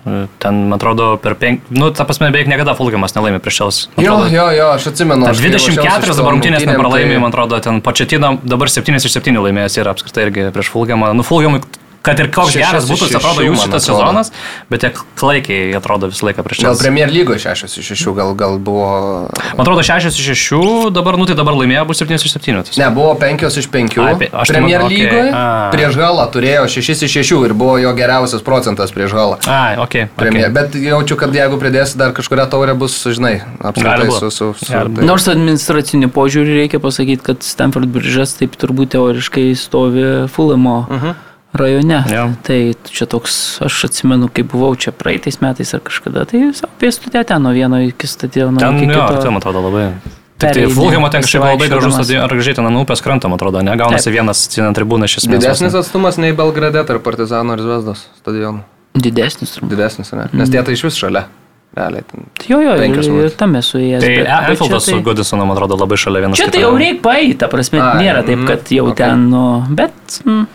[0.06, 1.64] e, Ten, man atrodo, per penk...
[1.74, 3.80] Nu, ta prasme, beveik niekada Fulgiamas nelaimė prieš šios.
[3.98, 5.26] Jo, jo, jo, aš atsimenu.
[5.28, 9.12] Aš kai 24 ruošiausi dabar rungtynės nepralaimė, tai- man atrodo, ten pačiatino dabar 7 iš
[9.18, 11.12] 7 laimėjęs yra apskritai irgi prieš Fulgamą.
[11.18, 11.60] Nu, Fulgamui
[12.02, 14.00] kad ir koks Šešios geras būtų, šešių, atrodo jų šitas atrodo.
[14.00, 14.32] sezonas,
[14.70, 16.84] bet jie klaikiai atrodo visą laiką prieš Gal Chelsea.
[16.86, 19.28] Premier lygoje 6 iš 6, gal, gal buvo...
[19.58, 22.62] Man atrodo 6 iš 6, dabar, nu tai dabar laimėjo, bus 7 iš 7.
[22.78, 23.98] Ne, buvo 5 iš 5.
[23.98, 25.44] Ai, pe- aš tai Premier okei, lygoje a.
[25.74, 29.38] prieš Galą turėjo 6 iš 6 ir buvo jo geriausias procentas prieš Galą.
[29.50, 30.08] Ai, ok.
[30.16, 30.48] Premier.
[30.48, 30.54] okay.
[30.54, 34.30] Bet jaučiu, kad jeigu pridėsi dar kažkuria taurė, bus, žinai, apskritai su...
[34.30, 40.28] su, su tai- Nors administraciniu požiūriu reikia pasakyti, kad Stanford Bridge'as taip turbūt teoriškai stovi
[40.32, 41.14] Fulamo uh -huh.
[41.52, 42.04] Rajone.
[42.12, 42.28] Jo.
[42.42, 42.60] Tai
[42.92, 47.44] čia toks, aš atsimenu, kai buvau čia praeitais metais ar kažkada, tai savo pėstutė ten
[47.44, 48.60] nuo vieno iki stadiono.
[48.60, 49.22] Ten, iki jo, kito.
[49.24, 49.90] ten atrodo labai.
[50.38, 53.74] Tik tai Fulhamo ten kažkaip labai gražus ar gražiai ten ant upės krantama, atrodo, ne?
[53.78, 54.20] Gaunasi Taip.
[54.20, 55.42] vienas vieną tribūną iš esmės.
[55.42, 58.62] Didesnis atstumas nei Belgrade tarp Partizano ir Zvezdos stadionų.
[58.94, 59.72] Didesnis turbūt.
[59.74, 60.28] Didesnis, ne?
[60.38, 61.26] Nes tie tai iš vis šalia.
[61.74, 62.04] Realiai.
[62.06, 62.28] Ten.
[62.48, 64.06] Jo, jo, ir, tam esu įėjęs.
[64.06, 67.50] Tai čia su Goodisonu, man atrodo, labai šalia vienas Čia tai jau reikia paeiti, ta
[67.52, 69.02] prasme, Ai, nėra taip, mhm, kad jau okei.
[69.02, 70.46] ten, nu, bet mm,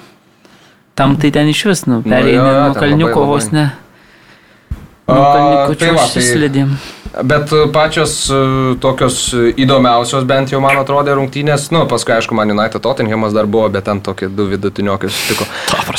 [0.95, 3.69] tam tai ten iš vis, nu, pereini jo, nuo kalniuko vos ne.
[5.07, 6.75] Nuo kalniuko tai čia tai- užsislėdėm.
[7.13, 8.37] Bet e, pačios e,
[8.81, 13.45] tokios e, įdomiausios bent jau man atrodė rungtynės, nu, paskui aišku, man United Tottenhamas dar
[13.45, 15.45] buvo, bet ten tokie du vidutiniokai susitiko.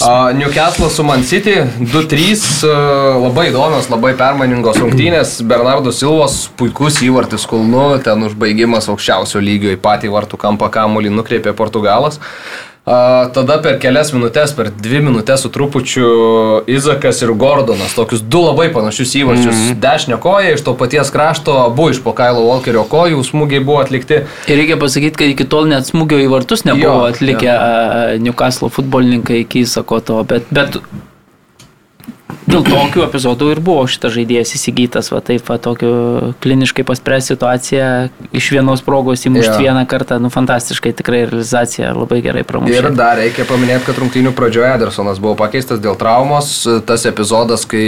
[0.03, 2.75] A, Newcastle su Man City 2-3, e,
[3.23, 9.79] labai įdomios, labai permainingos rungtynės, Bernardo Silvos puikus įvartis kulnu, ten užbaigimas aukščiausio lygio į
[9.87, 12.19] patį vartų kampą kamuolį nukreipė Portugalas.
[12.19, 16.09] A, tada per kelias minutės, per dvi minutės su trupučiu
[16.69, 19.55] Izakas ir Gordonas, tokius du labai panašius įvarčius.
[19.55, 19.79] Mm -hmm.
[19.81, 24.21] Dešinio koja iš to paties krašto, abu iš po Kailo Walkerio kojų smūgiai buvo atlikti.
[24.49, 28.69] Ir reikia pasakyti, kad iki tol net smūgio į vartus nebuvo Jo, atlikę a, Newcastle
[28.69, 30.79] futbolininkai iki Isako to, bet, bet
[32.49, 35.91] dėl tokių epizodų ir buvo šitas žaidėjas įsigytas, va taip, va tokiu
[36.45, 37.89] kliniškai paspręs situaciją,
[38.37, 39.63] iš vienos progos įmušti Jo.
[39.69, 42.95] vieną kartą, nu fantastiškai, tikrai realizacija labai gerai Ir pramušė.
[42.99, 46.53] dar reikia paminėti, kad rungtynių pradžioje Edersonas buvo pakeistas dėl traumos.
[46.87, 47.85] Tas epizodas, kai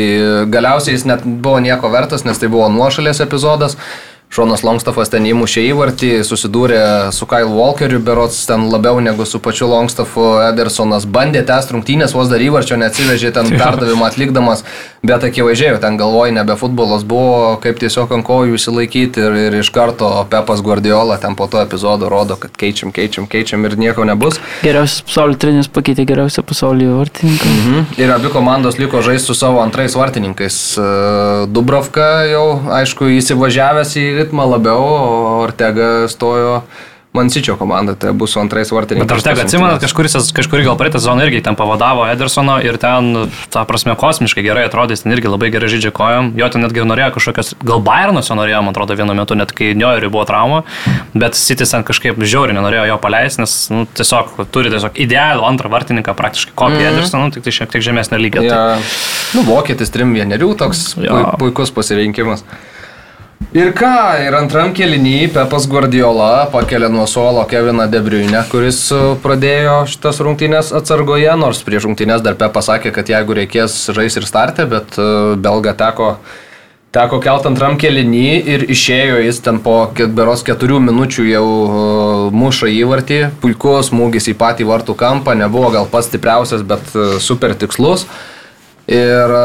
[0.51, 3.77] galiausiai jis net buvo nieko vertas, nes tai buvo nuošalės epizodas.
[4.27, 6.81] Šonas Longstaffas ten įmušė įvartį, susidūrė
[7.15, 12.29] su Kyle Walkeriu, berots ten labiau negu su pačiu Longstaffu Edersonas bandė tęsti rungtynės, vos
[12.29, 14.65] dar įvarčio neatsivežė ten perdavimą atlikdamas,
[15.07, 19.71] bet akivaizdžiai ten galvoj nebe futbolas buvo, kaip tiesiog ant kojų įsilaikyti ir, ir iš
[19.73, 24.43] karto Pepas Guardiola ten po to epizodo rodo, kad keičiam, keičiam, keičiam ir nieko nebus.
[24.67, 27.55] Geriausias pasaulio treneris pakeitė geriausią pasaulio vartininką.
[27.63, 27.89] Mhm.
[28.03, 30.61] Ir abi komandos liko žaisti su savo antrais vartininkais.
[31.55, 32.47] Dubrovka jau,
[32.83, 36.61] aišku, įsivažiavęs į ritmą labiau, o Ortega stojo
[37.17, 39.09] Mansičio komanda, tai bus su antrais vartininkais.
[39.09, 43.31] Bet ar tega atsimenat, kažkuris, kažkurį gal praeitą sezoną irgi ten pavadavo Edersono ir ten,
[43.53, 46.35] ta prasme, kosmiškai gerai atrodė, ten irgi labai gerai žaidžia kojom.
[46.37, 49.73] Jo ten netgi norėjo kažkokios, gal Bayernas jo norėjo, man atrodo, vienu metu, net kai
[49.79, 50.63] Niojeriui buvo trauma,
[51.17, 55.73] bet Sitis ten kažkaip žiauriai nenorėjo jo paleisti, nes nu, tiesiog turi tiesiog idealų antrą
[55.73, 56.93] vartininką, praktiškai kopiją mm.
[56.93, 58.45] Edersoną, tik tai šiek tiek žemesnio lygio.
[58.45, 58.79] Tai, Ja,
[59.37, 62.45] nu, vokietis trim vienerių, toks pui, puikus pasirinkimas.
[63.57, 63.89] Ir ką,
[64.21, 70.73] ir antram keliniui Pepas Guardiola pakelia nuo suolo Keviną Debriunę, kuris e, pradėjo šitas rungtynės
[70.77, 75.07] atsargoje, nors prieš rungtynės dar Pepas sakė, kad jeigu reikės žais ir startė, bet e,
[75.41, 76.17] belga teko
[76.97, 79.75] Teko kelt antram kelinį ir išėjo jis ten po
[80.17, 81.73] beros keturių minučių jau uh,
[82.33, 83.19] muša įvartį.
[83.43, 86.89] Puikus smūgis į patį vartų kampą, nebuvo gal pats stipriausias, bet
[87.21, 88.07] super tikslus.
[88.89, 89.37] Ir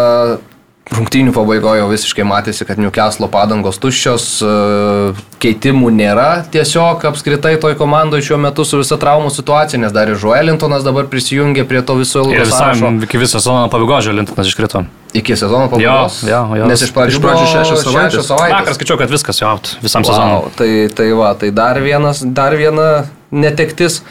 [0.92, 8.20] rungtynių pabaigoje visiškai matėsi, kad Newcastle padangos tuščios, uh, keitimų nėra tiesiog apskritai toj komandai
[8.26, 12.26] šiuo metu su visa traumų situacija, nes dar ir Joelintonas dabar prisijungė prie to viso
[12.26, 12.92] ilgo sąrašo.
[13.08, 14.84] iki viso sezono pabaigos Želintinas iškrito.
[15.16, 16.22] Iki sezono pabaigos.
[16.28, 16.68] Jo, jo, jo.
[16.72, 18.12] Nes iš pradžių, Iš pradžių šešios savaitės.
[18.12, 18.60] šešios savaitės.
[18.60, 20.38] Vakar skaičiau, kad viskas jau out visam sezonui.
[20.38, 22.88] Wow, tai, tai va, tai dar, vienas, dar viena
[23.32, 24.02] netektis.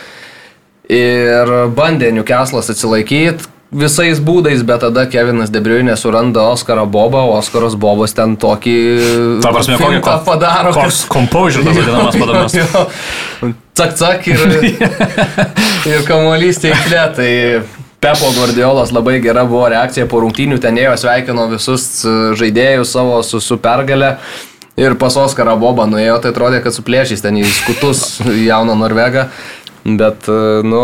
[0.90, 8.14] Ir bandė Newcastle'as atsilaikyti visais būdais, bet tada Kevinas Debriunė suranda Oskarą Bobą, Oskaras Bobas
[8.16, 8.76] ten tokį...
[9.44, 10.72] Ta prasme, kokį fintą padaro.
[10.74, 12.56] kad- Koks composure tas vadinamas padavimas.
[12.58, 13.52] Jo.
[13.80, 14.42] Cak, cak ir,
[15.92, 17.04] ir kamuolys teiklė.
[17.16, 17.30] Tai
[18.00, 23.18] Pepo Guardiolas labai gera buvo reakcija po rungtynių, ten ėjo sveikino visus e, žaidėjus savo
[23.26, 24.14] su, su pergalė.
[24.80, 29.26] Ir pas Oskarą Bobą nuėjo, tai atrodė, kad suplėšys ten į skutus jauną Norvegą.
[29.84, 30.82] Bet, e, nu,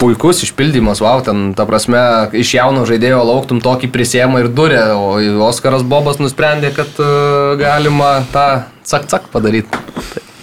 [0.00, 1.98] puikus išpildymas, wow, ten, ta prasme,
[2.36, 5.16] iš jauno žaidėjo lauktum tokį prisėmą ir durę, o
[5.48, 7.10] Oskaras Bobas nusprendė, kad e,
[7.60, 8.46] galima tą
[8.86, 9.80] cak-cak padaryti.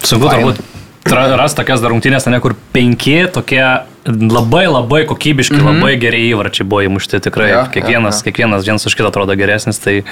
[0.03, 0.51] Sunku Faina.
[0.53, 0.63] turbūt
[1.07, 3.63] tra- rast tokias dar rungtynės, ne, kur penki tokie
[4.05, 5.80] labai labai kokybiški, mm -hmm.
[5.81, 7.49] labai geri įvarčiai buvo įmušti tikrai.
[7.49, 8.23] Ja, kiekvienas, jo, jo.
[8.23, 9.80] kiekvienas vienas už kitą atrodo geresnis.
[9.80, 10.03] Tai...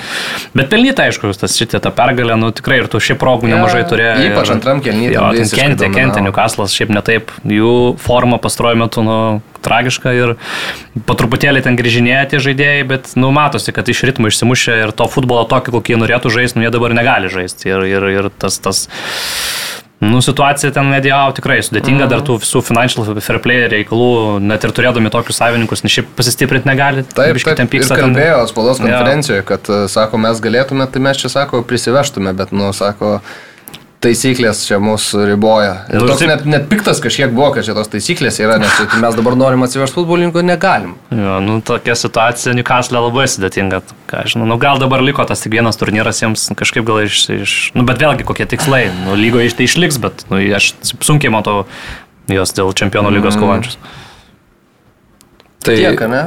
[0.53, 3.83] Bet pelnyta, aišku, tas šitą tą pergalę, nu tikrai ir tu šiaip progų Jo, nemažai
[3.83, 4.31] turėjai.
[4.31, 6.19] ypač ir- antram kėliny ten Jo, ten visiškai kentė, kentė.
[6.23, 7.31] Newcastle'as, šiaip netaip.
[7.45, 10.35] Jų forma pastaruoju metu, nu, tragiška ir
[11.05, 15.07] po truputėlį ten grįžinėja tie žaidėjai, bet, nu, matosi, kad iš ritmo išsimušė ir to
[15.07, 17.69] futbolo tokį, kokį jie norėtų žaisti, nu, jie dabar negali žaisti.
[17.69, 18.87] Ir, ir, ir tas, tas
[20.01, 22.09] Nu, situacija ten medijau tikrai sudėtinga, mm -hmm.
[22.09, 26.69] dar tų visų financial fair play reikalų, net ir turėdami tokius savininkus, nes šiaip pasistiprinti
[26.69, 27.03] negali.
[27.03, 27.99] Taip, taip, ten pyksta.
[27.99, 32.73] Ir kalbėjo spaudos konferencijoje, kad, sako, mes galėtume, tai mes čia, sako, prisivežtume, bet, nu,
[32.73, 33.19] sako,
[34.01, 35.73] taisyklės čia mūsų riboja.
[35.91, 36.31] Ir nu, toks taip...
[36.31, 39.99] net, net piktas kažkiek buvo, kad čia tos taisyklės yra, nes mes dabar norim atsivežti
[39.99, 40.95] futbolininkų, negalim.
[41.13, 43.83] Jo, nu, tokia situacija Newcastle labai sudėtinga.
[44.09, 47.23] Ką, žinau, nu, gal dabar liko tas tik vienas turnyras jiems kažkaip gal iš...
[47.37, 48.87] iš nu, bet vėlgi kokie tikslai.
[49.05, 51.65] Nu, lygoje iš tai išliks, bet nu, aš sunkiai matau
[52.31, 53.43] jos dėl čempionų lygos mm.
[53.43, 53.79] kovančius.
[55.61, 56.21] Tai Tiek, ne?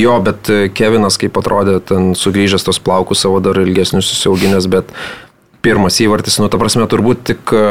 [0.00, 4.94] Jo, bet Kevinas kaip atrodė, ten sugrįžęs tos plaukus savo dar ilgesnius susiauginęs, bet
[5.64, 7.64] pirmas įvartis, nu, ta prasme, turbūt tik e,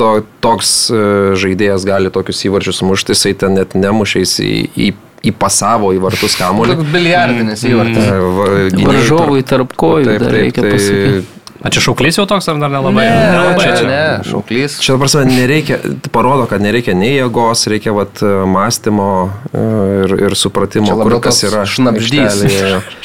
[0.00, 0.10] to,
[0.44, 1.02] toks e,
[1.38, 4.88] žaidėjas gali tokius įvarčius mušti, jisai ten net nemušiais į, į,
[5.28, 6.78] į pasavo į vartus kamuolį.
[6.94, 8.08] Biliardinis įvartis.
[8.08, 11.41] Mm, Varžovui tarp kojų, taip, taip, reikia tai, pasakyti.
[11.62, 13.04] A čia šauklys jau toks ar dar nelabai?
[13.06, 14.80] Ne, nelabai čia, ne, šauklys.
[14.82, 15.78] Čia, prasme, nereikia,
[16.14, 19.64] parodo, kad nereikia nei jėgos, reikia vat, mąstymo e,
[20.02, 21.62] ir, ir supratimo, kur kas yra.
[21.70, 22.42] Šnapždys.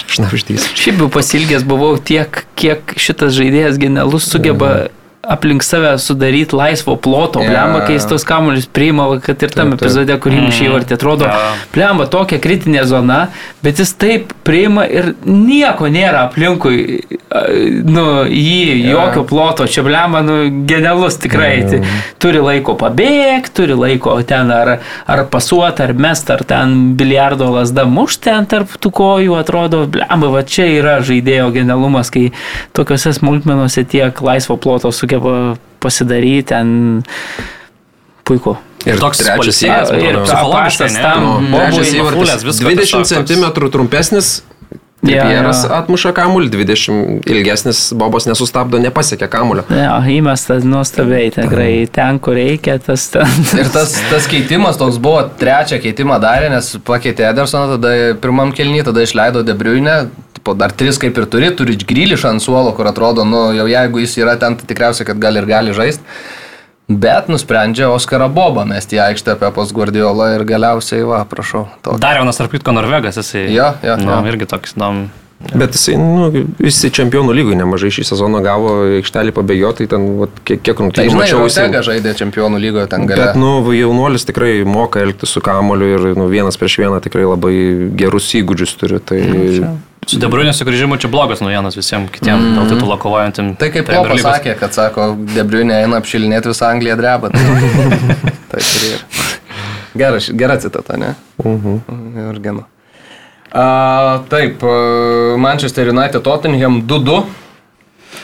[0.10, 0.72] Šnapždys.
[0.74, 4.96] Šiaip jau pasilgęs buvau tiek, kiek šitas žaidėjas genialus sugeba mm
[5.28, 7.52] aplink save sudaryti laisvo ploto, yeah.
[7.52, 10.70] blemba, kai jis tos kamuolius priima, kad ir tam epizode, kurį mušė mm.
[10.70, 11.66] įvartį, atrodo, yeah.
[11.74, 13.20] blemba, tokia kritinė zona,
[13.66, 17.02] bet jis taip priima ir nieko nėra aplinkui,
[17.84, 18.94] nu, jį, yeah.
[18.94, 20.38] jokio ploto, čia blemba, nu,
[20.70, 22.08] genialus tikrai, yeah.
[22.24, 27.84] turi laiko pabėgti, turi laiko ten ar, ar pasuoti, ar mest, ar ten biliardo lasda
[27.90, 32.30] mušti ant tarp tų kojų, atrodo, blemba, va čia yra žaidėjo genialumas, kai
[32.78, 37.04] tokiuose smulkmenuose tiek laisvo ploto sugeba sugeba pasidaryti ten
[38.24, 38.58] puiku.
[38.86, 41.50] Ir toks trečias ir psichologiškas tam.
[41.52, 44.38] Trečias įvartis 20 cm trumpesnis,
[44.98, 45.80] Tripieras ja, ja.
[45.84, 49.62] atmuša kamuolį, 20 ilgesnis Bobas nesustabdo, nepasiekia kamuolio.
[49.70, 53.30] Ja, įmestas nuostabiai, tikrai ten, kur reikia, tas ten.
[53.62, 58.88] Ir tas, tas keitimas toks buvo, trečią keitimą darė, nes pakeitė Edersoną, tada pirmam kelnį,
[58.90, 59.46] tada išleido
[60.48, 64.00] Debriunę, dar tris kaip ir turi, turi grįlišą ant suolo, kur atrodo, nu jau jeigu
[64.00, 66.04] jis yra ten, tai tikriausiai, kad gali ir gali žaisti.
[66.88, 71.66] Bet nusprendžia Oskarą Bobą mesti į aikštę apie pas Guardiolą ir galiausiai, va, prašau.
[71.84, 72.00] Tokį.
[72.00, 73.50] Dar vienas, tarp kitko, Norvegas, jisai.
[73.52, 74.20] Jo, jo, nu, jo.
[74.32, 75.24] irgi toks įdomus.
[75.38, 78.72] Bet jisai, nu, visi čempionų lygų nemažai šį sezoną gavo
[79.02, 81.12] aikštelį pabėgioti, tai ten vat, kiek, kiek rungtynių.
[81.14, 83.22] Tai žinau, jisai žaidė čempionų lygoje ten gali.
[83.22, 87.54] Bet, nu, jaunuolis tikrai moka elgtis su kamoliu ir nu, vienas prieš vieną tikrai labai
[88.00, 89.04] gerus įgūdžius turi.
[89.04, 89.20] Tai...
[89.28, 92.54] Mm, Su Debriunė sugrįžimu čia blogas naujienas visiems kitiems mm.
[92.56, 93.52] dėl titulo kovojantiem.
[93.60, 97.32] Tai kaip Klopas pasakė, kad sako, Debriunė eina apšilinėti visą Angliją drebą.
[98.54, 99.04] tai ir
[100.00, 101.14] gera, gera citata, ne?
[101.44, 101.82] Mhm.
[101.92, 102.64] Mm ir gena.
[103.48, 107.20] Uh, taip, uh, Manchester United Tottenham 2-2.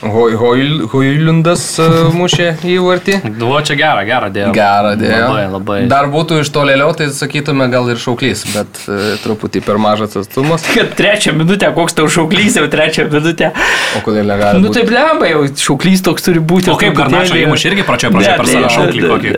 [0.04, 1.88] Hoilundas e,
[2.20, 3.20] mušė įvartį.
[3.40, 4.52] Buvo čia gerą, gerą dėjo.
[4.56, 5.20] Gerą dėjo.
[5.30, 5.78] Labai, labai.
[5.92, 10.66] Dar būtų iš tolėliau, tai sakytume gal ir šauklys, bet e, truputį per mažas atstumas.
[10.74, 13.54] Kad trečią minutę, koks tau šauklys jau trečią minutę.
[14.00, 14.64] O kodėl negali?
[14.64, 16.72] Nu taip lemba, jau šauklys toks turi būti.
[16.74, 19.34] O kaip Garnačio įmuš irgi pračio pradžioje per savo šauklį kokį?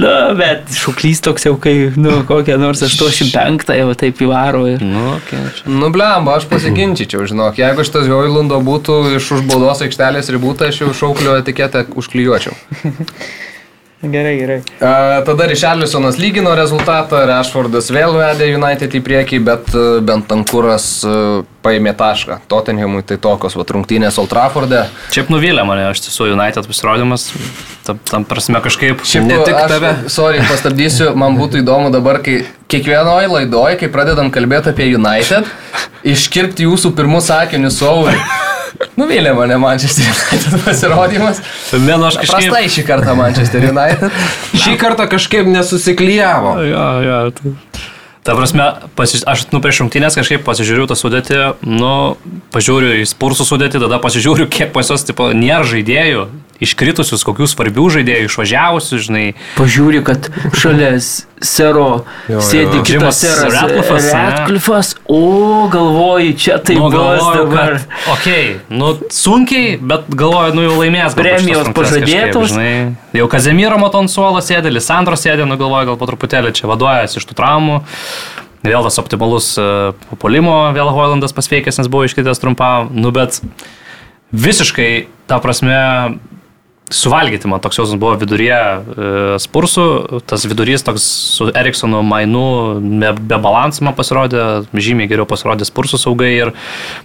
[0.00, 4.66] Na, bet šauklys toks jau kai, nu, kokią nors 85 jau taip įvaro.
[4.74, 4.84] Ir...
[4.84, 10.32] Nu, okay, nu, blemba, aš pasiginčyčiau, žinok, jeigu šitas Hoilundo būtų iš už baudos aikštelės
[10.32, 12.56] ribų, tai aš jau šauklio etiketę užklijuočiau.
[14.00, 14.62] Gerai, gerai.
[14.80, 19.66] A, tada Rišarlisonas lygino rezultatą, Rashfordas vėl vedė United į priekį, bet
[20.08, 20.86] bent Tankuras
[21.60, 22.38] paėmė tašką.
[22.48, 24.86] Tottenhamui tai tokios va, rungtynės Old Trafford'e.
[25.12, 27.26] Šiaip nuvylė mane, aš tiesiog United pasirodymas,
[27.84, 29.04] tam, tam prasme kažkaip.
[29.04, 29.92] Šiaip ne tik aš, tave.
[30.16, 35.52] Sorry, pastabdysiu, man būtų įdomu dabar, kai kiekvienoje laidoje, kai pradedam kalbėti apie United,
[36.08, 37.92] iškirpti jūsų pirmus sakinius su
[38.80, 38.96] Auriu.
[38.96, 41.40] Nuvylė mane Manchester United pasirodymas.
[41.72, 42.48] Ne, nu aš kažkaip.
[42.48, 44.20] Prastai šį kartą Manchester United.
[44.64, 46.54] šį kartą kažkaip nesusiklyjavo.
[46.64, 47.54] Ja, ja, tai.
[48.24, 48.66] Ta prasme,
[48.96, 51.92] pasis, aš nu prieš šimtinės kažkaip pasižiūriu tą sudėtį, nu,
[52.52, 56.26] pažiūriu į spursų sudėtį, tada pasižiūriu, kiek pas jos, tipo, nėra žaidėjų,
[56.64, 59.24] iškritusius, kokių svarbių žaidėjų, išvažiavusius, žinai.
[59.56, 60.92] Pažiūri, kad šalia
[61.40, 62.84] sero jo, sėdi jo.
[62.84, 64.08] kitas seras Ratklifas.
[64.12, 67.78] Ratklifas, o galvoju, čia tai nu, bus dabar.
[67.80, 68.28] Kad, ok,
[68.76, 71.16] nu sunkiai, bet galvoju, nu jau laimės.
[71.16, 72.52] Premijos pažadėtos.
[72.52, 72.74] Žinai,
[73.16, 77.40] jau Kazemiro Matonsuolo sėdė, Lisandro sėdė, nu galvoju, gal po truputėlį čia vaduojas iš tų
[77.40, 77.80] traumų.
[78.60, 83.40] Vėl tas optimalus uh, polimo, vėl Hoilandas pasveikęs, nes buvo iškritęs trumpam, nu bet
[84.36, 85.78] visiškai, ta prasme,
[86.90, 89.10] suvalgyti, man toks jausmas buvo viduryje e,
[89.42, 89.84] spursų,
[90.26, 91.04] tas vidurys toks
[91.36, 92.42] su Eriksonu mainu
[92.82, 96.52] be, be balansų man pasirodė, žymiai geriau pasirodė spursų saugai ir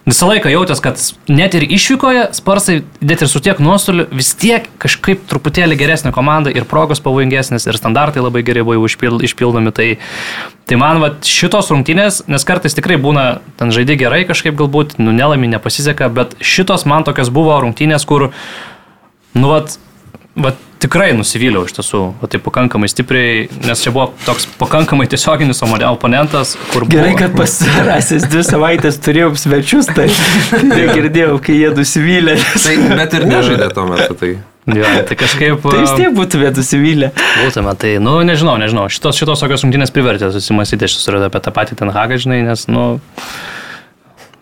[0.07, 4.67] visą laiką jautęs, kad net ir išvykoje sparsai, net ir su tiek nuostoliu, vis tiek
[4.81, 9.73] kažkaip truputėlį geresnė komanda ir progos pavojingesnės ir standartai labai gerai buvo išpild, išpildomi.
[9.75, 9.89] Tai,
[10.65, 13.27] tai man va, šitos rungtynės, nes kartais tikrai būna,
[13.59, 18.31] ten žaidži gerai kažkaip galbūt, nu nelami, nepasiseka, bet šitos man tokios buvo rungtynės, kur
[19.35, 19.75] Nu, vat,
[20.39, 25.63] vat tikrai nusivyliau iš tiesų, o tai pakankamai stipriai, nes čia buvo toks pakankamai tiesioginis
[25.65, 26.95] oponentas, kur buvo.
[26.95, 30.07] Gerai, kad pasirasis dvi savaitės turėjom svečius, tai
[30.63, 32.37] negirdėjau, kai jie nusivylė.
[32.65, 34.19] Tai, bet ir nežaidė tuo metu.
[34.19, 34.31] Tai.
[34.65, 35.61] Jo, tai kažkaip.
[35.61, 37.11] Tai vis tiek būtumėte nusivylę.
[37.43, 38.87] Būtume, tai, nu, nežinau, nežinau.
[38.89, 42.65] Šitos, šitos tokios rungtynės privertė susimastyti, aš susiradau apie tą patį Ten Hagą, žinai, nes,
[42.71, 42.87] nu,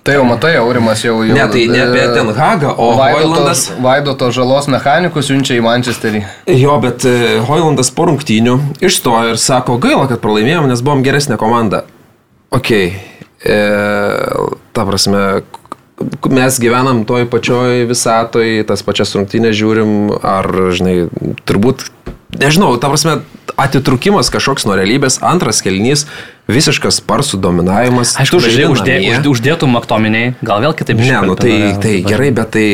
[0.04, 1.32] Tai jau matai, Aurimas jau jau.
[1.32, 3.70] Ne, tai ne apie Ten Hagą, o Hoilandas.
[3.80, 6.26] Vaidoto žalos mechanikus siunčia į Manchesterį.
[6.60, 11.38] Jo, bet e, Hoilandas po rungtynių išstojo ir sako, gaila, kad pralaimėjom, nes buvom geresnė
[11.40, 11.86] komanda.
[12.52, 13.58] Ok, e,
[14.76, 15.24] ta prasme,
[16.36, 20.98] mes gyvenam toj pačioj visatoj, tas pačias rungtynės žiūrim, ar, žinai,
[21.48, 21.88] turbūt,
[22.44, 23.22] nežinau, ta prasme,
[23.56, 26.10] atitrukimas kažkoks nuo realybės, antras kelnys,
[26.52, 28.16] visiškas sparsų dominavimas.
[28.20, 31.24] Aišku, žinai, uždė, uždė, uždėtum aktominiai, gal vėl kitaip žiūrėtum.
[31.24, 31.54] Ne, nu tai,
[31.84, 32.66] tai gerai, bet tai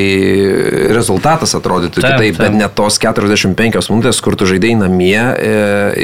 [0.96, 2.40] rezultatas atrodytų taip, kitaip, taip.
[2.42, 5.52] bet ne tos 45 minutės, kur tu žaidėjai namie e,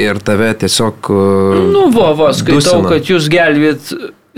[0.04, 1.10] ir tave tiesiog...
[1.10, 2.92] E, nu, va, va, skaitau, dusina.
[2.92, 3.90] kad jūs gelbėt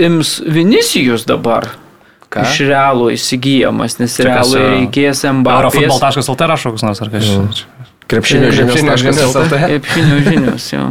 [0.08, 1.68] ims Vinicijus dabar.
[2.28, 2.44] Ką?
[2.44, 5.60] Iš realų įsigijamas, nes realų reikės MBA.
[5.62, 7.62] Eurofutbol.lt rašo koks nors ar kažkas.
[8.08, 9.36] Krepšinio žinios.
[9.64, 10.90] Krepšinio žinios, jo.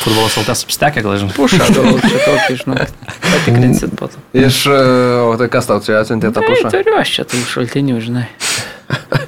[0.00, 1.34] Futbolas LT substekė, gal žinai.
[1.36, 2.86] Pušą, gal čia tokį, žinai.
[3.32, 4.22] Patikrinsit po to.
[4.36, 4.78] Iš, e,
[5.26, 6.72] o tai kas tau čia atsiuntė tą pušą?
[6.72, 8.28] Turiu aš čia tų šaltinių, žinai.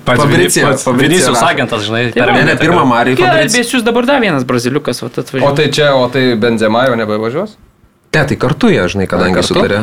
[0.02, 2.86] Fabricijos agentas, žinai, per ne, ne, pirmą.
[3.14, 5.44] Gelbės jūs dabar dar vienas braziliukas atvažiuoja.
[5.46, 7.54] O tai čia, o tai Benzema jau nebevažiuos?
[8.12, 9.82] Ne, tai kartu jie, žinai, kadangi sutarė.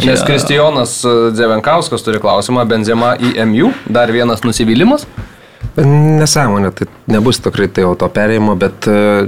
[0.00, 0.98] Nes Kristijonas
[1.36, 5.04] Dzevenkauskas turi klausimą, Benzema į MU, dar vienas nusivylimas.
[5.76, 9.26] Nesąmonė, tai nebus tikrai tai jau to perėjimo, bet e,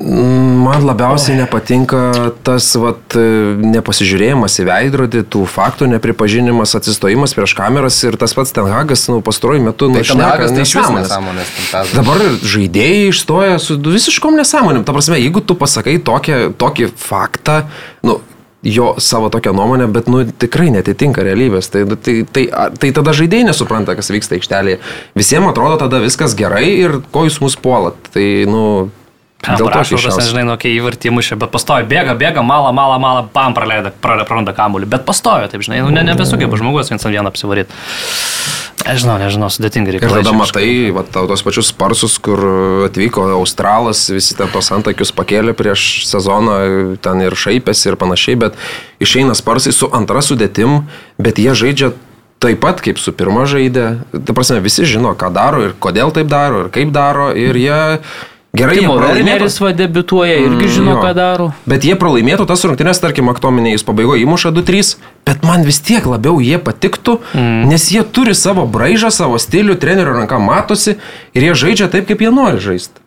[0.00, 2.00] man labiausiai nepatinka
[2.46, 3.16] tas vat,
[3.60, 9.66] nepasižiūrėjimas į veidrodį, tų faktų nepripažinimas, atsistojimas prieš kameras ir tas pats Tenhagas nu, pastaruoju
[9.66, 11.12] metu tai nušneka nesąmonės.
[11.12, 12.24] nesąmonės Dabar
[12.54, 14.86] žaidėjai išstoja su visiškom nesąmonėm.
[14.88, 17.62] Ta prasme, jeigu tu pasakai tokią, tokį faktą,
[18.06, 18.20] nu,
[18.62, 21.70] jo savo tokią nuomonę, bet nu, tikrai netitinka realybės.
[21.72, 22.46] Tai, tai, tai,
[22.80, 24.80] tai tada žaidėjai nesupranta, kas vyksta aikštelėje.
[25.18, 27.96] Visiems atrodo tada viskas gerai ir ko jūs mus puolat.
[28.14, 28.64] Tai, nu,
[29.40, 29.92] Dėl to aš
[30.28, 34.52] žinai, nu, kai įvartį mušė, bet pastovi, bėga, bėga, malą, malą, malą, pam praleido, praranda
[34.56, 37.72] kamuolį, bet pastovi, taip žinai, nu, ne, nebesugeba žmogus viens ant vieną apsivaryti.
[38.84, 40.08] Nežinau, nežinau, sudėtingai reikia.
[40.08, 42.40] Ir tada matai, va, tos pačius sparsus, kur
[42.88, 46.60] atvyko Australas, visi ten tos antakius pakėlė prieš sezoną,
[47.04, 48.60] ten ir šaipėsi ir panašiai, bet
[49.00, 50.82] išeina sparsai su antra sudėtim,
[51.20, 51.92] bet jie žaidžia
[52.40, 53.86] taip pat kaip su pirma žaidė.
[54.24, 57.80] Ta prasme, visi žino, ką daro ir kodėl taip daro ir kaip daro ir jie
[58.52, 61.02] Gerai, Timo Werneris va debituoja, irgi mm, žino, jo.
[61.04, 61.44] ką daro.
[61.70, 64.96] Bet jie pralaimėtų tas rungtynės, tarkim, aktominiai jis pabaigoje įmuša 2-3,
[65.28, 67.68] bet man vis tiek labiau jie patiktų, mm.
[67.70, 70.96] nes jie turi savo braižą, savo stilių, trenerio ranka matosi
[71.30, 72.98] ir jie žaidžia taip, kaip jie nori žaisti.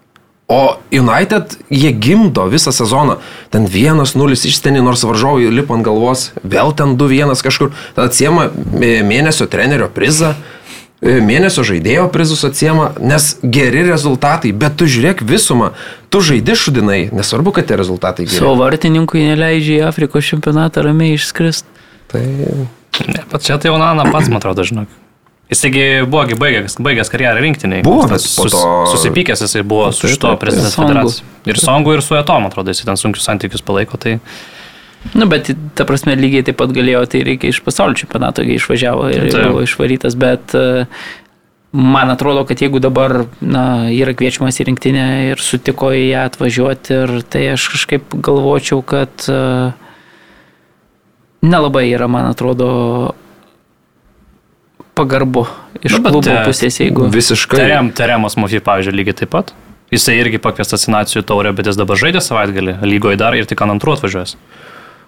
[0.48, 3.20] O United jie gimdo visą sezoną.
[3.52, 8.48] Ten 1-0 išsteni, nors varžovai lipa ant galvos, vėl ten 2-1 kažkur, tada atsiema
[8.80, 10.36] mėnesio trenerio prizą.
[10.36, 10.63] E,
[11.04, 15.74] mėnesio žaidėjo prizus atsiema, nes geri rezultatai, bet tu žiūrėk visumą,
[16.14, 18.40] tu žaidi šudinai, nesvarbu, kad tie rezultatai geri.
[18.40, 21.68] Savo vartininkui neleidžia į Afrikos čempionatą ramiai išskrist.
[22.12, 22.24] Tai...
[23.10, 24.92] Ne, pats čia tai Onana pats, man atrodo, žinok.
[25.52, 27.84] Jisgi buvogi baigęs, baigęs karjerą rinktiniai.
[27.86, 28.68] Buvo, bet sus, to...
[28.94, 31.22] susipykęs jisai buvo su šito prezidentas federacijos.
[31.50, 34.00] Ir Songu, ir su Etom, atrodo, jisai ten sunkius santykius palaiko.
[34.02, 34.16] Tai...
[35.12, 39.10] Nu, bet ta prasme lygiai taip pat galėjo, tai reikia iš pasaulio čempionato, kai išvažiavo
[39.12, 39.44] ir tai.
[39.52, 40.86] buvo išvarytas, bet e,
[41.76, 47.02] man atrodo, kad jeigu dabar na, yra kviečiamas į rinktinę ir sutiko į ją atvažiuoti,
[47.04, 49.42] ir tai aš kažkaip galvočiau, kad e,
[51.44, 52.72] nelabai yra, man atrodo,
[54.96, 55.46] pagarbu
[55.84, 57.10] iš nu, klubo pusės, jeigu.
[57.12, 57.60] Visiškai.
[57.60, 59.54] Terem, Teremas Mofy, pavyzdžiui, lygiai taip pat.
[59.94, 63.62] Jisai irgi pakviestas į nacijų taurę, bet jis dabar žaidė savaitgalį lygoje dar ir tik
[63.62, 64.38] ant antrų atvažiuos.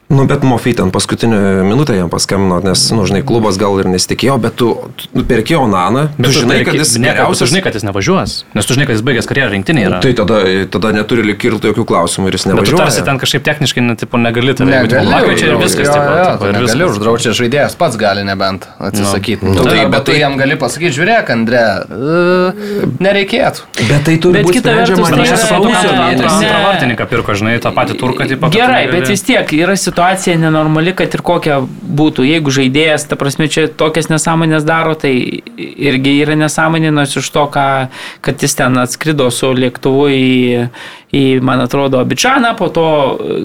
[0.10, 4.36] Nu, bet Mofy ten paskutinę minutę jam paskambino, nes, nu, žinai, klubas gal ir nesitikėjo,
[4.38, 4.68] bet tu,
[5.02, 7.50] tu perki Onaną, tu žinai, kad jis ne, tu geriausias.
[7.50, 9.88] žinai, kad jis nevažiuos, nes tu žinai, kad jis baigęs karjerą rinktinėje.
[9.90, 10.02] Yra.
[10.06, 10.38] Tai tada,
[10.76, 12.84] tada neturi likirti jokių klausimų ir jis Bet tu nevažiuoja.
[12.86, 16.28] tarsi ten kažkaip techniškai, nu, tipo, negali tai Negali, čia ir viskas, jo, tipo, jo,
[16.30, 16.94] tipo, tu ir viskas.
[16.94, 19.42] uždrausti, žaidėjas pats gali nebent atsisakyti.
[19.42, 23.66] Nu, Nu, tai, tai, bet bet tu tai- jam gali pasakyti, žiūrėk, Andre, uh, nereikėtų.
[23.90, 26.22] Bet tai turi Bet būti kita vertus, Aš sausio suprantu, antrą- mėnesį.
[26.22, 26.46] Ne.
[26.46, 28.50] antrą vartininką pirko, žinai, tą patį turką, tipo.
[28.54, 29.95] tu Gerai, bet vis tiek yra situacija
[30.38, 32.26] nenormali, kad ir kokia būtų.
[32.28, 35.14] Jeigu žaidėjas, ta prasme, čia tokias nesąmonės daro, tai
[35.58, 37.88] irgi yra nesąmonė, nors iš to, ką,
[38.22, 40.70] kad jis ten atskrido su lėktuvu į,
[41.16, 42.88] į man atrodo, Abičaną, po to,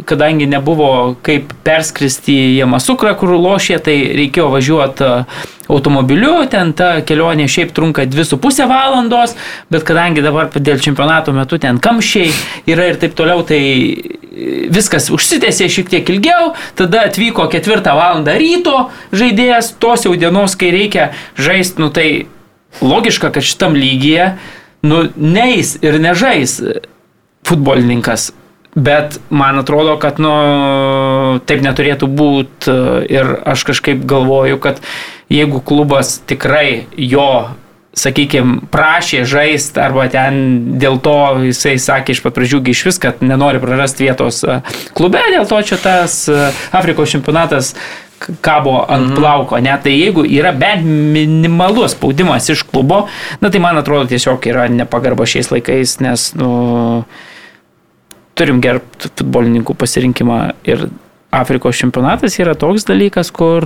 [0.07, 5.11] kadangi nebuvo kaip perskristi į Jamasukrą, kur lošė, tai reikėjo važiuoti
[5.71, 9.37] automobiliu, ten ta kelionė šiaip trunka 2,5 valandos,
[9.73, 12.33] bet kadangi dabar dėl čempionato metu ten kamščiai
[12.71, 13.61] yra ir taip toliau, tai
[14.71, 20.73] viskas užsitęsė šiek tiek ilgiau, tada atvyko ketvirtą valandą ryto žaidėjas, tos jau dienos, kai
[20.75, 22.09] reikia žaisti, nu tai
[22.81, 24.35] logiška, kad šitam lygyje,
[24.87, 26.61] nu neis ir nežais
[27.47, 28.31] futbolininkas.
[28.75, 30.31] Bet man atrodo, kad nu,
[31.43, 32.75] taip neturėtų būti
[33.11, 34.79] ir aš kažkaip galvoju, kad
[35.31, 37.51] jeigu klubas tikrai jo,
[37.99, 40.37] sakykime, prašė žaisti arba ten
[40.79, 41.17] dėl to
[41.49, 44.61] jisai sakė iš pat pradžių gi iš vis, kad nenori prarasti vietos e,
[44.95, 46.39] klube, dėl to čia tas e,
[46.77, 47.73] Afrikos čempionatas
[48.45, 49.17] kabo ant mhm.
[49.19, 53.07] plauko, ne, tai jeigu yra bent minimalus spaudimas iš klubo,
[53.43, 56.51] na tai man atrodo tiesiog yra nepagarba šiais laikais, nes, nu,
[58.41, 60.89] turim gerbti futbolininkų pasirinkimą ir
[61.31, 63.63] Afrikos čempionatas yra toks dalykas, kur,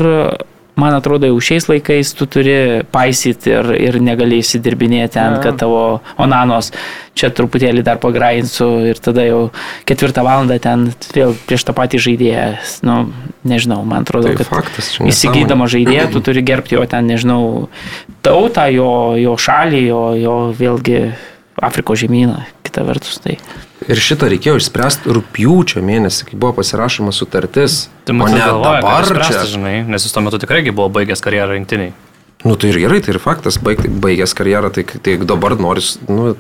[0.77, 6.03] man atrodo, jau šiais laikais tu turi paisyti ir, ir negali įsidirbinėti ten, kad tavo
[6.21, 6.73] onanos
[7.17, 9.39] čia truputėlį dar pagrainsiu ir tada jau
[9.89, 12.49] ketvirtą valandą ten vėl prieš tą patį žaidėją,
[12.85, 12.99] nu,
[13.49, 17.71] nežinau, man atrodo, Tai kad faktas, įsigydama žaidėją, tu turi gerbti jo ten, nežinau,
[18.27, 18.91] tautą, jo,
[19.23, 21.01] jo šalį, jo, jo vėlgi
[21.65, 22.43] Afrikos žemyną,
[22.75, 23.21] kita vertus.
[23.23, 23.37] Tai.
[23.87, 27.85] Ir šitą reikėjo išspręsti rūpjūčio mėnesį, kai buvo pasirašoma sutartis.
[28.09, 29.45] Tai ne galvoja, dabar čia.
[29.47, 31.95] žinai, nes jis tuo metu tikrai buvo baigęs karjerą rinktiniai.
[32.45, 36.35] Nu tai ir gerai, tai ir faktas, baig, baigęs karjerą, tai, tai dabar noris, nu,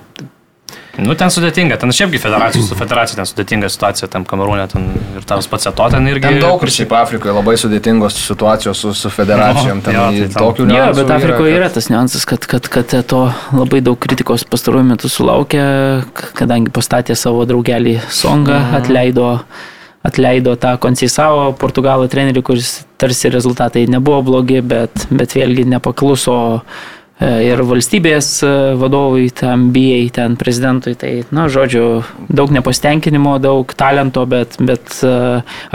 [1.02, 4.84] Nu, ten sudėtinga, ten šiaipgi federacijų, su federacija ten sudėtinga situacija, ten kamerūne, ten
[5.18, 6.22] ir tas pats eto ten irgi.
[6.28, 9.80] Ten daug kur šiaip Afrikoje labai sudėtingos situacijos su, su federacijom.
[9.82, 12.46] Ten jo, jo, tai ten- tokių Jo, niuansų bet Afrikoje kad- yra tas niuansas, kad,
[12.46, 13.22] kad, kad to
[13.52, 15.64] labai daug kritikos pastaruoju metu sulaukė,
[16.38, 19.40] kadangi pastatė savo draugelį Songą, atleido,
[20.04, 26.62] atleido tą Konseisavo portugalų trenerį, kuris tarsi rezultatai nebuvo blogi, bet, bet vėlgi nepakluso
[27.22, 30.96] ir valstybės e, vadovui, tam bijai, ten prezidentui.
[30.98, 35.14] Tai, na, žodžiu, daug nepasitenkinimo, daug talento, bet, bet e,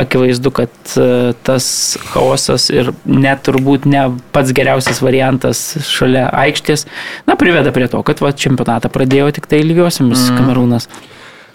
[0.04, 1.70] akivaizdu, kad e, tas
[2.12, 6.86] chaosas ir net turbūt ne pats geriausias variantas šalia aikštės,
[7.30, 10.42] na, priveda prie to, kad va, čempionatą pradėjo tik tai lygiosiamis mm.
[10.42, 10.92] Kamerūnas.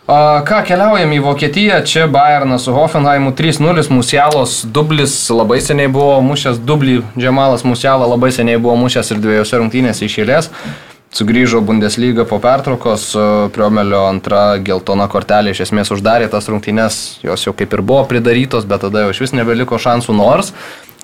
[0.04, 6.58] Ką keliaujam į Vokietiją, čia Bayernas su Hoffenheimu 3-0, Musialos dublis labai seniai buvo mušęs,
[6.60, 10.50] dublį Džemalas Musialą labai seniai buvo mušęs ir dviejose rungtynėse iš eilės.
[11.14, 13.14] Sugrįžo Bundesliga po pertraukos,
[13.56, 18.68] Priomelio antra geltona kortelė iš esmės uždarė tas rungtynės, jos jau kaip ir buvo pridarytos,
[18.68, 20.52] bet tada jau iš vis nebeliko šansų nors.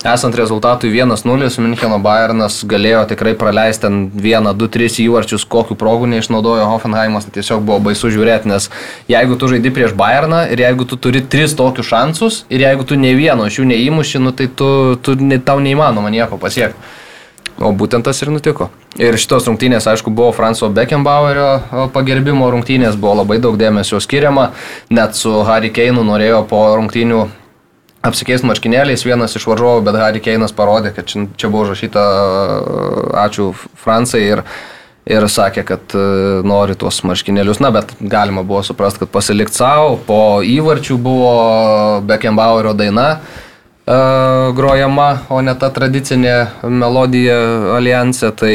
[0.01, 6.07] Esant rezultatui 1-0, Müncheno Bayernas galėjo tikrai praleisti ten 1, 2, 3 įvarčius, kokiu progų
[6.09, 8.71] neišnaudojo Hoffenheimas, tai tiesiog buvo baisu žiūrėti, nes
[9.13, 12.97] jeigu tu žaidi prieš Bayerną ir jeigu tu turi 3 tokius šansus ir jeigu tu
[12.97, 14.71] ne vieno iš jų neįmuši, nu, tai tu,
[15.05, 16.81] tu, tau neįmanoma nieko pasiekti.
[17.61, 18.71] O būtent tas ir nutiko.
[18.97, 24.49] Ir šitos rungtynės, aišku, buvo Franco Beckenbauerio pagerbimo rungtynės, buvo labai daug dėmesio skiriama,
[24.89, 27.21] net su Harry Keinu norėjo po rungtynių
[28.07, 32.05] apsikeist marškinėliais vienas iš varžovų, bet Harry Keinas parodė, kad čia, čia buvo užrašyta
[33.27, 33.51] ačiū
[33.81, 34.43] Francai ir,
[35.11, 36.05] ir sakė, kad e,
[36.47, 37.61] nori tuos marškinėlius.
[37.61, 41.35] Na, bet galima buvo suprasti, kad pasilikti savo, po įvarčių buvo
[42.09, 43.19] Beckenbauerio daina e,
[44.57, 47.41] grojama, o ne ta tradicinė melodija
[47.77, 48.33] alijansė.
[48.41, 48.55] Tai,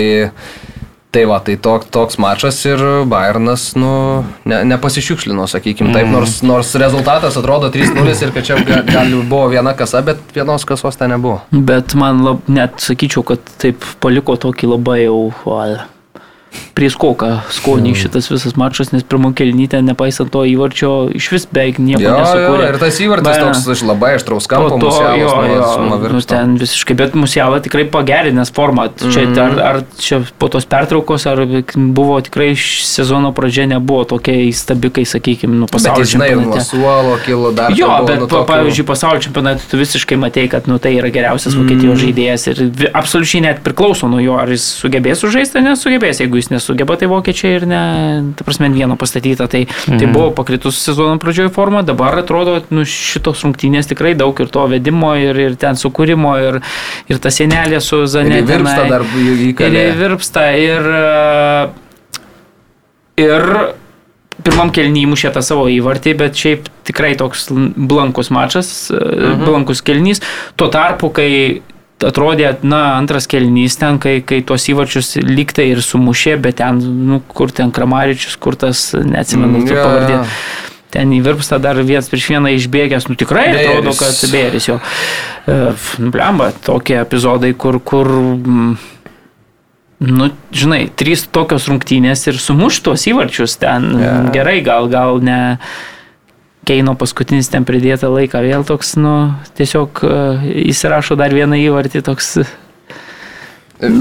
[1.16, 6.74] Tai va, tai tok, toks mačas ir Bayernas, nu, ne, nepasišiukšlino, sakykime, taip, nors, nors
[6.82, 11.14] rezultatas atrodo 3-0 ir kad čia ga- gali buvo viena kasa, bet vienos kasos ten
[11.16, 11.40] nebuvo.
[11.56, 15.78] Bet man lab, net sakyčiau, kad taip paliko tokį labai jau val,
[16.76, 17.99] prie skoką skonį mm.
[18.02, 22.18] šitas visas mačas, nes pirmą kelnytę, nepaisant to įvarčio, iš vis beveik nieko Jo, jo,
[22.19, 22.69] nesukūrė.
[22.73, 26.22] ir tas įvartis Be- toks iš labai aštraus kampo, Po to, Musialas jo, jo, nu,
[26.22, 28.90] ten visiškai, bet Musiala tikrai pagerinęs formą.
[28.99, 29.40] Čia, Mhm.
[29.40, 31.38] ar, ar čia po tos pertraukos, ar
[31.76, 36.64] buvo tikrai sezono pradžia nebuvo tokia įstabi, kai, sakykime, nu, Bet pasaulio jis, žinai, čempionate.
[36.65, 37.72] suolo kilo dar.
[37.76, 41.10] Jo, bet nu, pa, tokių- pavyzdžiui, pasaulio čempionate tu visiškai matei, kad nu, tai yra
[41.10, 46.19] geriausias Vokietijos žaidėjas ir absoliučiai net priklauso nuo jo, ar jis sugebės sužaisti ar nesugebės.
[46.22, 47.82] Jeigu jis nesugeba, tai vokiečiai ir ne,
[48.38, 49.48] ta prasme, vieno pastatyta.
[49.52, 50.00] Tai, mm.
[50.02, 54.66] tai buvo pakritus sezono pradžioje forma, dabar atrodo, nu, šitos rungtynės tikrai daug ir to
[54.72, 56.60] vedimo, ir, ir ten sukūrimo, ir,
[57.12, 58.92] ir ta senelė su Ir į virpstą tenai.
[58.92, 59.86] dar Ir įkalė.
[60.00, 61.04] virpsta ir, e,
[63.26, 63.42] ir
[64.46, 69.46] pirmam kelnyje mušė tą savo įvartį, bet šiaip tikrai toks blankus mačas, mhm.
[69.46, 70.22] blankus kelnys.
[70.60, 71.30] Tuo tarpu, kai
[72.04, 77.22] atrodė, na, antras kelnys ten, kai, kai tuos įvarčius liktai ir sumušė, bet ten, nu,
[77.28, 80.20] kur ten Kramaričius, kur tas, neatsimenu, Mm, mm, jo, pavardė.
[80.96, 83.68] Ten įvirpsta dar vienas prieš vieną išbėgęs, nu tikrai Bėris.
[83.68, 84.80] atrodo, kad bėris jo.
[85.48, 85.56] E,
[86.00, 88.76] nu, Blemba, tokie epizodai, kur, kur mm,
[90.06, 94.26] Nu, žinai, trys tokios rungtynės ir sumuš tuos įvarčius ten yeah.
[94.36, 95.38] gerai, gal, gal ne
[96.66, 99.16] Keino paskutinis ten pridėtą laiką, vėl toks, nu,
[99.58, 102.40] tiesiog uh, įsirašo dar vieną įvartį, toks,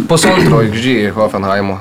[0.08, 1.80] Pusantro XG Hoffenheimo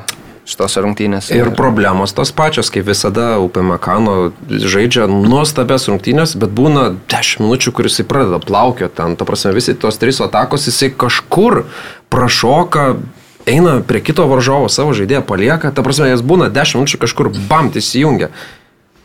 [0.50, 1.36] šitose rungtynėse.
[1.38, 7.96] Ir problemos tos pačios, kaip visada, UPMKano žaidžia nuostabės rungtynės, bet būna 10 minučių, kuris
[7.96, 9.16] jisai pradeda plaukio ten.
[9.16, 11.64] Ta prasme, visi tos trys atakos jisai kažkur
[12.12, 12.98] prašoka,
[13.48, 15.72] eina prie kito varžovo, savo žaidėją palieka.
[15.72, 18.34] Ta prasme, jis būna 10 minučių kažkur bamt įsijungia.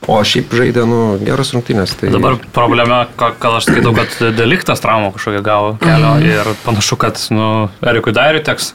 [0.08, 1.92] O šiaip žaidė, nu, geras rungtynės.
[2.00, 2.08] Tai...
[2.14, 7.68] Dabar problema, ką aš skaitau, kad deliktas traumą kažkokią gavo kelio ir panašu, kad nu,
[7.84, 8.72] Erikui Dairiui teks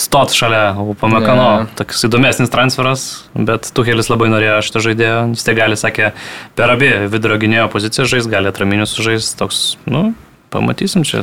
[0.00, 1.48] stot šalia Upamekano.
[1.50, 1.68] Yeah.
[1.76, 3.04] Toks įdomesnis transferas,
[3.36, 5.20] bet Tuhelis labai norėjo šitą žaidėją.
[5.34, 6.12] Jis tai gali, sakė,
[6.56, 9.34] per abi vidurio gynėjo poziciją žais, gali atraminius žais.
[9.36, 10.10] Toks, nu,
[10.50, 11.22] pamatysim čia.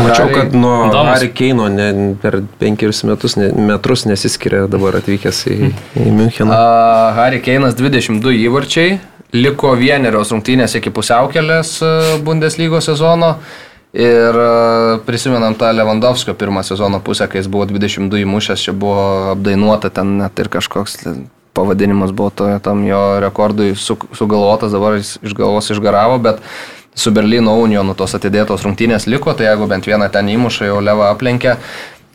[0.00, 0.90] Mačiau, kad nuo.
[1.06, 1.88] Harry Keino ne,
[2.22, 6.52] per penkerius metus, ne, metrus nesiskiria dabar atvykęs į, į Müncheną.
[6.52, 8.96] Uh, Harry Keinas 22 įvarčiai,
[9.36, 11.92] liko vienerios rungtynės iki pusiaukelės a,
[12.24, 13.36] Bundeslygos sezono.
[13.92, 14.48] Ir a,
[15.04, 20.16] prisimenam tą Lewandowskio pirmą sezono pusę, kai jis buvo 22 įmušęs, čia buvo apdainuota ten
[20.22, 21.00] net ir kažkoks
[21.52, 26.40] pavadinimas buvo to, tam jo rekordui su, sugalvotas, dabar jis iš galvos išgaravo, bet
[26.94, 31.10] su Berlyno Unionu tos atidėtos rungtynės liko, tai jeigu bent vieną ten įmuša, jau Leva
[31.12, 31.56] aplenkė.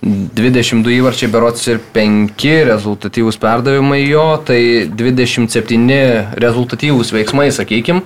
[0.02, 4.60] 22 įvarčiai berots ir 5 rezultatyvūs perdavimai jo, tai
[4.94, 8.04] 27 rezultatyvūs veiksmai, sakykim.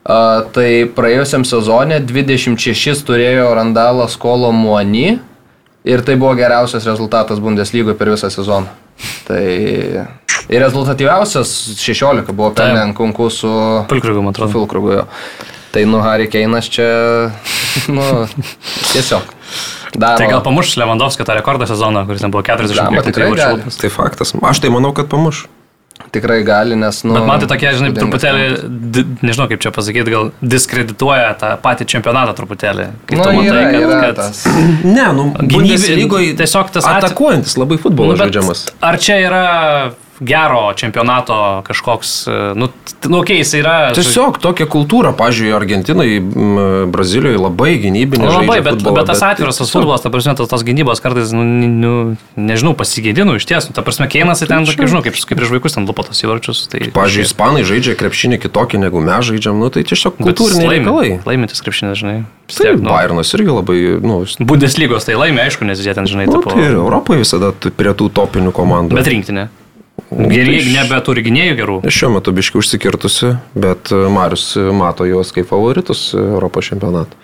[0.00, 5.20] A, tai praėjusiam sezonė 26 turėjo Randalas Kolo Muani
[5.84, 8.72] ir tai buvo geriausias rezultatas Bundeslygoje per visą sezoną.
[9.28, 9.44] Tai
[10.50, 13.52] ir rezultatyviausias 16 buvo pelnė Kunku su
[13.92, 14.52] Pilkrugui, man atrodo.
[14.56, 14.96] Filkrugu.
[14.98, 15.06] jo.
[15.70, 16.86] Tai nu Harry Keinas čia,
[17.94, 18.02] nu,
[18.92, 19.22] tiesiog.
[19.94, 20.18] Daro.
[20.18, 23.62] Tai gal pamuš Lewandowski tą rekordą sezoną, kuris ten buvo 40 Blemba, tikrai gali.
[23.80, 24.34] Tai faktas.
[24.42, 25.44] Aš tai manau, kad pamuš.
[26.10, 27.12] Tikrai gali, nes, nu...
[27.14, 28.44] Bet man tai tokie, žinai, truputėlį,
[28.94, 32.86] di, nežinau kaip čia pasakyti, gal diskredituoja tą patį čempionatą truputėlį.
[33.06, 34.40] Kai Nu, tu matai, yra, kad, yra kad tas.
[34.82, 38.64] Ne, nu, Gynybė- lygoje tiesiog tas atakuojantis labai futbolas Nu, žaidžiamas.
[38.90, 39.44] Ar čia yra
[40.20, 43.74] gero čempionato kažkoks, nu, t- nu okei, okay, jis yra...
[43.96, 46.08] Tiesiog tokia kultūra, pažiūrėjau, Argentinai,
[46.92, 48.26] Brazilijoje labai gynybinė.
[48.26, 51.32] Nu, labai, bet, futbolą, bet tas atviras tas futbolas, ta prasme, tos, tos gynybos kartais,
[51.36, 51.92] nu, nu
[52.36, 53.72] nežinau, pasigėdinu iš tiesų.
[53.76, 56.66] Ta prasme, Keinas tai ten, kaip žinau, kaip, kaip prieš vaikus ten lupo tos įvarčius.
[56.72, 60.84] Tai, Pavyzdžiui, ispanai žaidžia krepšinį kitokį negu mes žaidžiam, nu tai tiesiog Bet kultūriniai laimi-
[60.84, 61.14] reikalai.
[61.28, 62.18] Laimintis krepšinės, žinai.
[62.50, 66.26] Tai tiek, nu, Bayernas irgi labai, nu, Bundeslygos tai laimė, aišku, nes jie ten, žinai,
[66.26, 68.98] nu tipo, tai Europoje visada prie tų topinių komandų.
[68.98, 69.48] bet rinktinė.
[70.10, 71.74] Nu, Geri, tai š- nebeturi gynėjų gerų.
[71.86, 77.14] Šiuo metu biški užsikirtusi, bet e, Marius mato juos kaip favoritus Europos čempionatą.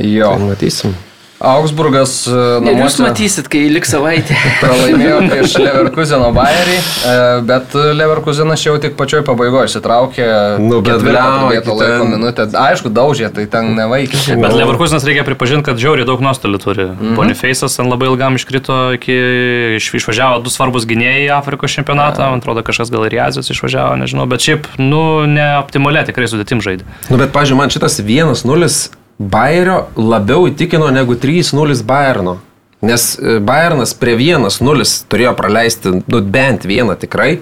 [0.00, 0.30] Jo.
[0.36, 0.94] Tai matysim.
[1.42, 4.36] Augsburgas e, Ir jūs namuose matysit, kai liks savaitė.
[4.62, 7.14] pralaimėjo prieš Leverkuseno Bayerį, e,
[7.48, 10.28] bet Leverkusenas čia jau tik pačioj pabaigoje išsitraukė
[10.62, 12.46] Nu, bet ten- laiko minutę.
[12.58, 14.20] Aišku, daužė, tai ten nevaikė.
[14.38, 16.86] Bet Leverkusenas reikia pripažinti, kad žiauriai daug nuostolių turi.
[16.86, 17.18] Mm -hmm.
[17.18, 19.18] Boniface'as ten labai ilgam iškrito, iki,
[19.80, 23.50] iš, išvažiavo du svarbus gynėjai į Afrikos čempionatą, man atrodo kažkas gal ir į Azijos
[23.50, 26.84] išvažiavo, nežinau, bet šiaip, nu, neoptimaliai tikrai sudėtim žaidė.
[27.10, 32.38] Nu, bet, pažiūrėjau, man šitas 1-0 Bayerio labiau įtikino negu 3-0 Bayerno.
[32.82, 37.36] Nes e, Bayernas prie 1-0 turėjo praleisti, nu, bent vieną tikrai,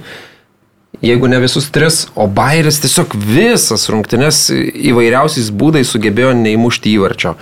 [1.01, 7.37] jeigu ne visus tris, o Bayeris tiesiog visas rungtynes įvairiausiais būdais sugebėjo neįmušti įvarčio.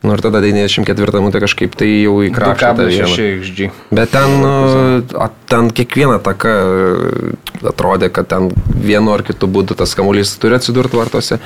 [0.00, 2.70] Nu ir tada 94 minutė kažkaip tai jau įkrašė.
[2.78, 3.66] 2,6 XG.
[3.92, 4.54] Bet ten, nu,
[5.50, 7.34] ten kiekviena taka e,
[7.68, 11.40] atrodė, kad ten vienu ar kitu būdu tas kamuolys turi atsidurti vartose.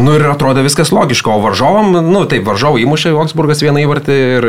[0.00, 4.48] Nu ir atrodė viskas logiška, o varžovam, nu taip, varžovų įmušė Augsburgas vieną įvartį ir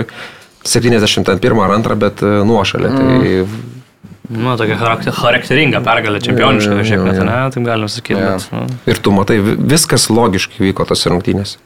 [0.63, 2.91] 71 ar 2, bet e, nuošalė.
[2.97, 3.45] Tai
[4.31, 7.23] Nu, tokia charakter, charakteringa pergalė čempioniška, Jo, jo, šiek tiek, jo.
[7.27, 8.15] ne, taip galim sakyti.
[8.15, 8.29] Jo.
[8.37, 8.61] Bet, nu.
[8.87, 11.57] Ir tu matai, vi- viskas logiškai vyko tos rungtynės.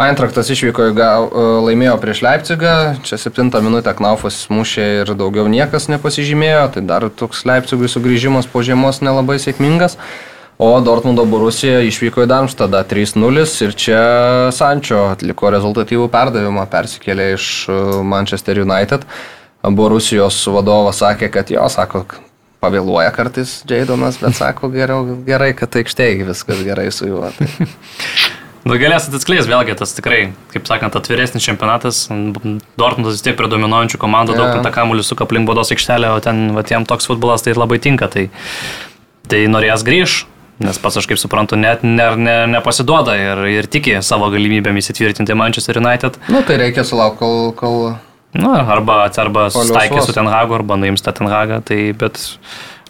[0.00, 2.72] Eintraktas išvyko, į ga- e, laimėjo prieš Leipzigą,
[3.04, 8.64] čia 7 minutę Knaufas mušė ir daugiau niekas nepasižymėjo, tai dar toks Leipzigui sugrįžimas po
[8.64, 9.98] žiemos nelabai sėkmingas.
[10.58, 13.98] O Dortmundo Borusija išvyko į Darmstadą 3-0 ir čia
[14.56, 19.04] Sančio atliko rezultatyvų perdavimą, persikėlė iš e, Manchester United.
[19.66, 22.06] Borusijos vadovas sakė, kad jo, sako,
[22.64, 27.28] pavėluoja kartais Jaidonas, bet sako, geriau, gerai, kad aikštėje viskas gerai su juo.
[27.36, 27.50] Tai.
[28.66, 32.00] Nu, galės atskleis vėlgi tas tikrai, kaip sakant, atviresnis čempionatas.
[32.10, 34.40] Dortmundas vis tiek prie dominuojančių komandų Jo.
[34.40, 37.78] daug tą kamuolį suka aplink bodos aikštelę, o ten, va, jam toks futbolas tai labai
[37.78, 38.08] tinka.
[38.10, 38.24] Tai,
[39.30, 40.16] tai norės grįž,
[40.62, 45.36] nes pats aš kaip suprantu, net ne, ne, nepasiduoda ir, ir tiki savo galimybėmis įtvirtinti
[45.36, 46.20] Manchester United.
[46.32, 47.80] Nu, tai reikia sulaukti, kol, kol
[48.36, 50.06] Nu, arba, arba Paliuosuos.
[50.06, 51.62] su Ten Hagu, arba nuims tą Ten Hagą.
[51.64, 52.20] Tai, bet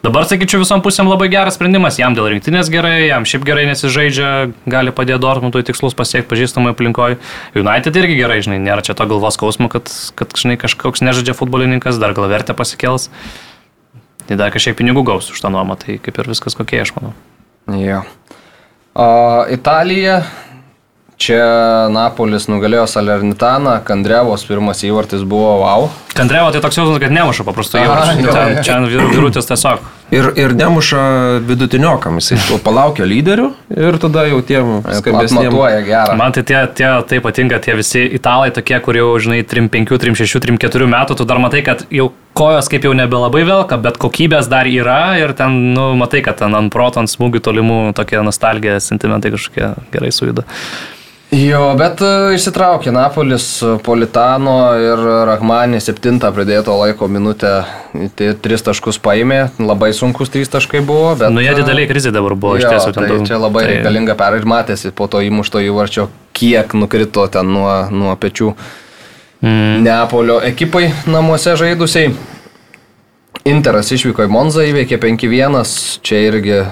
[0.02, 2.00] dabar, sakyčiau, visom pusėm labai geras sprendimas.
[2.00, 4.30] Jam dėl rinktinės gerai, jam šiaip gerai nesižaidžia,
[4.66, 7.20] gali padėti Dortmundui tikslus pasiekti pažįstamai aplinkoje.
[7.58, 12.00] United irgi gerai, žinai, nėra čia to galvos skausmo, kad, kad žinai, kažkoks nežaidžia futbolininkas,
[12.02, 13.10] dar gal vertę pasikels.
[14.26, 17.14] Tai dar kažkiek pinigų gaus už tą nuomą, tai kaip ir viskas kokie, aš manau.
[17.66, 18.02] Jo.
[18.94, 19.06] O,
[19.50, 20.20] Italija.
[21.16, 25.86] Čia Napolis nugalėjo Salernitaną, Kandrevos pirmas įvartis buvo wow.
[26.16, 27.94] Kandrevo tai toks jausmas, kad nemuša paprastai jo,
[28.26, 29.84] Ten, čia vyrutis tiesiog.
[30.14, 31.00] Ir, ir nemuša
[31.48, 35.56] vidutiniokam, kol palaukia lyderių ir tada jau tiem skambesniem.
[36.18, 40.38] Man tai tie, tie tai patinka, tie visi italai tokie, kur jau, žinai, 3-5, 3-6,
[40.46, 44.70] 3-4 metų, tu dar matai, kad jau kojos kaip jau nebelabai velka, bet kokybės dar
[44.70, 49.34] yra ir ten, nu, matai, kad ten ant proto, ant smūgių tolimų tokie nostalgija, sentimentai
[49.34, 50.46] kažkokie gerai sujuda.
[51.34, 57.50] Jo, bet e, išsitraukė Napolis, e, Politano ir Rahmanė 7 pridėto laiko minutę,
[58.14, 61.32] tai 3 taškus paėmė, labai sunkus 3 taškai buvo, bet...
[61.34, 62.92] Nu, jie e, dideliai krizė dabar buvo, iš Jo, tiesų.
[62.94, 66.72] ten tai daug- čia labai tai- reikalinga per ir matėsi po to įmušto įvarčio, kiek
[66.78, 68.54] nukrito ten nuo, nuo pečių
[69.44, 69.82] Mm.
[69.84, 72.08] Neapolio ekipai namuose žaidusiai.
[73.46, 76.62] Interas išvyko į Monzą, įveikė 5-1, čia irgi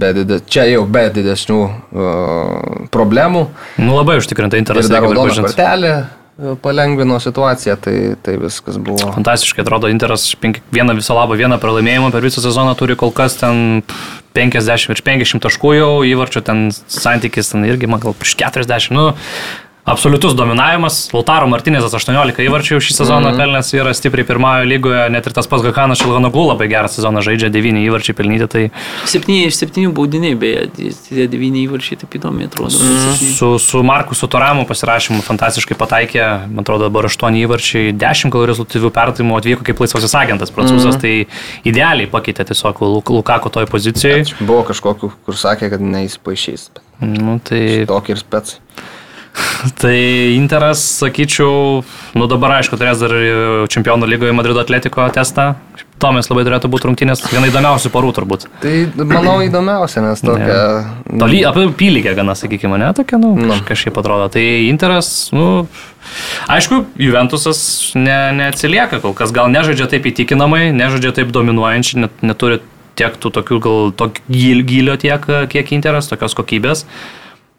[0.00, 3.46] be dide, čia jau be didesnių uh, problemų.
[3.80, 4.90] Nu, labai užtikrinta Ir interesas.
[4.92, 9.12] dar reikia raudona kortelė e, palengvino situaciją, tai, tai viskas buvo.
[9.14, 13.38] Fantastiškai atrodo, Interas penki- vieną viso labo, vieną pralaimėjimą per visą sezoną turi kol kas
[13.40, 18.34] ten pff, 50 ir 50 taškų jau, įvarčio ten santykis ten irgi, man gal prieš
[18.42, 19.12] 40, nu,
[19.84, 20.96] absoliutus dominavimas.
[21.12, 23.40] Lautaro Martinėzas 18 įvarčių šį sezoną mm -hmm.
[23.40, 27.50] pelnęs yra stipriai pirmojo lygoje, net ir tas pats Gakanas Šilganoglu labai gerą sezoną žaidžia,
[27.52, 28.62] 9 įvarčiai pelnyti, tai
[29.04, 30.68] Septyni iš septynių baudiniai, beje,
[31.08, 32.70] tie devyni įvarčiai taip įdomiai atrodo.
[32.70, 33.34] Septyni.
[33.36, 38.90] su, su Markusu Toramu pasirašymu fantastiškai pataikė, man atrodo, dabar 8 įvarčiai, 10 gal rezultatyvių
[38.90, 41.00] perdavimų atvyko kaip laisvasis agentas prancūzas, mm -hmm.
[41.00, 41.26] tai
[41.64, 44.24] idealiai pakeitė tiesiog Luk- Lukako toj pozicijoje.
[44.40, 46.70] Buvo kažkokiu, kur sakė, kad neįsipaišys.
[47.00, 48.60] Nu, tai, Tokį ir spets.
[49.80, 49.96] tai
[50.36, 51.82] Interas, sakyčiau,
[52.14, 53.14] nu dabar aišku, turės dar
[53.72, 55.54] čempionų lygoje Madrido atletiko testą.
[56.02, 58.44] Tomis labai turėtų būti rungtynės, viena įdomiausių porų turbūt.
[58.60, 58.72] Tai
[59.08, 60.56] manau įdomiausia, nes tokia...
[61.22, 63.54] Toly, apie pylygę gana, sakykime, ne, tokia, nu, Nu.
[63.54, 64.26] kaž- kažkaip atrodo.
[64.34, 65.64] Tai Interas, nu,
[66.50, 67.62] aišku, Juventusas
[67.96, 72.60] ne, neatsilieka kol kas, gal nežaidžia taip įtikinamai, nežaidžia taip dominuojančiai, net, neturi
[72.98, 76.84] tiek tų tokių, gal tokio gil, gilio tiek, kiek Interas, tokios kokybės,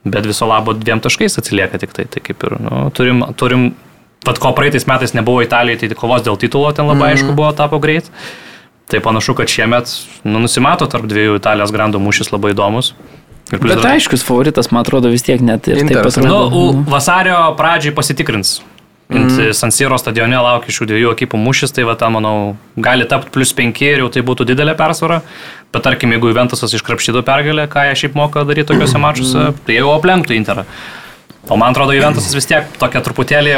[0.06, 3.74] bet viso labo dviem taškais atsilieka tik tai, tai kaip ir, nu, turim, turim
[4.26, 7.14] Pat ko praeitais metais nebuvo Italijoje, tai kovos dėl titulo ten labai mm.
[7.14, 8.10] aišku buvo tapo greit.
[8.90, 9.92] Tai panašu, kad šiemet
[10.26, 12.94] nu, nusimato tarp dviejų Italijos grandų mūšis labai įdomus.
[13.54, 16.18] Ir Bet dar- aiškus favoritas, man atrodo, vis tiek net ir taip Interas.
[16.22, 18.60] Nu, u- vasario pradžiai pasitikrins.
[19.06, 19.54] Mm.
[19.54, 23.54] San Siro stadione laukia šių dviejų ekipų mūšis, tai va, ta, manau, gali tapti plus
[23.54, 25.22] 5 ir jau tai būtų didelė persvara.
[25.76, 29.90] Bet tarkim, jeigu Juventusas iškrapštytų pergalę, ką jie šiaip moka daryti tokiuose mačiuose, tai jau
[29.92, 30.64] aplenktų Interą.
[31.52, 33.58] O man atrodo, Juventusas vis tiek tokia truputėlį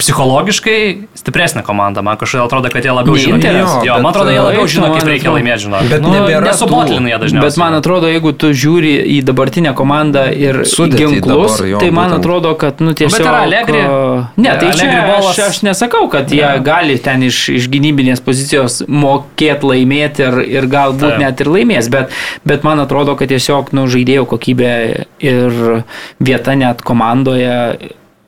[0.00, 0.78] psichologiškai
[1.16, 2.02] stipresnė komanda.
[2.04, 3.38] Man kažkaip atrodo, kad jie labiau žino.
[3.40, 5.80] Jo, bet, man atrodo, jie e, labiau žino, kaip reikia laimėti, žino.
[5.90, 7.44] Bet nu, nebėra Nesubotlina jie dažniausiai.
[7.46, 12.10] Bet man atrodo, jeigu tu žiūri į dabartinę komandą ir ginklus, dabar, jo, tai man
[12.10, 12.20] būtent.
[12.20, 13.24] atrodo, kad, nu, tiesiog...
[13.24, 13.82] yra Allegri.
[14.36, 16.62] Ne, tai čia aš, aš nesakau, kad jie Ne.
[16.64, 21.22] gali ten iš, iš gynybinės pozicijos mokėti laimėti ir, ir galbūt Taip.
[21.24, 22.12] net ir laimės, bet,
[22.46, 24.72] bet man atrodo, kad tiesiog, nu, žaidėjų kokybė
[25.24, 25.62] ir
[26.20, 27.56] vieta net komandoje,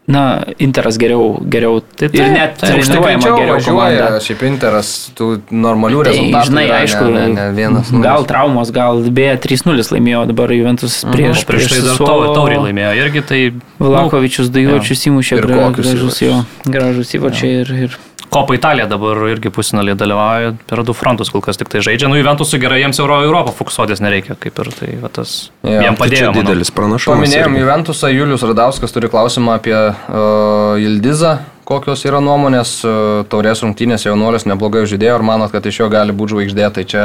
[0.09, 3.89] na, Interas geriau, geriau Tai ir taip, net taip, treniruojama Greičiau geriau komanda.
[4.09, 6.45] važiuoja, šiaip Interas, tų normalių Tai, rezultatų.
[6.49, 7.91] žinai, yra, aišku, ne, ne, vienas.
[8.09, 11.47] gal traumos, gal beje 3-0 laimėjo dabar Juventus prieš, Mhm.
[11.53, 12.35] Prieš tai dar Sassuolo.
[12.35, 13.41] taurį laimėjo irgi, tai
[13.79, 17.99] Vlakovičius Daivočius įmušė Ir gra- kokius gražus jo, gražus įvarčiai ir, ir
[18.29, 22.11] Kopa Italija dabar irgi pusinalį dalyvauja per du frontus, kol kas tik tai žaidžia.
[22.11, 25.87] Nu, Juventusui gerai, jiems Euro Europą fokusuotis nereikia, kaip ir tai va, tas jiem Tai
[25.87, 26.27] čia padėjo.
[26.35, 26.43] manau.
[26.43, 27.15] didelis pranašumas.
[27.17, 27.63] Paminėjom irgi.
[27.65, 31.39] Juventusą, Julius Radauskas turi klausimą apie uh, Ildizą.
[31.69, 36.13] Kokios yra nuomonės, uh, taurės rungtynės jaunuolis neblogai žaidėjo, ar manot, kad iš jo gali
[36.17, 37.03] būti žvaigždė, tai čia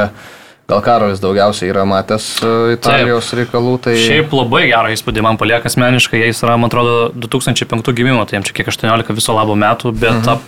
[0.68, 3.76] gal Karolis daugiausiai yra matęs uh, Italijos reikalų.
[3.84, 3.94] Tai...
[4.00, 8.46] Šiaip labai gerą įspūdį man palieka asmeniškai, jis yra, man atrodo, 2005 gimimo, tai jam
[8.46, 10.42] čia kiek 18 viso labo metų, bet mhm.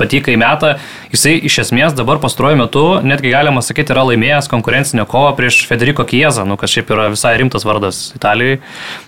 [0.00, 0.74] patykai metą,
[1.14, 6.04] jisai iš esmės dabar pastaruoju metu, netgi galima sakyti, yra laimėjęs konkurencinę kovą prieš Federico
[6.08, 8.60] Chiesa, nu, kas šiaip yra visai rimtas vardas Italijoje.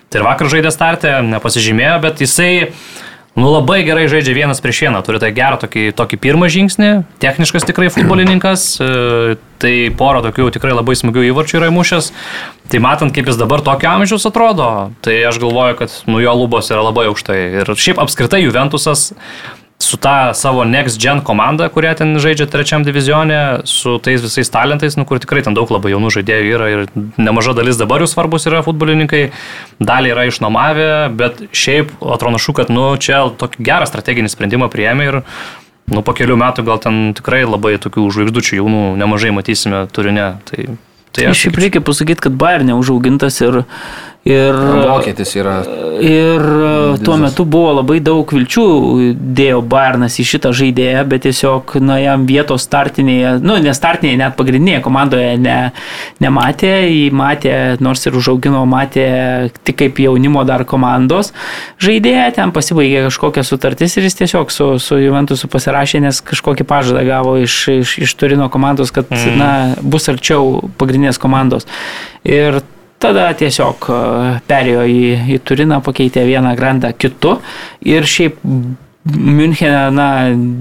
[0.09, 2.53] Tai ir vakar žaidė startę, nepasižymėjo, bet jisai
[3.35, 7.67] Nu labai gerai žaidžia vienas prieš vieną, turi tą gerą tokį, tokį pirmą žingsnį, techniškas
[7.67, 12.13] tikrai futbolininkas, e, tai poro tokių tikrai labai smagių įvarčių yra įmušęs.
[12.71, 14.69] Tai matant, kaip jis dabar tokio amžiaus atrodo,
[15.03, 17.41] tai aš galvoju, kad nu jo lubos yra labai aukštai.
[17.65, 19.11] Ir šiaip apskritai Juventusas
[19.85, 24.97] su ta savo Next Gen komanda, kurie ten žaidžia trečiam divizione, su tais visais talentais,
[24.97, 26.85] nu, kur tikrai ten daug labai jaunų žaidėjų yra ir
[27.21, 29.27] nemaža dalis dabar jų svarbus yra futbolininkai,
[29.85, 30.89] dalį yra išnuomavę,
[31.19, 35.21] bet šiaip atrodo, kad nu, čia tokį gerą strateginį sprendimą priėmė ir
[35.93, 40.29] nu, po kelių metų gal ten tikrai labai tokių žvaigždučių jaunų nemažai matysime turinė.
[40.49, 40.69] Tai,
[41.13, 43.65] tai aš šiaip reikia pasakyti, kad Bayernė užaugintas ir,
[44.25, 44.57] ir
[44.89, 45.59] Vokietis yra.
[46.01, 48.65] Ir e, tuo metu buvo labai daug vilčių,
[49.15, 54.37] dėjo Bayernas į šitą žaidėją, bet tiesiog, na, jam vietos startinėje, nu, ne startinėje, net
[54.39, 55.59] pagrindinėje komandoje ne,
[56.25, 59.07] nematė, jį matė, nors ir užaugino, matė
[59.63, 61.33] tik kaip jaunimo dar komandos
[61.85, 67.05] žaidėją, ten pasibaigė kažkokia sutartis ir jis tiesiog su, su Juventusu pasirašė, nes kažkokį pažadą
[67.07, 69.37] gavo iš, iš, iš Turino komandos, kad, mm.
[69.41, 69.51] na,
[69.83, 71.69] bus arčiau pagrindinės komandos.
[72.25, 72.63] Ir
[73.05, 73.99] tada tiesiog e,
[74.49, 75.05] perėjo į,
[75.37, 77.39] į Turiną, pakeitė vieną grandą kitu
[77.85, 78.41] ir šiaip
[79.05, 80.07] Münchene, na,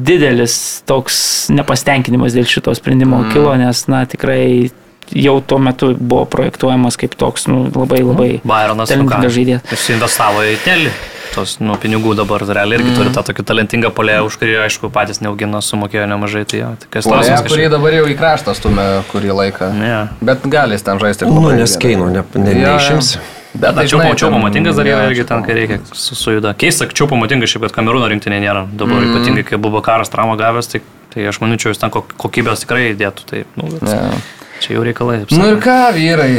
[0.04, 3.30] didelis toks nepastenkinimas dėl šito sprendimo mm.
[3.32, 4.68] kilo, nes, na, tikrai
[5.16, 9.68] jau tuo metu buvo projektuojamas kaip toks, nu, labai, labai Bayernas talentingas žaidėjas.
[9.74, 10.94] Jis investavo į telį.
[11.34, 12.98] Tos nu, pinigų dabar realiai irgi mm.
[13.00, 16.44] turi tą tokį talentingą polę, už kurį, aišku, patys neaugino, sumokėjo nemažai.
[16.46, 19.72] Tai jo, tai kas klausimas, kurį dabar jau į kraštą stumė kurį laiką.
[19.80, 19.96] Ne.
[20.22, 21.74] Bet gali ten žaisti ir Nu, labai nes.
[21.82, 22.76] Keino ne, ne, Jo, jo.
[22.76, 23.24] neišimsi.
[23.54, 26.54] Bet Na, čiaupo, čiaupo matingas dar yra irgi ten, kai reikia su, sujuda.
[26.58, 28.64] Keista, čiaupo matingas šiaip, kad kamerūno rinktinė nėra.
[28.70, 29.12] Dabar mm.
[29.14, 30.82] ypatingai, kai buvo karas traumą gavęs, tai,
[31.14, 33.28] tai aš manyčiau, jis ten kok- kokybės tikrai įdėtų.
[33.30, 34.08] Tai, nu, bet, Jo.
[34.64, 35.20] Čia jau reikalai.
[35.24, 36.38] taip Nu ir ką, vyrai,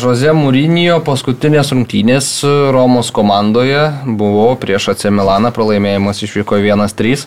[0.00, 2.30] Žoze Mūrinio paskutinės rungtynės
[2.74, 7.26] Romos komandoje buvo prieš AC Milaną, pralaimėjimas išvyko 1-3.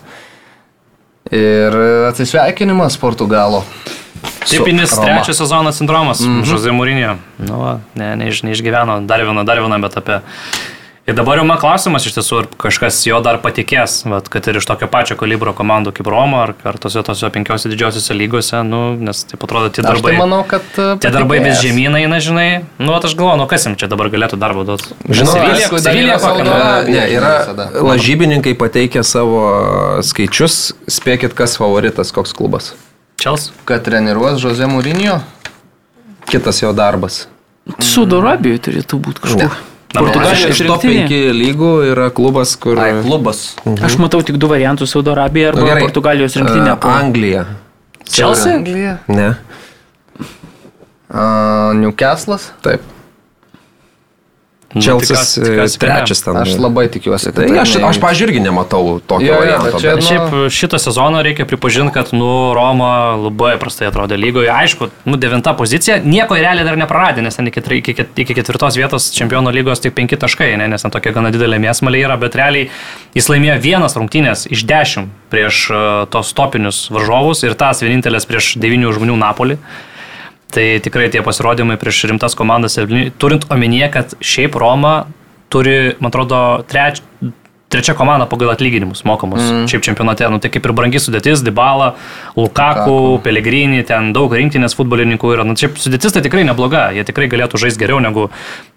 [1.38, 1.78] Ir
[2.08, 3.62] atsisveikinimas Portugalo.
[4.48, 6.44] Tipinis trečias sezono sindromas, mm -hmm.
[6.48, 7.16] Žozė Mūrinio.
[7.38, 10.20] Nu, ne, neiš, neišgyveno, dar vieną, dar vieną, bet apie...
[11.08, 14.58] Ir dabar jau man klausimas iš tiesų, ar kažkas jo dar patikės, vat, kad ir
[14.60, 18.80] iš tokio pačio kalibro komandų kaip Roma, ar, ar tose tose penkiose didžiosiose lygose, nu,
[19.00, 20.12] nes taip atrodo, tie Aš darbai...
[20.12, 20.66] tai manau, kad...
[20.76, 21.62] e, Tie darbai vis patikės.
[21.64, 22.44] žemyn eina, žinai.
[22.76, 24.92] Nu, vat aš galvoju, nu kas jam čia dabar galėtų darbo duoti.
[25.08, 25.32] Žinau,
[25.80, 26.18] Sevilija-?
[26.28, 26.84] Arabija.
[26.84, 27.32] Ne, yra
[27.88, 29.40] lažybininkai pateikę savo
[30.04, 30.58] skaičius,
[30.92, 32.74] spėkit, kas favoritas, koks klubas.
[33.16, 33.48] Čels?
[33.64, 35.22] Kad treniruos Žoze Mūrinio?
[36.28, 37.24] Kitas jo darbas.
[37.80, 39.48] Saudo Arabijoje turėtų būti kažkur.
[39.48, 39.77] Ne.
[39.94, 41.32] Portugalijos Iš top 5 rinktinė.
[41.32, 42.76] lygų yra klubas, kur...
[42.78, 43.56] Ai, klubas.
[43.82, 45.82] Aš matau tik du variantus- Saudo Arabija arba Nu, gerai.
[45.86, 46.74] Portugalijos rinktinė.
[46.74, 47.46] A, po- Anglija.
[48.04, 48.50] Čelsi?
[48.52, 48.98] Anglija.
[49.08, 49.30] Ne.
[51.08, 52.50] Uh, Newcastle'as.
[52.62, 52.84] Taip.
[54.76, 55.68] Čelsis kad ne.
[55.80, 56.36] trečias ten.
[56.36, 59.78] Aš labai tikiuosi, Tai aš, aš pažiūrėjau, irgi nematau tokio Jo, varianto.
[59.80, 64.50] čia- bet- nu- Šiaip šitą sezoną reikia pripažinti, kad, nu, Roma labai prastai atrodė lygoje.
[64.52, 69.08] Aišku, nu, devinta pozicija, nieko realiai dar nepraradė, nes ten iki, iki, iki ketvirtos vietos
[69.16, 72.68] čempionų lygos tik penki taškai, ne, nes ten tokia gana didelė mėsmalė yra, bet realiai
[73.16, 78.58] jis laimėjo vienas rungtynės iš dešimt prieš uh, tos topinius varžovus ir tas vienintelis prieš
[78.60, 79.56] devynių žmonių Napolį.
[80.48, 82.78] Tai tikrai tie pasirodymai prieš rimtas komandas,
[83.20, 84.94] turint omenyje, kad šiaip Roma
[85.52, 87.02] turi, man atrodo, treč,
[87.68, 89.42] trečia komanda pagal atlyginimus mokamus.
[89.44, 89.66] Mm.
[89.68, 91.92] Šiaip čempionate, nu, tai kaip ir brangi sudėtis, Dybala,
[92.36, 93.20] Lukaku, Lukaku.
[93.24, 95.44] Pelegrini, ten daug rinktinės futbolininkų yra.
[95.46, 98.28] Nu, šiaip sudėtis tai tikrai nebloga, jie tikrai galėtų žaisti geriau negu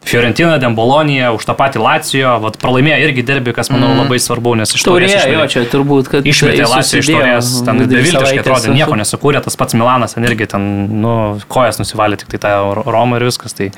[0.03, 2.35] Fiorentina, Dembolonija, už tą patį Lacijo.
[2.43, 4.03] Vat pralaimėjo irgi derbi, kas manau mm.
[4.03, 5.23] labai svarbu, nes iš išmetė.
[5.37, 9.77] Jo, čia turbūt, kad išmetė Lacijo iš taurės, ten beviltiškai atrodė, nieko nesukūrė, tas pats
[9.77, 10.67] Milanas ten irgi ten,
[11.03, 11.15] nu,
[11.51, 13.55] kojas nusivalė tik tai tą Romą ir viskas.
[13.55, 13.71] Tai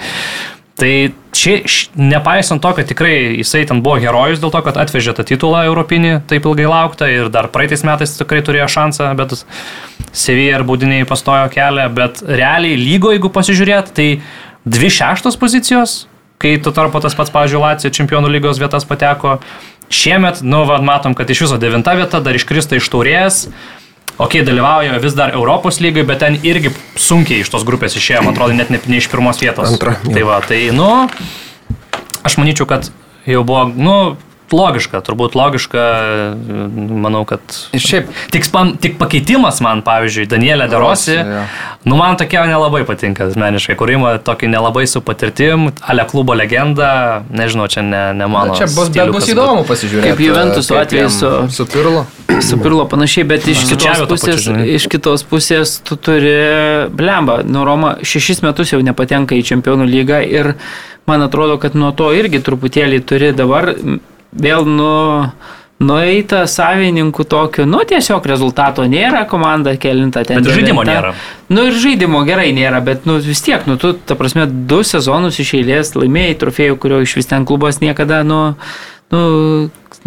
[0.74, 1.60] Tai čia,
[1.94, 6.16] nepaisant to, kad tikrai jisai ten buvo herojus dėl to, kad atvežė tą titulą europinį,
[6.30, 9.36] taip ilgai lauktą ir dar praeitais metais tikrai turėjo šansą, bet
[10.14, 14.08] Sevija ir Būdiniai pastojo kelią, bet realiai lygo, jeigu pasižiūrėt, tai
[14.66, 15.96] dvi šeštos pozicijos,
[16.42, 19.38] kai tuo tarpu tas pats, pavyzdžiui, Lacijo čempionų lygos vietas pateko.
[19.94, 23.44] Šiemet, nu, vad, matom, kad iš viso devinta vieta dar iškrista iš taurės
[24.18, 28.36] ok, dalyvauja vis dar Europos lygai, bet ten irgi sunkiai iš tos grupės išėjo, man
[28.36, 29.74] atrodo, net ne, ne iš pirmos vietos.
[29.74, 29.98] Antra.
[30.06, 30.90] Tai va, tai, nu,
[32.24, 32.92] aš manyčiau, kad
[33.30, 33.98] jau buvo, nu,
[34.54, 35.84] logiška, turbūt logiška,
[36.78, 37.42] manau, kad...
[37.76, 38.12] Ir šiaip.
[38.34, 38.48] Tik,
[38.84, 41.44] tik pakeitimas man, pavyzdžiui, Danielė Derosi, ja.
[41.90, 47.68] nu man tokia nelabai patinka, asmeniškai, kūrimo tokį nelabai su patirtim, ale klubo legenda, nežinau,
[47.72, 48.58] čia ne, ne mano.
[48.60, 50.14] Čia bus, stiliukas, bus įdomu pasižiūrėti.
[50.14, 51.34] Kaip Juventus atveju su...
[51.54, 52.06] Su Pirlo.
[52.42, 56.34] Su Pirlo panašiai, bet iš kitos, pusės, pačiu, iš kitos pusės tu turi
[56.94, 60.54] blemba, nu Roma šešis metus jau nepatenka į čempionų lygą ir
[61.10, 63.74] man atrodo, kad nuo to irgi truputėlį turi dabar
[64.40, 64.94] vėl nu,
[65.84, 70.42] nueita savininkų tokiu, nu tiesiog rezultato nėra, komanda kelinta ten.
[70.44, 71.14] Bet žaidimo nėra.
[71.54, 75.40] Nu ir žaidimo gerai nėra, bet nu vis tiek, nu tu, ta prasme, du sezonus
[75.44, 78.42] iš eilės laimėjai trofėjų, kurio iš vis ten klubas niekada, nu,
[79.14, 79.24] nu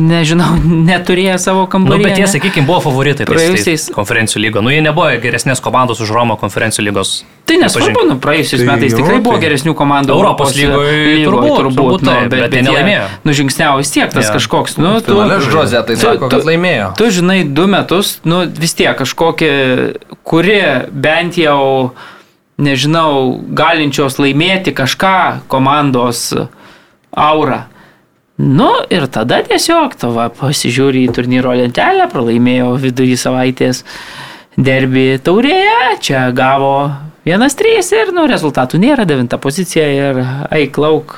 [0.01, 0.57] nežinau,
[0.89, 2.01] neturėjo savo kambarį.
[2.01, 4.63] Nu, bet jie, sakykime, buvo favoritai praėjusiais konferencijų lygo.
[4.65, 7.19] Nu, jie nebuvo geresnės komandos už Romo konferencijų lygos.
[7.47, 10.17] Tai nesvarbu, nu, praėjusiais tai metais tikrai buvo geresnių komandų.
[10.17, 13.05] Europos lygoje lygoje turbūt, turbūt, turbūt nu, bet, bet, bet jie nelaimėjo.
[13.23, 14.35] Nu, žingsniavo vis tiek tas ja.
[14.35, 15.21] kažkoks, nu, tu...
[15.47, 16.91] Žozė, tai sako, kad laimėjo.
[16.99, 19.53] Tu žinai, du metus, nu, vis tiek kažkokie,
[20.27, 20.59] kuri
[20.91, 21.95] bent jau,
[22.59, 26.33] nežinau, galinčios laimėti kažką komandos
[27.15, 27.67] aura
[28.37, 33.81] Nu ir tada tiesiog tava pasižiūri į turnyro lentelę, pralaimėjo vidury savaitės
[34.61, 36.91] derbi taurėje, čia gavo
[37.27, 40.21] 1-3 ir nu, rezultatų nėra, 9 pozicija ir
[40.55, 41.17] eik lauk,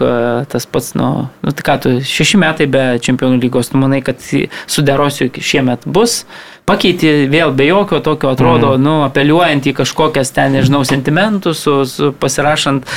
[0.49, 1.09] tas pats, nu,
[1.45, 4.23] nu tai ką tu, 6 metai be čempionų lygos, tu manai, kad
[4.71, 6.23] suderosiu šiemet bus,
[6.71, 8.87] pakeiti vėl be jokio tokio atrodo, mm.
[8.87, 12.89] nu, apeliuojant į kažkokias ten, nežinau, sentimentus, su, su pasirašant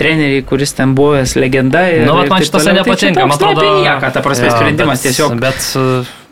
[0.00, 1.84] treneriai, kuris ten buvęs legenda.
[1.92, 3.66] Ir, nu, man šitas tai nepatinka, man atrodo.
[3.84, 5.36] Nieką, ta prasme, ja, sprendimas bet, tiesiog.
[5.40, 5.60] Bet,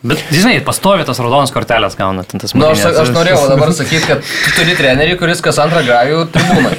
[0.08, 2.24] bet, žinai, pastovi tas raudonas kortelės gauna.
[2.28, 6.24] Tas nu, aš, aš norėjau dabar sakyti, kad tu turi trenerį, kuris kas antrą grajų
[6.34, 6.74] tribūnai.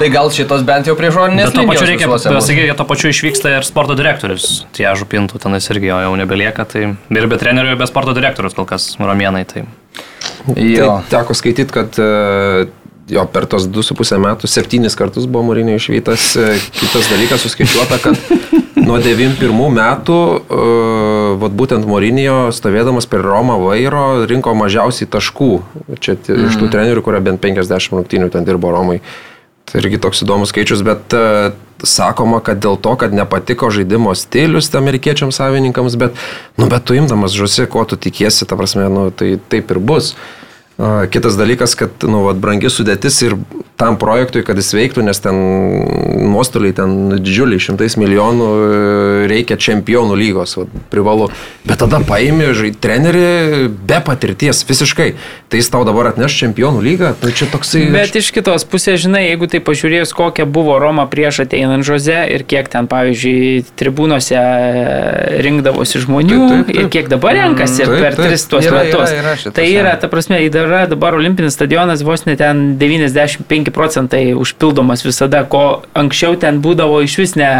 [0.00, 1.50] tai gal šitos bent jau prie žodinės.
[1.50, 4.64] Bet to pačiu reikia pasakyti, kad to pačiu išvyksta ir sporto direktorius.
[4.76, 6.66] Tie župintų tenais irgi jau nebelieka.
[6.68, 9.44] Tai ir be trenerių, ir be sporto direktorius kol kas Romienai.
[9.48, 9.66] Tai.
[10.54, 10.98] Jo.
[11.04, 12.64] Tai teko skaityti, kad uh,
[13.10, 16.30] jo, per tos 2,5 metų septynis kartus buvo Mūrinio išvytas.
[16.40, 18.16] E, kitas dalykas suskaičiuota, kad
[18.86, 25.52] nuo 91 metų, uh, vat būtent Mūrinio stovėdamas per Romą vairo rinko mažiausiai taškų.
[25.98, 26.48] Čia mm.
[26.48, 26.72] iš tų mhm.
[26.74, 29.00] trenerių, kurie bent 50 rungtynių ten dirbo Romai.
[29.64, 31.54] Tai irgi toks įdomus skaičius, bet uh,
[31.88, 36.16] sakoma, kad dėl to, kad nepatiko žaidimo stilius amerikiečiams savininkams, bet,
[36.60, 40.14] nu, bet tu imdamas žusi, ko tu tikiesi, ta prasme, nu, tai taip ir bus.
[41.10, 43.36] Kitas dalykas, kad nu, vat, brangi sudėtis ir
[43.78, 45.36] tam projektui, kad jis veiktų, nes ten
[46.30, 48.80] nuostoliai ten didžiuliai, šimtais milijonų e,
[49.30, 51.28] reikia čempionų lygos, vat, privalu.
[51.62, 52.50] Bet tada paimi
[52.82, 55.08] trenerį be patirties visiškai.
[55.50, 57.84] Tai jis tau dabar atneš čempionų lygą, tai čia toksai...
[57.94, 62.46] Bet iš kitos pusės, žinai, jeigu tai pažiūrėjus, kokia buvo Roma prieš ateinant Žoze ir
[62.50, 64.42] kiek ten, pavyzdžiui, tribūnose
[65.46, 66.82] rinkdavosi žmonių taip, taip, taip.
[66.82, 69.14] ir kiek dabar renkasi taip, per taip, tris tuos yra, metus.
[69.14, 73.70] Yra, yra tai yra, ta prasme, įdomu yra dabar olimpinis stadionas vos net ten 95
[73.74, 77.50] procentai užpildomas visada, ko anksčiau ten būdavo iš vis ne,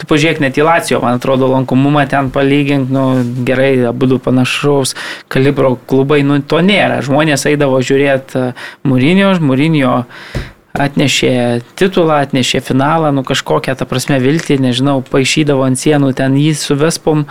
[0.00, 3.04] tu pažiūrėk net į Lacijo, man atrodo, lankomumą ten palygink, nu
[3.46, 4.96] gerai, abu panašaus
[5.32, 7.02] kalibro klubai, nu to nėra.
[7.04, 8.52] Žmonės eidavo žiūrėti
[8.88, 9.92] Mūrinio, Mūrinio
[10.72, 16.54] atnešė titulą, atnešė finalą, nu kažkokią, ta prasme, viltį, nežinau, paaišydavo ant sienų, ten jį
[16.56, 17.26] su Vespom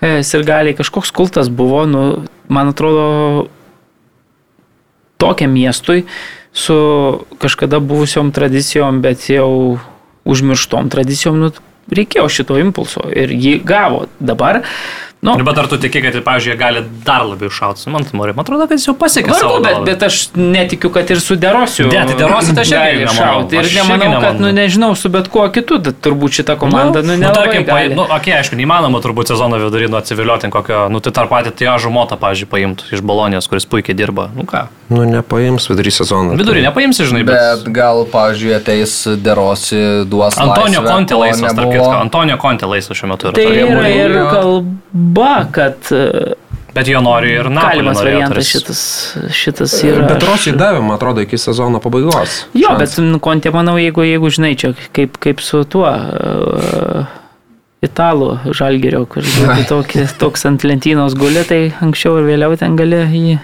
[0.00, 2.04] e, sirgaliai, kažkoks kultas buvo, nu,
[2.48, 3.48] man atrodo,
[5.18, 6.04] tokiam miestui
[6.54, 6.78] su
[7.38, 9.78] kažkada buvusiom tradicijom, bet jau
[10.28, 11.52] užmirštom tradicijom, nu,
[11.94, 14.06] reikėjo šito impulso ir jį gavo.
[14.20, 14.62] Dabar
[15.20, 17.88] Nu, Nu, bet ar tu tiki, kad, pavyzdžiui, gali dar labiau šauti?
[17.90, 21.34] Man, man atrodo, kad jis jau pasiekė Vargu, bet, bet aš netikiu, kad ir su
[21.34, 21.88] derosiu.
[21.90, 23.58] Ne, tai Derosiu tai aš irgi šauti.
[23.58, 27.48] Ir nemanau, kad, nu, nežinau, su bet kuo kitu, turbūt šita komanda, nu, nu, nelabai
[27.48, 27.98] tarkim, pa, gali.
[27.98, 31.90] nu, okay, aišku, neįmanoma turbūt sezono vidury nuo civiliuotin kokio, nu, tai tarp patį Tiažo
[31.90, 34.30] Motą, pavyzdžiui, paimtų iš Bolonijos, kuris puikiai dirba.
[34.38, 36.32] Nu ką, Nu, nepaims vidury sezono.
[36.40, 37.36] vidurį nepaimsi, žinai, bet...
[37.36, 40.38] Bet gal, pavyzdžiui, ateis Derosi, duos.
[40.40, 41.88] Antonio laisvę, Conte ko laisvas, tarp kitko.
[41.98, 43.36] Antonio Conte laisvas šiuo metu yra.
[43.36, 44.28] Tai yra ir jo.
[44.32, 46.04] kalba, kad e,
[46.78, 47.82] Bet jo nori ir Napoli.
[47.82, 48.80] galimas variantas šitas,
[49.34, 50.06] šitas yra.
[50.08, 52.42] Bet Rosijai davė, man atrodo, iki sezono pabaigos.
[52.54, 52.78] Jo, Šansą.
[52.80, 57.12] bet nu, kontė, manau, jeigu, jeigu žinai, čia kaip, kaip su tuo uh,
[57.84, 63.04] italų žalgerio, kur žinai, tokį, toks ant lentynos guli, tai anksčiau ir vėliau ten gali
[63.04, 63.38] jį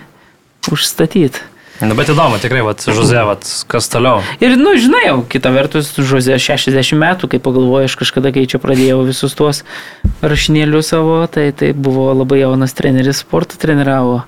[0.72, 1.42] užstatyti.
[1.82, 4.20] Na, bet įdomu, tikrai, vat, Žuze, vat, kas toliau.
[4.38, 8.60] Ir, nu, žinai, jau kita vertus, Žozė 60 metų, kai pagalvoju, aš kažkada, kai čia
[8.62, 9.64] pradėjau visus tuos
[10.22, 14.22] rašinėlius savo, tai tai buvo labai jaunas treneris, sportą treniravo.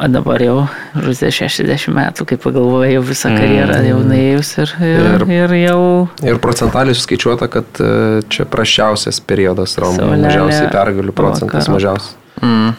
[0.00, 0.56] O dabar jau
[0.96, 5.80] Žozė 60 metų, kai pagalvoju, jau visą karjerą jau nuėjus ir, ir, Ir- ir jau...
[6.26, 7.90] Ir procentaliai suskaičiuota, kad e,
[8.32, 9.76] čia prašiausias periodas.
[9.76, 12.16] Saulelė Mažiausiai pergalių procentas mažiausias.
[12.40, 12.72] Mm.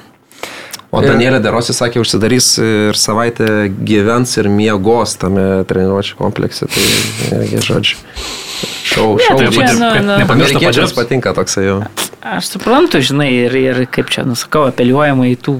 [0.91, 6.67] O Danielė Derosi sakė, užsidarys ir savaitę gyvens ir miegos tame treniruočio komplekse.
[6.67, 6.87] Tai
[7.39, 7.99] irgi žodžiu.
[8.91, 9.37] Šau, šau.
[9.39, 10.17] tai Tai čia, nu, nu.
[10.35, 11.77] Amerikiečiams patinka toksai jau.
[12.21, 15.53] Aš suprantu, žinai, ir, ir kaip čia nusakau, apeliuojama į tų,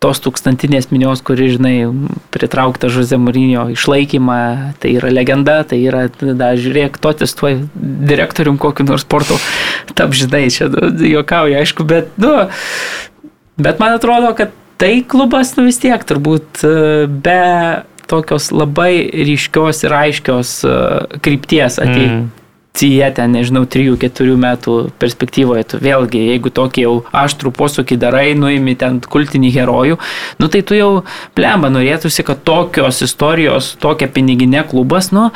[0.00, 1.74] tos tūkstantinės minios, kuri, žinai,
[2.32, 4.38] pritraukta Žuze Mūrinio išlaikymą,
[4.80, 9.36] tai yra legenda, tai yra, da, žiūrėk, totis tuo direktorium kokiu nors sporto,
[9.92, 12.32] tap, žinai, čia nu, juokauja, aišku, bet, nu,
[13.60, 16.74] bet man atrodo, kad tai klubas, nu vis tiek, turbūt e,
[17.06, 17.40] be
[18.10, 20.76] tokios labai ryškios ir aiškios e,
[21.22, 22.12] krypties ateityje.
[22.18, 22.28] Mm.
[22.80, 28.76] Jie ten, nežinau, 3-4 metų perspektyvoje, tu vėlgi, jeigu tokį jau aštrų posūkį darai, nuimi
[28.78, 29.98] ten kultinį herojų,
[30.40, 31.02] nu tai tu jau
[31.36, 35.26] plemba norėtųsi, kad tokios istorijos, tokia piniginė klubas, nu,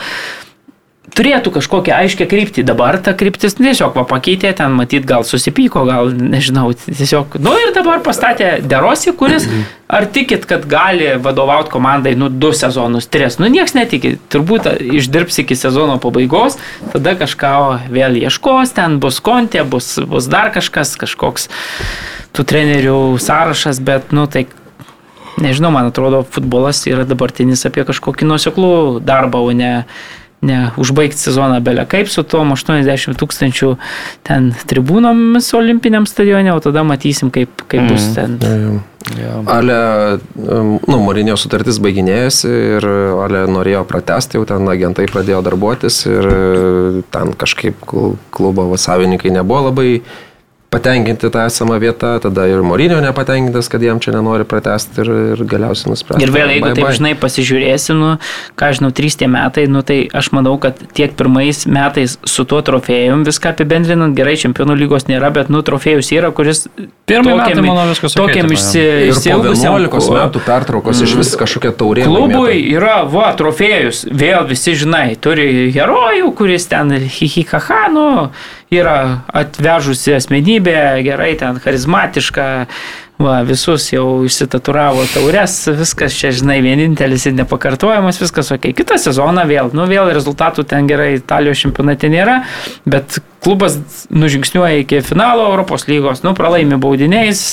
[1.15, 2.65] turėtų kažkokią aiškę kryptį.
[2.66, 7.39] Dabar ta kryptis tiesiog va, pakeitė, ten matyt gal susipyko, gal nežinau, tiesiog.
[7.43, 9.47] Nu ir dabar pastatė Derosi, kuris,
[9.86, 13.39] ar tikit, kad gali vadovauti komandai, nu, du sezonus, tris.
[13.43, 14.16] Nu, nieks netiki.
[14.32, 16.59] Turbūt išdirbs iki sezono pabaigos,
[16.95, 17.55] tada kažką
[17.95, 21.49] vėl ieškos, ten bus kontė, bus, bus dar kažkas, kažkoks
[22.35, 24.49] tų trenerių sąrašas, bet, nu, tai
[25.35, 29.73] Nežinau, man atrodo, futbolas yra dabartinis apie kažkokį nuoseklų darbą, o ne,
[30.45, 33.75] ne užbaigti sezoną belia kaip su tom 80 tūkstančių
[34.27, 38.39] ten tribūnomis olimpiniam stadione, o tada matysim, kaip, kaip bus ten.
[39.53, 39.79] Ale,
[40.41, 42.87] um, nu, Morinio sutartis baiginėjasi ir
[43.25, 49.33] Ale norėjo pratesti, jau ten agentai pradėjo darbuotis ir e, ten kažkaip kl- klubo savininkai
[49.35, 49.89] nebuvo labai
[50.74, 55.44] patenkinti tą esamą vietą, tada ir Morinio nepatenkintas, kad jam čia nenori pratesti ir, ir
[55.48, 56.26] galiausiai nusprendė.
[56.26, 56.96] Ir vėl, jeigu bye taip bye.
[56.98, 58.10] žinai pasižiūrėsi, nu,
[58.59, 62.60] ką žinau, trys tie metai, nu, tai aš manau, kad tiek pirmais metais su tuo
[62.66, 66.66] trofėjum viską apibendrinant, gerai, čempionų lygos nėra, bet, nu, trofėjus yra, kuris
[67.06, 68.59] tokiam- metai, manau, viskas okei Tokiam po
[69.12, 72.05] išsiilgusiam 11 ku- metų pertraukos iš vis kažkokia taurė.
[72.09, 72.74] Klubui laimėta.
[72.76, 78.06] yra, va, trofėjus, vėl visi žinai, turi herojų, kuris ten hihihaha, nu,
[78.73, 82.47] yra atvežusi asmenybė, gerai, ten charizmatiška,
[83.23, 88.70] va, visus jau išsitaturavo taures, viskas čia, žinai, vienintelis ir nepakartojamas, viskas ok.
[88.77, 92.41] Kitą sezoną vėl, nu, vėl rezultatų ten gerai, Italijos čempionate nėra,
[92.89, 93.77] bet klubas
[94.09, 97.45] nužingsniuoja iki finalo Europos lygos, nu, pralaimi baudiniais,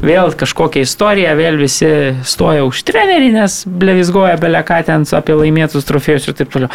[0.00, 1.90] vėl kažkokia istorija, vėl visi
[2.24, 6.72] stoja už trenerį, nes blevizgoja beleką ten apie laimėtus trofėjus ir taip toliau.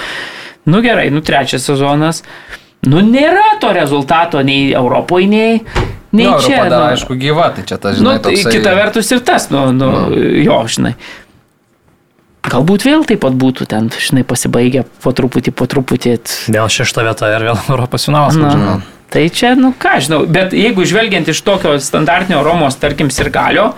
[0.70, 2.22] Nu gerai, nu trečias sezonas.
[2.88, 5.64] Nu nėra to rezultato nei Europoje, nei,
[6.16, 6.62] nei Nu, čia.
[6.70, 6.86] Dar, nu.
[6.96, 8.54] aišku, gyva, tai čia tas, Nu, žinai, tai toksai...
[8.56, 9.90] kita vertus ir tas, nu, nu,
[10.40, 10.94] jo, žinai.
[12.50, 16.16] Galbūt vėl taip pat būtų ten, žinai, pasibaigę po truputį, po truputį.
[16.56, 18.40] Vėl šešta vieta ir vėl Europos finalas.
[18.40, 18.78] Na, žinau.
[19.12, 23.74] tai čia, nu ką, žinau, bet jeigu žvelgiant iš tokio standartinio Romos, tarkim, sirgalio,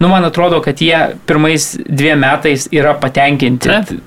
[0.00, 0.96] nu, man atrodo, kad jie
[1.28, 3.98] pirmais dviem metais yra patenkinti Taip.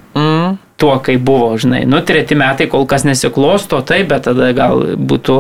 [0.82, 1.84] Tuo, kaip buvo, žinai.
[1.86, 5.36] Nu, treti metai kol kas nesiklosto, taip, bet tada gal būtų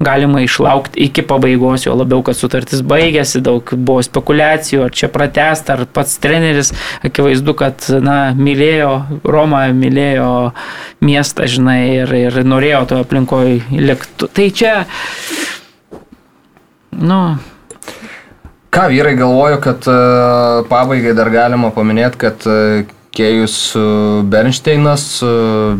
[0.00, 5.68] galima išlaukti iki pabaigos, jo labiau, kad sutartis baigėsi, daug buvo spekulacijų, ar čia pratest,
[5.74, 6.72] ar pats treneris,
[7.04, 8.94] akivaizdu, kad, na, mylėjo
[9.28, 10.30] Romą, mylėjo
[11.04, 14.30] miestą, žinai, ir, ir norėjo to aplinkoje likti.
[14.32, 14.72] Tai čia,
[16.96, 17.20] nu,
[18.76, 19.92] Ką vyrai galvoju, kad e,
[20.68, 22.84] pabaigai dar galima paminėti, kad e,
[23.16, 23.56] Kėjus
[24.28, 25.30] Bernsteinas, e,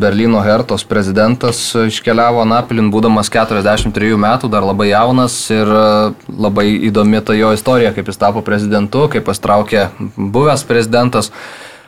[0.01, 5.85] Berlyno Hertos prezidentas, iškeliavo Napilin, būdamas 43 metų, dar labai jaunas ir e,
[6.33, 11.33] labai įdomi ta jo istorija, kaip jis tapo prezidentu, kaip pastraukė buvęs prezidentas.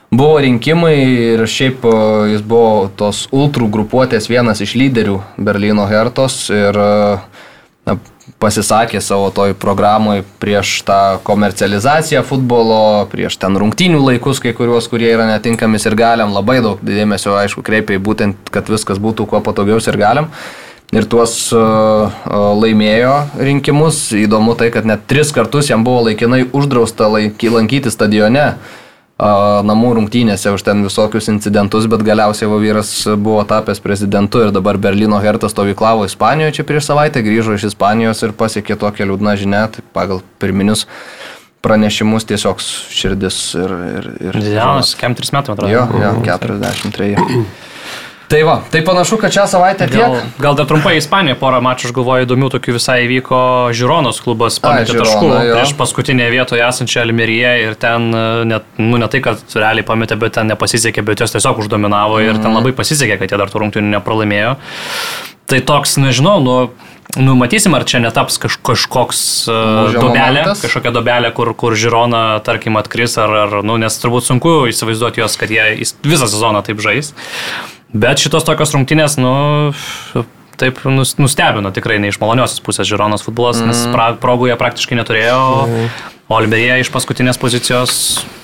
[0.08, 0.94] Buvo rinkimai
[1.34, 1.96] ir šiaip e,
[2.34, 6.92] jis buvo tos ultrų grupuotės vienas iš lyderių Berlyno Hertos ir e,
[7.88, 7.96] na,
[8.42, 15.10] pasisakė savo toj programai prieš tą komercializaciją futbolo, prieš ten rungtynių laikus, kai kuriuos, kurie
[15.14, 19.42] yra netinkami ir galiam, labai daug dėmesio, aišku, kreipia į būtent, kad viskas būtų kuo
[19.44, 20.32] patogiau ir galiam.
[20.88, 22.08] Ir tuos uh,
[22.56, 24.06] laimėjo rinkimus.
[24.16, 28.76] Įdomu tai, kad net tris kartus jam buvo laikinai uždrausta laiky, lankyti stadione uh,
[29.18, 35.18] namų rungtynėse už ten visokius incidentus, bet galiausiai vyras buvo tapęs prezidentu ir dabar Berlyno
[35.18, 39.82] Hertas stovyklavo Ispanijoje čia prieš savaitę, grįžo iš Ispanijos ir pasiekė tokią liūdną žinę, tai
[39.92, 40.86] pagal pirminius
[41.66, 43.74] pranešimus tiesiog širdis ir...
[43.98, 45.72] ir, ir Jaunas, kem 3 metų, atrodo.
[45.72, 47.16] Jo, jo, 43.
[48.28, 50.02] Tai va, tai panašu, kad šią savaitę tiek.
[50.02, 53.38] Gal, gal dar trumpai Ispanijoje porą mačų, aš galvoju, įdomių tokių visai įvyko
[53.72, 55.54] Žironos klubas, pametė taškų jo.
[55.56, 60.18] prieš paskutinėje vietoje esančią Almeriją ir ten, e, net, nu ne tai, kad realiai pametė,
[60.20, 62.42] bet ten nepasisekė, bet jos tiesiog uždominavo ir Mhm.
[62.44, 64.52] ten labai pasisekė, kad jie dar tų rungtynių nepralaimėjo.
[65.48, 66.56] Tai toks, nežinau, nu,
[67.16, 72.42] nu matysim, ar čia netaps kaž, kažkoks uh, Lūžio dobelė, kažkokia dobelė, kur, kur Žirona,
[72.44, 76.60] tarkim, atkris, ar, ar, nu, nes turbūt sunku įsivaizduoti jos, kad jie is- visą sezoną
[76.68, 77.14] taip žais.
[77.92, 79.32] Bet šitos tokios rungtynės, nu,
[80.60, 83.70] taip nus- nustebino tikrai ne iš maloniosios pusės Žironos futbolas, mm.
[83.70, 85.88] nes pra, progų jie praktiškai neturėjo, mm.
[86.28, 87.94] o Alberija iš paskutinės pozicijos,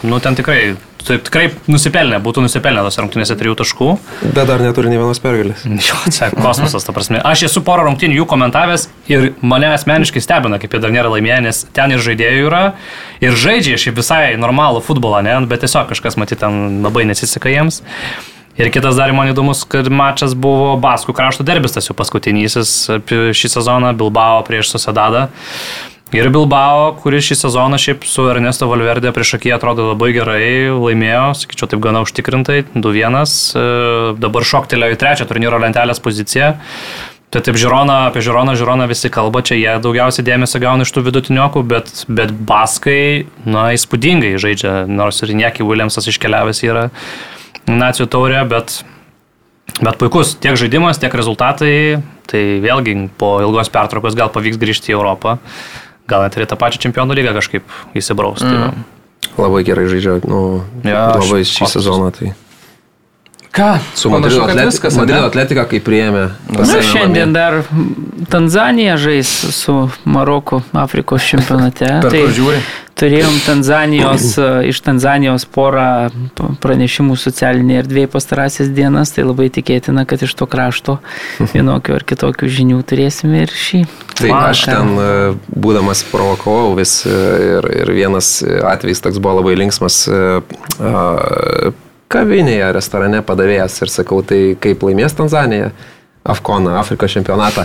[0.06, 3.88] nu, ten tikrai, taip, tikrai nusipelnė, būtų nusipelnė tos rungtynėse trijų taškų.
[4.30, 5.66] Bet dar neturi nei vienos pergalės.
[5.90, 7.20] Jo, čia kosmosas, ta prasme.
[7.20, 11.40] Aš esu porą rungtynių jų komentavęs ir mane asmeniškai stebina, kaip jie dar nėra laimėję,
[11.50, 12.62] nes ten ir žaidėjų yra,
[13.20, 17.82] ir žaidžia šiaip visai normalų futbolą, ne, bet tiesiog kažkas matyti ten labai nesiseka jiems.
[18.54, 22.74] Ir kitas dar man įdomus, kad mačas buvo Baskų krašto derbis, tas jau paskutinysis
[23.10, 25.26] šį sezoną, Bilbao prieš Sociedadą.
[26.14, 31.24] Ir Bilbao, kuris šį sezoną šiaip su Ernesto Valverde prieš akį atrodo labai gerai, laimėjo,
[31.40, 33.18] sakyčiau, taip gana užtikrintai, 2-1,
[33.58, 33.64] e,
[34.22, 36.52] dabar šoktelėjo į trečią turnyro lentelės poziciją.
[37.34, 41.08] Tai taip Žirona, apie Žironą, Žironą visi kalba, čia jie daugiausiai dėmesio gauna iš tų
[41.08, 46.92] vidutiniokų, bet, bet Baskai, na, įspūdingai žaidžia, nors ir Nieki Williamsas iškeliavęs yra
[47.70, 48.80] nacijų taurė, bet,
[49.80, 54.98] bet puikus tiek žaidimas, tiek rezultatai, tai vėlgi po ilgos pertraukos gal pavyks grįžti į
[54.98, 55.38] Europą,
[56.10, 58.44] gal net ir tą pačią čempionų lygą kažkaip įsibraus.
[58.44, 58.72] Mm.
[58.72, 58.90] Tai,
[59.34, 62.10] Labai gerai žaidžia, nu, Jo, labai šį sezoną.
[62.14, 62.34] Tai.
[63.54, 63.78] Ką?
[63.94, 66.24] Su Madrido, kad atleti viskas, Madrido atletika, kai priėmė.
[66.50, 67.34] Na, šiandien namie.
[67.34, 69.74] dar Tanzanija žais su
[70.04, 71.86] Maroku Afrikos čempionate.
[72.02, 72.58] Tai žiūri?
[72.98, 76.08] Turėjom Tanzanijos, e, iš Tanzanijos porą
[76.62, 80.98] pranešimų socialinėje erdvėje pastarąsias dienas, tai labai tikėtina, kad iš to krašto
[81.54, 83.84] vienokių ar kitokių žinių turėsime ir šį.
[84.14, 85.08] Tai Man aš ten, e,
[85.50, 87.16] būdamas provokavau vis e,
[87.56, 90.04] ir, ir vienas atvejis toks buvo labai linksmas.
[90.10, 91.72] a,
[92.14, 95.72] Kavinėje, restorane padavėjas ir sakau, tai kaip laimės Tanzanija,
[96.30, 97.64] Afkoną, Afrikos čempionatą.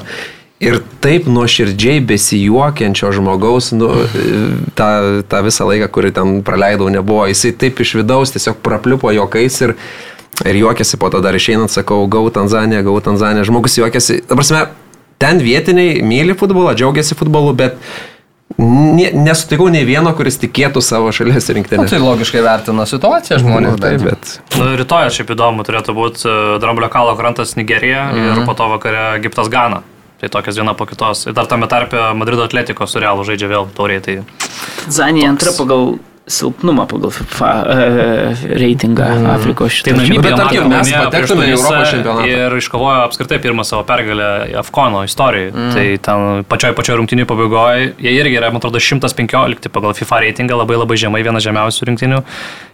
[0.59, 4.33] Ir taip nuoširdžiai besijuokiančio žmogaus, nu, e,
[4.75, 4.89] tą,
[5.31, 7.23] tą visą laiką, kurį ten praleidau, nebuvo.
[7.31, 9.75] Jisai taip iš vidaus tiesiog prapliupo juokais ir,
[10.43, 13.45] ir juokėsi, po to dar išeinant, sakau, gau Tanzaniją, gau Tanzaniją.
[13.47, 14.17] Žmogus juokėsi.
[14.27, 14.65] Dabar, prasme,
[15.23, 17.77] ten vietiniai myli futbolą, džiaugiasi futbolu, bet
[18.59, 21.85] ne, nesutikau nei vieno, kuris tikėtų savo šalies Nu, rinktinę.
[21.87, 23.77] tai logiškai vertina situaciją žmonės.
[23.77, 28.19] Nu, taip, bet- bet Nu, rytoj šiaip įdomu turėtų būti Dramblio kalo krantas Nigerija mm
[28.19, 28.41] -hmm.
[28.41, 29.81] ir po to vakare Egiptas Gana.
[30.19, 31.25] Tai tokias viena po kitos.
[31.29, 34.03] Ir dar tame tarpe Madrido Atletiko su Realu žaidžia vėl tauriai.
[34.03, 34.17] Tai
[34.83, 35.95] Tanzanija antra pagal
[36.29, 39.91] silpnumą pagal FIFA e, reitingą Afrikos šitą.
[39.91, 42.27] Tai Namibija Bet tarkim, mes patektume į Europos čempionatą.
[42.29, 44.29] Ir iškovojo apskritai pirmą savo pergalę
[44.61, 45.51] Afkono istorijoje.
[45.55, 45.71] Mm.
[45.75, 50.57] Tai ten pačioj pačioj rungtinių pabaigoje jie irgi yra, man atrodo, 115 pagal FIFA reitingą,
[50.61, 52.19] labai labai žemai, viena žemiausių rinktinių,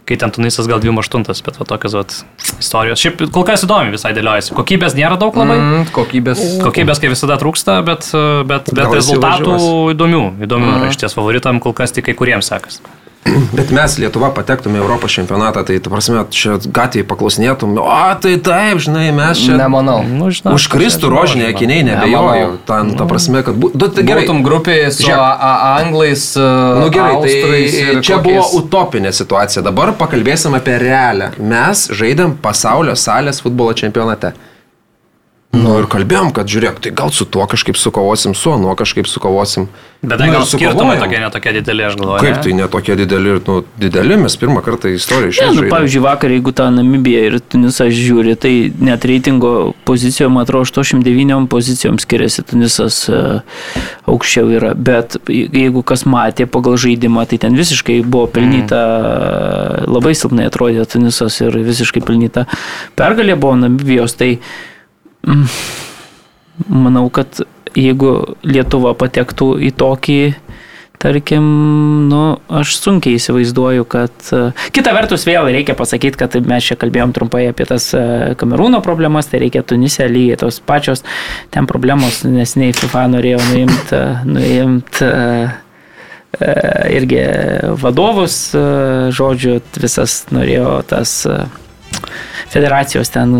[0.08, 2.18] kai ten Tunisas gal 28, bet va tokios vat,
[2.60, 3.02] istorijos.
[3.02, 4.54] Šiaip kol kas įdomi visai dėliojasi.
[4.56, 5.56] Kokybės nėra daug labai.
[5.58, 5.72] Mm.
[5.80, 6.44] Mm, kokybės.
[6.64, 8.10] Kokybės, kaip visada, trūksta, bet,
[8.48, 9.58] bet, bet rezultatų
[9.96, 10.22] įdomių.
[10.46, 10.78] Įdomių mm.
[10.80, 12.80] yra iš ties favoritam, kol kas tik kai kuriems sekas.
[13.58, 17.88] Bet mes Lietuva patektume į Europos čempionatą, tai, tu prasme, čia gatvėje paklausinėtum, o
[18.22, 19.56] tai taip, žinai, mes čia...
[19.60, 19.98] Nemanau.
[20.06, 22.56] Nu, žinau, Užkristų rožiniai akiniai, nebejoju.
[22.68, 23.90] Ten, ta prasme, kad būtų...
[23.98, 25.20] Tai gerai, Būtum grupėje su Žiūrėk.
[25.20, 29.62] a, a, anglais, Nu gerai, austrais tai ir čia kokiais- buvo utopinė situacija.
[29.66, 31.32] Dabar pakalbėsim apie realią.
[31.38, 34.32] Mes žaidėm pasaulio salės futbolo čempionate.
[35.56, 39.70] Nu ir kalbėjom, kad žiūrėk, tai gal su tuo kažkaip sukovosim, su anuo kažkaip sukovosim.
[40.02, 42.20] Bet tai Nu, gal skirtumai tokie netokie dideli, aš galvoju.
[42.20, 42.42] Kaip ne?
[42.44, 45.56] tai netokie dideli ir, nu, dideli, mes pirmą kartą istoriją išėjome.
[45.56, 51.48] nu, pavyzdžiui, vakar, jeigu tą Namibiją ir Tunisą žiūri, tai net reitingo pozicijom, atrodo, 89
[51.50, 53.22] pozicijom skiriasi Tunisas e,
[54.12, 54.74] aukščiau yra.
[54.76, 58.84] Bet jeigu kas matė pagal žaidimą, tai ten visiškai buvo pelnyta,
[59.88, 62.46] labai silpnai atrodė Tunisas ir visiškai pelnyta
[63.00, 64.14] pergalė buvo Namibijos.
[64.20, 64.75] Tai mm,
[65.26, 67.42] manau, kad
[67.76, 68.12] jeigu
[68.46, 70.20] Lietuva patektų į tokį
[70.98, 71.44] Tarkim,
[72.08, 74.14] nu, aš sunkiai įsivaizduoju, kad...
[74.32, 78.80] e, Kita vertus, vėl reikia pasakyti, kad mes čia kalbėjom trumpai apie tas e, Kamerūno
[78.84, 81.04] problemas, tai reikia Tunise lygiai tos pačios
[81.52, 84.00] ten problemos, nes nei FIFA norėjo nuimti
[84.30, 85.12] nuimt, e,
[86.40, 86.50] e,
[86.96, 87.20] irgi
[87.84, 88.40] vadovus,
[89.20, 91.18] žodžiu, visas norėjo tas
[92.52, 93.34] federacijos ten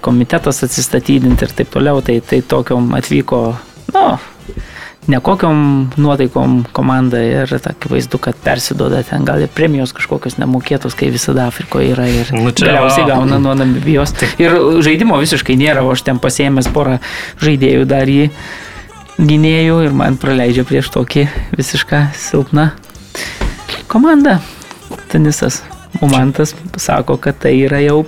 [0.00, 3.40] komitetas atsistatydinti ir taip toliau, tai, tai tokiom atvyko,
[3.94, 4.04] nu,
[5.06, 11.48] nekokiam nuotaikom komanda ir akivaizdu, kad persidoda ten gal ir premijos kažkokios nemokėtos, kai visada
[11.50, 14.14] Afrikoje yra ir Nu, čia galiausiai gauna nuo Namibijos.
[14.40, 16.98] Ir žaidimo visiškai nėra, o aš ten pasėmęs porą
[17.44, 18.30] žaidėjų dar į
[19.18, 21.28] gynėjų ir man praleidžia prieš tokį
[21.58, 22.70] visišką silpną
[23.92, 24.40] komandą.
[25.12, 25.62] Tenisas.
[26.02, 28.02] O man tas sako, kad tai yra jau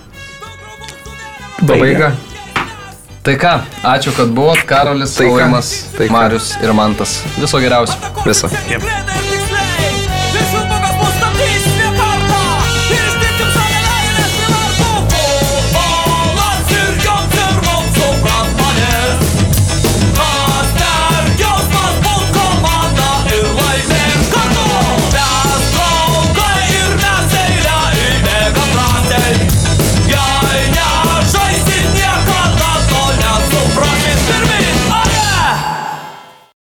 [1.65, 2.12] Pabaiga.
[3.27, 3.53] Tai ką,
[3.83, 5.33] ačiū, kad buvot, Karolis, Tai ką?
[5.33, 6.12] Aurimas, Tai ką?
[6.15, 7.19] Marius ir Mantas.
[7.41, 7.99] Viso geriausio.
[8.70, 8.83] Jep.
[8.83, 9.26] Grenade